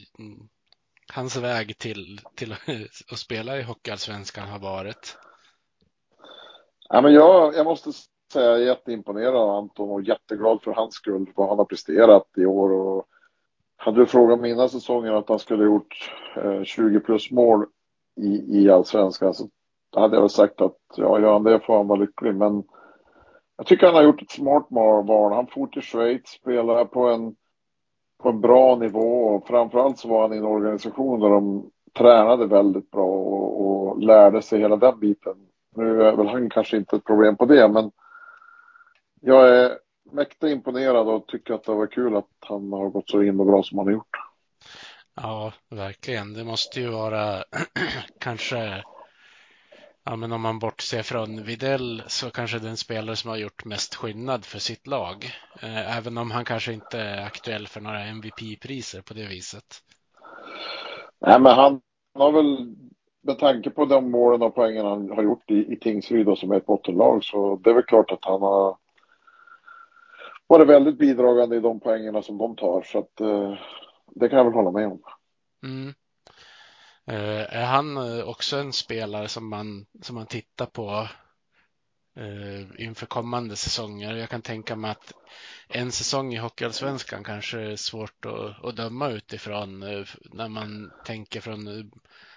hans 1.13 1.35
väg 1.35 1.77
till, 1.77 2.21
till 2.35 2.55
att 3.11 3.19
spela 3.19 3.57
i 3.57 3.63
Hockeyallsvenskan 3.63 4.49
har 4.49 4.59
varit? 4.59 5.17
Ja, 6.89 7.01
men 7.01 7.13
jag, 7.13 7.55
jag 7.55 7.65
måste 7.65 7.91
säga 8.33 8.45
jag 8.45 8.61
är 8.61 8.65
jätteimponerad 8.65 9.35
av 9.35 9.49
Anton 9.49 9.89
och 9.89 10.01
jätteglad 10.01 10.61
för 10.61 10.71
hans 10.71 10.93
skull, 10.93 11.31
vad 11.35 11.49
han 11.49 11.57
har 11.57 11.65
presterat 11.65 12.27
i 12.37 12.45
år. 12.45 12.71
Och 12.71 13.05
hade 13.77 13.99
du 13.99 14.05
frågat 14.05 14.39
mig 14.39 14.51
innan 14.51 14.69
säsongen 14.69 15.15
att 15.15 15.29
han 15.29 15.39
skulle 15.39 15.63
ha 15.63 15.71
gjort 15.71 16.11
eh, 16.35 16.63
20 16.63 16.99
plus 16.99 17.31
mål 17.31 17.65
i, 18.15 18.61
i 18.61 18.69
allsvenskan 18.69 19.33
så 19.33 19.49
hade 19.95 20.15
jag 20.15 20.21
väl 20.21 20.29
sagt 20.29 20.61
att 20.61 20.77
ja, 20.95 21.19
gör 21.19 21.33
han 21.33 21.43
det 21.43 21.59
får 21.59 21.77
han 21.77 21.87
vara 21.87 21.99
lycklig. 21.99 22.35
Men 22.35 22.63
jag 23.57 23.65
tycker 23.65 23.85
han 23.85 23.95
har 23.95 24.03
gjort 24.03 24.21
ett 24.21 24.31
smart 24.31 24.67
val. 24.69 25.33
Han 25.33 25.47
for 25.47 25.67
till 25.67 25.81
Schweiz, 25.81 26.27
spelade 26.27 26.85
på 26.85 27.07
en, 27.07 27.35
på 28.23 28.29
en 28.29 28.41
bra 28.41 28.75
nivå 28.75 29.23
och 29.23 29.47
framförallt 29.47 29.99
så 29.99 30.07
var 30.07 30.21
han 30.21 30.33
i 30.33 30.37
en 30.37 30.45
organisation 30.45 31.19
där 31.19 31.29
de 31.29 31.69
tränade 31.97 32.45
väldigt 32.45 32.91
bra 32.91 33.05
och, 33.05 33.61
och 33.61 33.99
lärde 33.99 34.41
sig 34.41 34.59
hela 34.59 34.75
den 34.75 34.99
biten. 34.99 35.35
Nu 35.75 36.03
är 36.03 36.15
väl 36.15 36.27
han 36.27 36.49
kanske 36.49 36.77
inte 36.77 36.95
ett 36.95 37.03
problem 37.03 37.35
på 37.35 37.45
det, 37.45 37.67
men 37.67 37.91
jag 39.19 39.49
är 39.49 39.79
mäkta 40.11 40.49
imponerad 40.49 41.07
och 41.07 41.27
tycker 41.27 41.53
att 41.53 41.63
det 41.63 41.73
var 41.73 41.87
kul 41.87 42.15
att 42.15 42.29
han 42.39 42.71
har 42.71 42.89
gått 42.89 43.09
så 43.09 43.21
himla 43.21 43.45
bra 43.45 43.63
som 43.63 43.77
han 43.77 43.87
har 43.87 43.93
gjort. 43.93 44.17
Ja, 45.15 45.53
verkligen. 45.69 46.33
Det 46.33 46.43
måste 46.43 46.79
ju 46.79 46.89
vara 46.89 47.43
kanske, 48.19 48.83
ja 50.03 50.15
men 50.15 50.31
om 50.31 50.41
man 50.41 50.59
bortser 50.59 51.01
från 51.01 51.43
Videll 51.43 52.03
så 52.07 52.29
kanske 52.29 52.59
den 52.59 52.77
spelare 52.77 53.15
som 53.15 53.29
har 53.29 53.37
gjort 53.37 53.65
mest 53.65 53.95
skillnad 53.95 54.45
för 54.45 54.59
sitt 54.59 54.87
lag. 54.87 55.25
Eh, 55.61 55.97
även 55.97 56.17
om 56.17 56.31
han 56.31 56.45
kanske 56.45 56.73
inte 56.73 56.99
är 56.99 57.25
aktuell 57.25 57.67
för 57.67 57.81
några 57.81 58.05
MVP-priser 58.05 59.01
på 59.01 59.13
det 59.13 59.27
viset. 59.27 59.83
Nej, 61.19 61.39
men 61.39 61.55
han 61.55 61.81
har 62.13 62.31
väl 62.31 62.75
med 63.21 63.39
tanke 63.39 63.69
på 63.69 63.85
de 63.85 64.11
målen 64.11 64.41
och 64.41 64.55
poängen 64.55 64.85
han 64.85 65.09
har 65.09 65.23
gjort 65.23 65.51
i, 65.51 65.73
i 65.73 65.79
Tingsryd 65.81 66.37
som 66.37 66.51
är 66.51 66.57
ett 66.57 66.65
bottenlag 66.65 67.23
så 67.23 67.55
det 67.55 67.69
är 67.69 67.73
väl 67.73 67.83
klart 67.83 68.11
att 68.11 68.25
han 68.25 68.41
har 68.41 68.77
varit 70.49 70.67
väldigt 70.67 70.97
bidragande 70.97 71.55
i 71.55 71.59
de 71.59 71.79
poängerna 71.79 72.21
som 72.21 72.37
de 72.37 72.55
tar 72.55 72.81
så 72.81 72.99
att 72.99 73.21
eh, 73.21 73.53
det 74.15 74.29
kan 74.29 74.37
jag 74.37 74.45
väl 74.45 74.53
hålla 74.53 74.71
med 74.71 74.87
om. 74.87 75.01
Mm. 75.63 75.93
Eh, 77.07 77.55
är 77.59 77.65
han 77.65 77.97
eh, 77.97 78.29
också 78.29 78.57
en 78.57 78.73
spelare 78.73 79.27
som 79.27 79.49
man, 79.49 79.85
som 80.01 80.15
man 80.15 80.25
tittar 80.25 80.65
på 80.65 81.07
eh, 82.15 82.81
inför 82.85 83.05
kommande 83.05 83.55
säsonger? 83.55 84.15
Jag 84.15 84.29
kan 84.29 84.41
tänka 84.41 84.75
mig 84.75 84.91
att 84.91 85.13
en 85.67 85.91
säsong 85.91 86.33
i 86.33 86.37
Hockeyallsvenskan 86.37 87.23
kanske 87.23 87.59
är 87.59 87.75
svårt 87.75 88.25
att, 88.25 88.65
att 88.65 88.75
döma 88.75 89.09
utifrån 89.09 89.83
eh, 89.83 90.05
när 90.33 90.47
man 90.47 90.91
tänker 91.05 91.41
från 91.41 91.67
eh, 91.67 91.85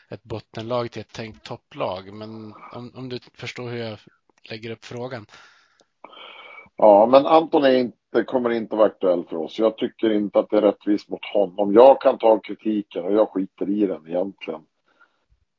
ett 0.08 0.22
bottenlag 0.22 0.90
till 0.90 1.00
ett 1.00 1.12
tänkt 1.12 1.44
topplag. 1.44 2.12
Men 2.12 2.54
om, 2.72 2.92
om 2.94 3.08
du 3.08 3.18
förstår 3.34 3.70
hur 3.70 3.78
jag 3.78 3.98
lägger 4.50 4.70
upp 4.70 4.84
frågan. 4.84 5.26
Ja, 6.76 7.06
men 7.10 7.26
Anton 7.26 7.64
är 7.64 7.78
inte, 7.78 8.24
kommer 8.24 8.50
inte 8.50 8.76
vara 8.76 8.86
aktuell 8.86 9.24
för 9.24 9.36
oss. 9.36 9.58
Jag 9.58 9.76
tycker 9.76 10.12
inte 10.12 10.38
att 10.38 10.50
det 10.50 10.56
är 10.56 10.62
rättvist 10.62 11.08
mot 11.08 11.24
honom. 11.34 11.74
Jag 11.74 12.00
kan 12.00 12.18
ta 12.18 12.38
kritiken 12.38 13.04
och 13.04 13.12
jag 13.12 13.28
skiter 13.28 13.70
i 13.70 13.86
den 13.86 14.08
egentligen. 14.08 14.60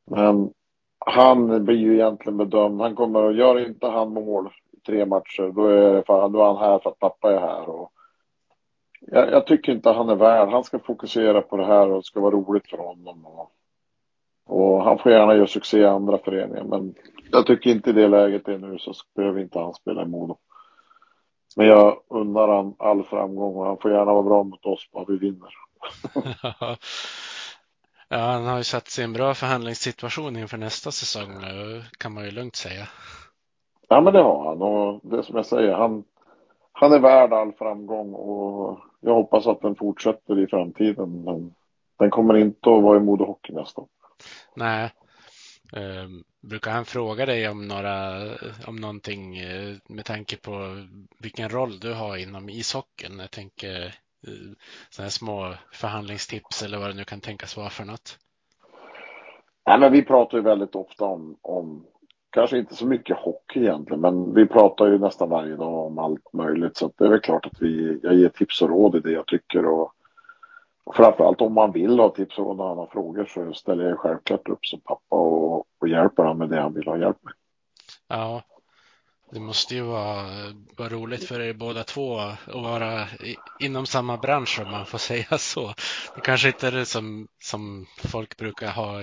Men 0.06 0.54
han 1.06 1.66
blir 1.66 1.78
ju 1.78 1.94
egentligen 1.94 2.38
bedömd. 2.38 2.82
Han 2.82 2.96
kommer 2.96 3.30
att 3.30 3.36
Gör 3.36 3.68
inte 3.68 3.88
han 3.88 4.14
mål 4.14 4.50
i 4.72 4.80
tre 4.80 5.06
matcher, 5.06 5.52
då 5.56 5.68
är, 5.68 6.02
fan, 6.02 6.32
då 6.32 6.40
är 6.40 6.46
han 6.46 6.58
här 6.58 6.80
för 6.80 6.90
att 6.90 7.00
pappa 7.00 7.34
är 7.34 7.40
här. 7.40 7.70
Och 7.70 7.92
jag, 9.00 9.32
jag, 9.32 9.48
tycker 9.48 9.72
inte 9.72 9.90
han 9.90 10.10
är 10.10 10.16
värd. 10.16 10.50
Han 10.50 10.64
ska 10.64 10.80
fokusera 10.80 11.42
på 11.42 11.58
det 11.58 11.66
här 11.66 11.90
och 11.90 11.96
det 11.96 12.04
ska 12.04 12.20
vara 12.20 12.36
roligt 12.36 12.70
för 12.70 12.78
honom. 12.78 13.26
Och, 13.26 13.52
och 14.46 14.84
han 14.84 14.98
får 14.98 15.12
gärna 15.12 15.36
göra 15.36 15.48
succé 15.48 15.80
i 15.80 15.86
andra 15.86 16.18
föreningar, 16.18 16.64
men 16.64 16.96
jag 17.32 17.46
tycker 17.46 17.70
inte 17.70 17.90
i 17.90 17.94
det 17.94 18.08
läget 18.08 18.46
det 18.46 18.54
är 18.54 18.58
nu 18.58 18.78
så 18.78 18.94
behöver 19.16 19.42
inte 19.42 19.60
han 19.60 19.74
spela 19.74 20.02
i 20.02 20.06
Modo. 20.06 20.38
Men 21.56 21.68
jag 21.68 21.98
undrar 22.08 22.48
han 22.48 22.76
all 22.80 23.04
framgång 23.04 23.56
och 23.56 23.66
han 23.66 23.78
får 23.78 23.92
gärna 23.92 24.14
vara 24.14 24.24
bra 24.24 24.44
mot 24.44 24.66
oss 24.66 24.90
bara 24.94 25.06
vi 25.08 25.18
vinner. 25.18 25.50
ja, 28.10 28.18
han 28.18 28.46
har 28.46 28.58
ju 28.58 28.64
satt 28.64 28.88
sig 28.88 29.02
i 29.02 29.06
en 29.06 29.14
bra 29.14 29.34
förhandlingssituation 29.34 30.38
inför 30.38 30.58
nästa 30.58 30.92
säsong 30.92 31.30
kan 31.98 32.14
man 32.14 32.26
ju 32.26 32.32
lugnt 32.32 32.56
säga. 32.56 32.88
Ja, 33.88 34.02
men 34.02 34.14
det 34.14 34.22
har 34.22 34.46
han 34.46 34.62
och 34.62 35.00
det 35.04 35.24
som 35.24 35.36
jag 35.36 35.46
säger, 35.46 35.74
han, 35.74 36.04
han 36.72 36.94
är 36.94 37.00
värd 37.00 37.34
all 37.34 37.54
framgång 37.54 38.14
och 38.14 38.80
jag 39.00 39.14
hoppas 39.14 39.48
att 39.48 39.62
den 39.62 39.76
fortsätter 39.76 40.40
i 40.40 40.48
framtiden. 40.48 41.24
Men 41.24 41.54
den 42.00 42.10
kommer 42.10 42.38
inte 42.38 42.70
att 42.70 42.84
vara 42.84 42.98
i 42.98 43.02
Modo 43.02 43.26
Hockey 43.26 43.54
nästa 43.54 43.82
år. 43.82 43.88
Nej, 44.56 44.92
Um, 45.78 46.24
brukar 46.44 46.72
han 46.72 46.86
fråga 46.86 47.26
dig 47.26 47.50
om, 47.50 47.68
några, 47.68 48.22
om 48.68 48.76
någonting 48.76 49.38
eh, 49.38 49.76
med 49.90 50.06
tanke 50.06 50.38
på 50.38 50.86
vilken 51.20 51.50
roll 51.50 51.80
du 51.80 51.94
har 51.94 52.18
inom 52.18 52.50
ishockeyn? 52.50 53.20
Jag 53.20 53.32
tänker 53.32 53.86
eh, 54.28 54.52
sådana 54.90 55.06
här 55.06 55.10
små 55.10 55.54
förhandlingstips 55.72 56.64
eller 56.64 56.78
vad 56.78 56.90
det 56.90 56.94
nu 56.94 57.04
kan 57.04 57.22
tänkas 57.22 57.58
vara 57.58 57.70
för 57.70 57.86
något. 57.86 58.18
Nej, 59.68 59.80
men 59.80 59.92
vi 59.92 60.02
pratar 60.02 60.38
ju 60.38 60.44
väldigt 60.44 60.76
ofta 60.76 61.06
om, 61.06 61.38
om, 61.42 61.86
kanske 62.30 62.58
inte 62.58 62.76
så 62.76 62.86
mycket 62.86 63.18
hockey 63.18 63.60
egentligen, 63.60 64.02
men 64.02 64.34
vi 64.34 64.46
pratar 64.46 64.88
ju 64.88 65.00
nästan 65.00 65.30
varje 65.30 65.56
dag 65.56 65.86
om 65.86 65.98
allt 66.00 66.34
möjligt. 66.34 66.78
Så 66.78 66.92
det 66.98 67.06
är 67.06 67.10
väl 67.10 67.20
klart 67.20 67.46
att 67.46 67.62
vi, 67.62 68.00
jag 68.04 68.16
ger 68.16 68.30
tips 68.30 68.62
och 68.62 68.70
råd 68.70 68.96
i 68.96 69.00
det 69.00 69.12
jag 69.12 69.28
tycker. 69.28 69.66
Och 69.66 69.94
framförallt 70.96 71.42
om 71.42 71.54
man 71.54 71.72
vill 71.72 72.00
ha 72.00 72.10
tips 72.10 72.38
och 72.38 72.56
några 72.56 72.72
andra 72.72 72.88
frågor 72.88 73.26
så 73.26 73.54
ställer 73.54 73.90
jag 73.90 74.00
självklart 74.00 74.50
upp 74.50 74.66
som 74.66 74.80
pappa 74.80 75.16
och, 75.16 75.66
och 75.80 75.88
hjälper 75.88 76.24
honom 76.24 76.38
med 76.38 76.50
det 76.50 76.62
han 76.62 76.74
vill 76.74 76.88
ha 76.88 76.98
hjälp 76.98 77.18
med. 77.24 77.34
Ja, 78.08 78.42
det 79.32 79.40
måste 79.40 79.76
ju 79.76 79.82
vara, 79.82 80.30
vara 80.78 80.90
roligt 80.90 81.24
för 81.24 81.40
er 81.40 81.54
båda 81.54 81.84
två 81.84 82.18
att 82.18 82.48
vara 82.48 83.02
i, 83.02 83.36
inom 83.60 83.86
samma 83.86 84.18
bransch 84.18 84.62
om 84.66 84.72
man 84.72 84.86
får 84.86 84.98
säga 85.10 85.38
så. 85.38 85.74
Det 86.16 86.22
kanske 86.22 86.48
inte 86.48 86.68
är 86.68 86.72
det 86.72 86.86
som, 86.86 87.28
som 87.44 87.86
folk 87.98 88.38
brukar 88.38 88.72
ha 88.72 88.94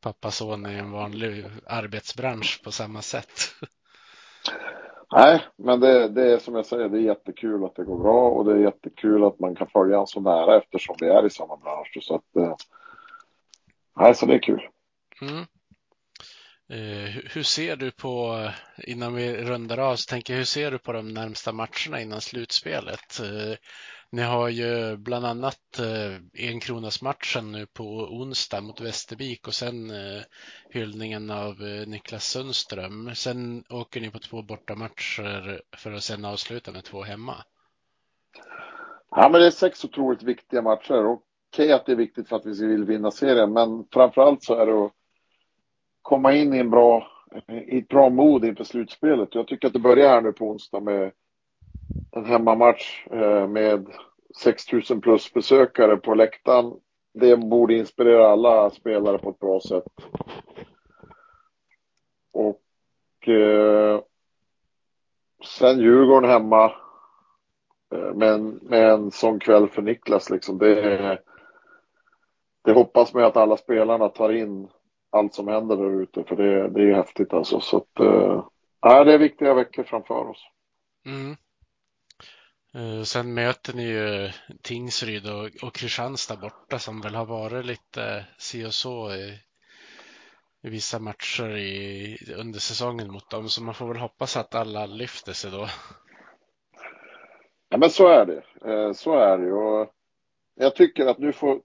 pappa 0.00 0.30
son 0.30 0.66
i 0.66 0.74
en 0.74 0.90
vanlig 0.90 1.44
arbetsbransch 1.66 2.60
på 2.64 2.72
samma 2.72 3.02
sätt. 3.02 3.40
Nej, 5.12 5.44
men 5.56 5.80
det, 5.80 6.08
det 6.08 6.32
är 6.32 6.38
som 6.38 6.54
jag 6.54 6.66
säger, 6.66 6.88
det 6.88 6.98
är 6.98 7.02
jättekul 7.02 7.64
att 7.64 7.76
det 7.76 7.84
går 7.84 7.98
bra 7.98 8.28
och 8.28 8.44
det 8.44 8.52
är 8.52 8.58
jättekul 8.58 9.24
att 9.24 9.40
man 9.40 9.54
kan 9.54 9.66
följa 9.66 9.96
honom 9.96 10.06
så 10.06 10.20
nära 10.20 10.56
eftersom 10.56 10.96
vi 11.00 11.06
är 11.06 11.26
i 11.26 11.30
samma 11.30 11.56
bransch. 11.56 11.98
Så 12.02 12.14
att, 12.14 12.36
eh, 12.36 12.54
nej, 13.96 14.14
så 14.14 14.26
det 14.26 14.34
är 14.34 14.42
kul. 14.42 14.68
Mm. 15.22 15.44
Eh, 16.68 17.22
hur 17.34 17.42
ser 17.42 17.76
du 17.76 17.90
på, 17.90 18.36
eh, 18.36 18.90
innan 18.90 19.14
vi 19.14 19.44
rundar 19.44 19.78
av, 19.78 19.96
så 19.96 20.10
tänker 20.10 20.32
jag, 20.32 20.38
hur 20.38 20.44
ser 20.44 20.70
du 20.70 20.78
på 20.78 20.92
de 20.92 21.08
närmsta 21.08 21.52
matcherna 21.52 22.00
innan 22.00 22.20
slutspelet? 22.20 23.20
Eh, 23.20 23.56
ni 24.10 24.22
har 24.22 24.48
ju 24.48 24.96
bland 24.96 25.26
annat 25.26 25.80
enkronasmatchen 26.38 27.52
nu 27.52 27.66
på 27.66 27.84
onsdag 27.94 28.60
mot 28.60 28.80
Västervik 28.80 29.46
och 29.46 29.54
sen 29.54 29.92
hyllningen 30.70 31.30
av 31.30 31.60
Niklas 31.86 32.24
Sundström. 32.24 33.14
Sen 33.14 33.64
åker 33.70 34.00
ni 34.00 34.10
på 34.10 34.18
två 34.18 34.42
bortamatcher 34.42 35.60
för 35.76 35.92
att 35.92 36.02
sen 36.02 36.24
avsluta 36.24 36.72
med 36.72 36.84
två 36.84 37.02
hemma. 37.02 37.34
Ja, 39.10 39.28
men 39.28 39.40
det 39.40 39.46
är 39.46 39.50
sex 39.50 39.84
otroligt 39.84 40.22
viktiga 40.22 40.62
matcher. 40.62 41.06
Okej 41.06 41.20
okay 41.52 41.72
att 41.72 41.86
det 41.86 41.92
är 41.92 41.96
viktigt 41.96 42.28
för 42.28 42.36
att 42.36 42.46
vi 42.46 42.66
vill 42.66 42.84
vinna 42.84 43.10
serien, 43.10 43.52
men 43.52 43.86
framförallt 43.92 44.42
så 44.42 44.54
är 44.54 44.66
det 44.66 44.84
att 44.84 44.92
komma 46.04 46.32
in 46.32 46.54
i 46.54 46.58
en 46.58 46.70
bra, 46.70 47.06
i 47.48 47.78
ett 47.78 47.88
bra 47.88 48.10
mod 48.10 48.44
inför 48.44 48.64
slutspelet. 48.64 49.34
Jag 49.34 49.46
tycker 49.46 49.66
att 49.66 49.72
det 49.72 49.78
börjar 49.78 50.08
här 50.08 50.20
nu 50.20 50.32
på 50.32 50.50
onsdag 50.50 50.80
med 50.80 51.12
en 52.10 52.24
hemmamatch 52.24 53.06
eh, 53.10 53.48
med 53.48 53.86
6000 54.42 55.00
plus 55.00 55.32
besökare 55.32 55.96
på 55.96 56.14
läktaren. 56.14 56.72
Det 57.14 57.36
borde 57.36 57.74
inspirera 57.74 58.28
alla 58.28 58.70
spelare 58.70 59.18
på 59.18 59.30
ett 59.30 59.38
bra 59.38 59.60
sätt. 59.60 59.84
Och 62.32 63.28
eh, 63.28 64.00
sen 65.44 65.80
Djurgården 65.80 66.30
hemma 66.30 66.72
men 67.90 68.18
med, 68.18 68.28
en, 68.28 68.48
med 68.62 68.90
en 68.90 69.10
sån 69.10 69.38
kväll 69.38 69.68
för 69.68 69.82
Niklas 69.82 70.30
liksom. 70.30 70.58
Det, 70.58 71.18
det 72.64 72.72
hoppas 72.72 73.14
man 73.14 73.24
att 73.24 73.36
alla 73.36 73.56
spelarna 73.56 74.08
tar 74.08 74.32
in 74.32 74.68
allt 75.14 75.34
som 75.34 75.48
händer 75.48 75.76
där 75.76 76.02
ute 76.02 76.24
för 76.24 76.36
det, 76.36 76.68
det 76.68 76.90
är 76.90 76.94
häftigt 76.94 77.32
alltså. 77.32 77.60
Så 77.60 77.76
att, 77.76 78.00
äh, 78.00 79.04
det 79.04 79.14
är 79.14 79.18
viktiga 79.18 79.54
veckor 79.54 79.84
framför 79.84 80.30
oss. 80.30 80.46
Mm. 81.06 81.36
Uh, 82.76 83.02
sen 83.02 83.34
möter 83.34 83.74
ni 83.74 83.82
ju 83.82 84.30
Tingsryd 84.62 85.26
och, 85.26 85.66
och 85.66 85.74
Kristianstad 85.74 86.36
borta 86.36 86.78
som 86.78 87.00
väl 87.00 87.14
har 87.14 87.26
varit 87.26 87.66
lite 87.66 88.26
si 88.38 88.66
och 88.66 88.74
så 88.74 89.14
i, 89.14 89.38
i 90.62 90.70
vissa 90.70 90.98
matcher 90.98 91.56
i, 91.56 92.16
under 92.38 92.58
säsongen 92.58 93.12
mot 93.12 93.30
dem. 93.30 93.48
Så 93.48 93.62
man 93.62 93.74
får 93.74 93.88
väl 93.88 93.96
hoppas 93.96 94.36
att 94.36 94.54
alla 94.54 94.86
lyfter 94.86 95.32
sig 95.32 95.50
då. 95.50 95.66
Ja 97.68 97.78
men 97.78 97.90
så 97.90 98.08
är 98.08 98.26
det. 98.26 98.42
Så 98.94 99.14
är 99.14 99.38
det 99.38 99.52
och 99.52 99.90
jag 100.54 100.76
tycker 100.76 101.06
att 101.06 101.18
nu 101.18 101.32
får 101.32 101.60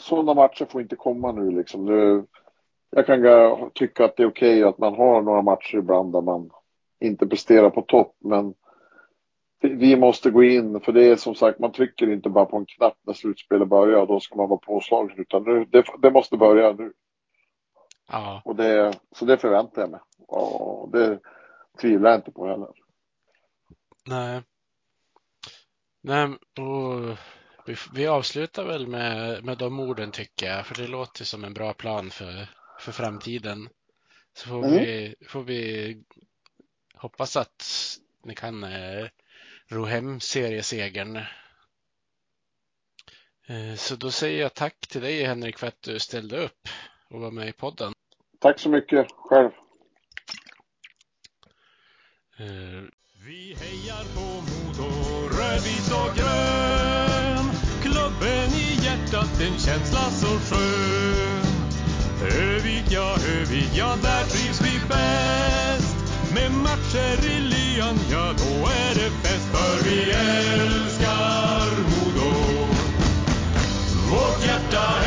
sådana 0.00 0.34
matcher 0.34 0.64
får 0.64 0.82
inte 0.82 0.96
komma 0.96 1.32
nu 1.32 1.50
liksom. 1.50 1.84
Nu, 1.84 2.26
jag 2.94 3.06
kan 3.06 3.70
tycka 3.74 4.04
att 4.04 4.16
det 4.16 4.22
är 4.22 4.26
okej 4.26 4.58
okay 4.58 4.68
att 4.68 4.78
man 4.78 4.94
har 4.94 5.22
några 5.22 5.42
matcher 5.42 5.76
ibland 5.76 6.12
där 6.12 6.20
man 6.20 6.50
inte 7.00 7.26
presterar 7.26 7.70
på 7.70 7.82
topp, 7.82 8.16
men 8.20 8.54
vi 9.60 9.96
måste 9.96 10.30
gå 10.30 10.42
in, 10.42 10.80
för 10.80 10.92
det 10.92 11.04
är 11.04 11.16
som 11.16 11.34
sagt, 11.34 11.58
man 11.58 11.72
trycker 11.72 12.12
inte 12.12 12.28
bara 12.28 12.44
på 12.44 12.56
en 12.56 12.66
knapp 12.66 12.98
när 13.06 13.14
slutspelet 13.14 13.68
börjar 13.68 14.06
då 14.06 14.20
ska 14.20 14.36
man 14.36 14.48
vara 14.48 14.60
påslagen, 14.60 15.18
utan 15.18 15.42
nu, 15.42 15.64
det, 15.64 15.84
det 16.02 16.10
måste 16.10 16.36
börja 16.36 16.72
nu. 16.72 16.92
Ja. 18.08 18.42
Och 18.44 18.56
det, 18.56 18.92
så 19.12 19.24
det 19.24 19.38
förväntar 19.38 19.82
jag 19.82 19.90
mig. 19.90 20.00
Och 20.28 20.90
det 20.92 21.18
tvivlar 21.80 22.10
jag 22.10 22.18
inte 22.18 22.30
på 22.32 22.46
heller. 22.46 22.68
Nej. 24.06 24.42
Nej, 26.02 26.28
och 26.58 27.18
vi, 27.66 27.76
vi 27.94 28.06
avslutar 28.06 28.64
väl 28.64 28.86
med, 28.86 29.44
med 29.44 29.58
de 29.58 29.80
orden 29.80 30.10
tycker 30.10 30.46
jag, 30.46 30.66
för 30.66 30.74
det 30.74 30.86
låter 30.86 31.24
som 31.24 31.44
en 31.44 31.54
bra 31.54 31.72
plan 31.72 32.10
för, 32.10 32.48
för 32.84 32.92
framtiden. 32.92 33.68
Så 34.34 34.48
får, 34.48 34.64
mm. 34.64 34.78
vi, 34.78 35.14
får 35.28 35.42
vi 35.42 35.96
hoppas 36.94 37.36
att 37.36 37.64
ni 38.24 38.34
kan 38.34 38.64
eh, 38.64 39.06
ro 39.68 39.84
hem 39.84 40.20
seriesegern. 40.20 41.16
Eh, 43.46 43.74
så 43.76 43.96
då 43.96 44.10
säger 44.10 44.40
jag 44.40 44.54
tack 44.54 44.80
till 44.80 45.00
dig 45.00 45.24
Henrik 45.24 45.58
för 45.58 45.66
att 45.66 45.82
du 45.82 45.98
ställde 45.98 46.44
upp 46.44 46.68
och 47.10 47.20
var 47.20 47.30
med 47.30 47.48
i 47.48 47.52
podden. 47.52 47.92
Tack 48.40 48.60
så 48.60 48.68
mycket 48.68 49.06
själv. 49.10 49.50
Eh. 52.38 52.82
Vi 53.26 53.54
hejar 53.54 54.04
på 54.14 54.20
Modo, 54.20 54.90
rödvit 55.38 55.90
och 55.92 56.16
grön. 56.16 57.46
Klubben 57.82 58.48
i 58.48 58.84
hjärtat, 58.84 59.40
en 59.40 59.58
känsla 59.58 60.10
så 60.10 60.26
skön. 60.26 61.53
Övik 62.24 62.84
ja, 62.88 63.16
Övik 63.40 63.70
ja, 63.74 63.96
där 64.02 64.24
trivs 64.24 64.60
vi 64.60 64.80
bäst. 64.88 65.96
Med 66.34 66.52
matcher 66.52 67.26
i 67.26 67.40
lyan, 67.40 67.98
ja 68.10 68.32
då 68.38 68.66
är 68.66 68.94
det 68.94 69.10
fest. 69.10 69.48
För 69.52 69.84
vi 69.84 70.10
älskar 70.10 71.70
Modo. 71.90 72.30
Vårt 74.10 74.46
hjärta 74.46 75.03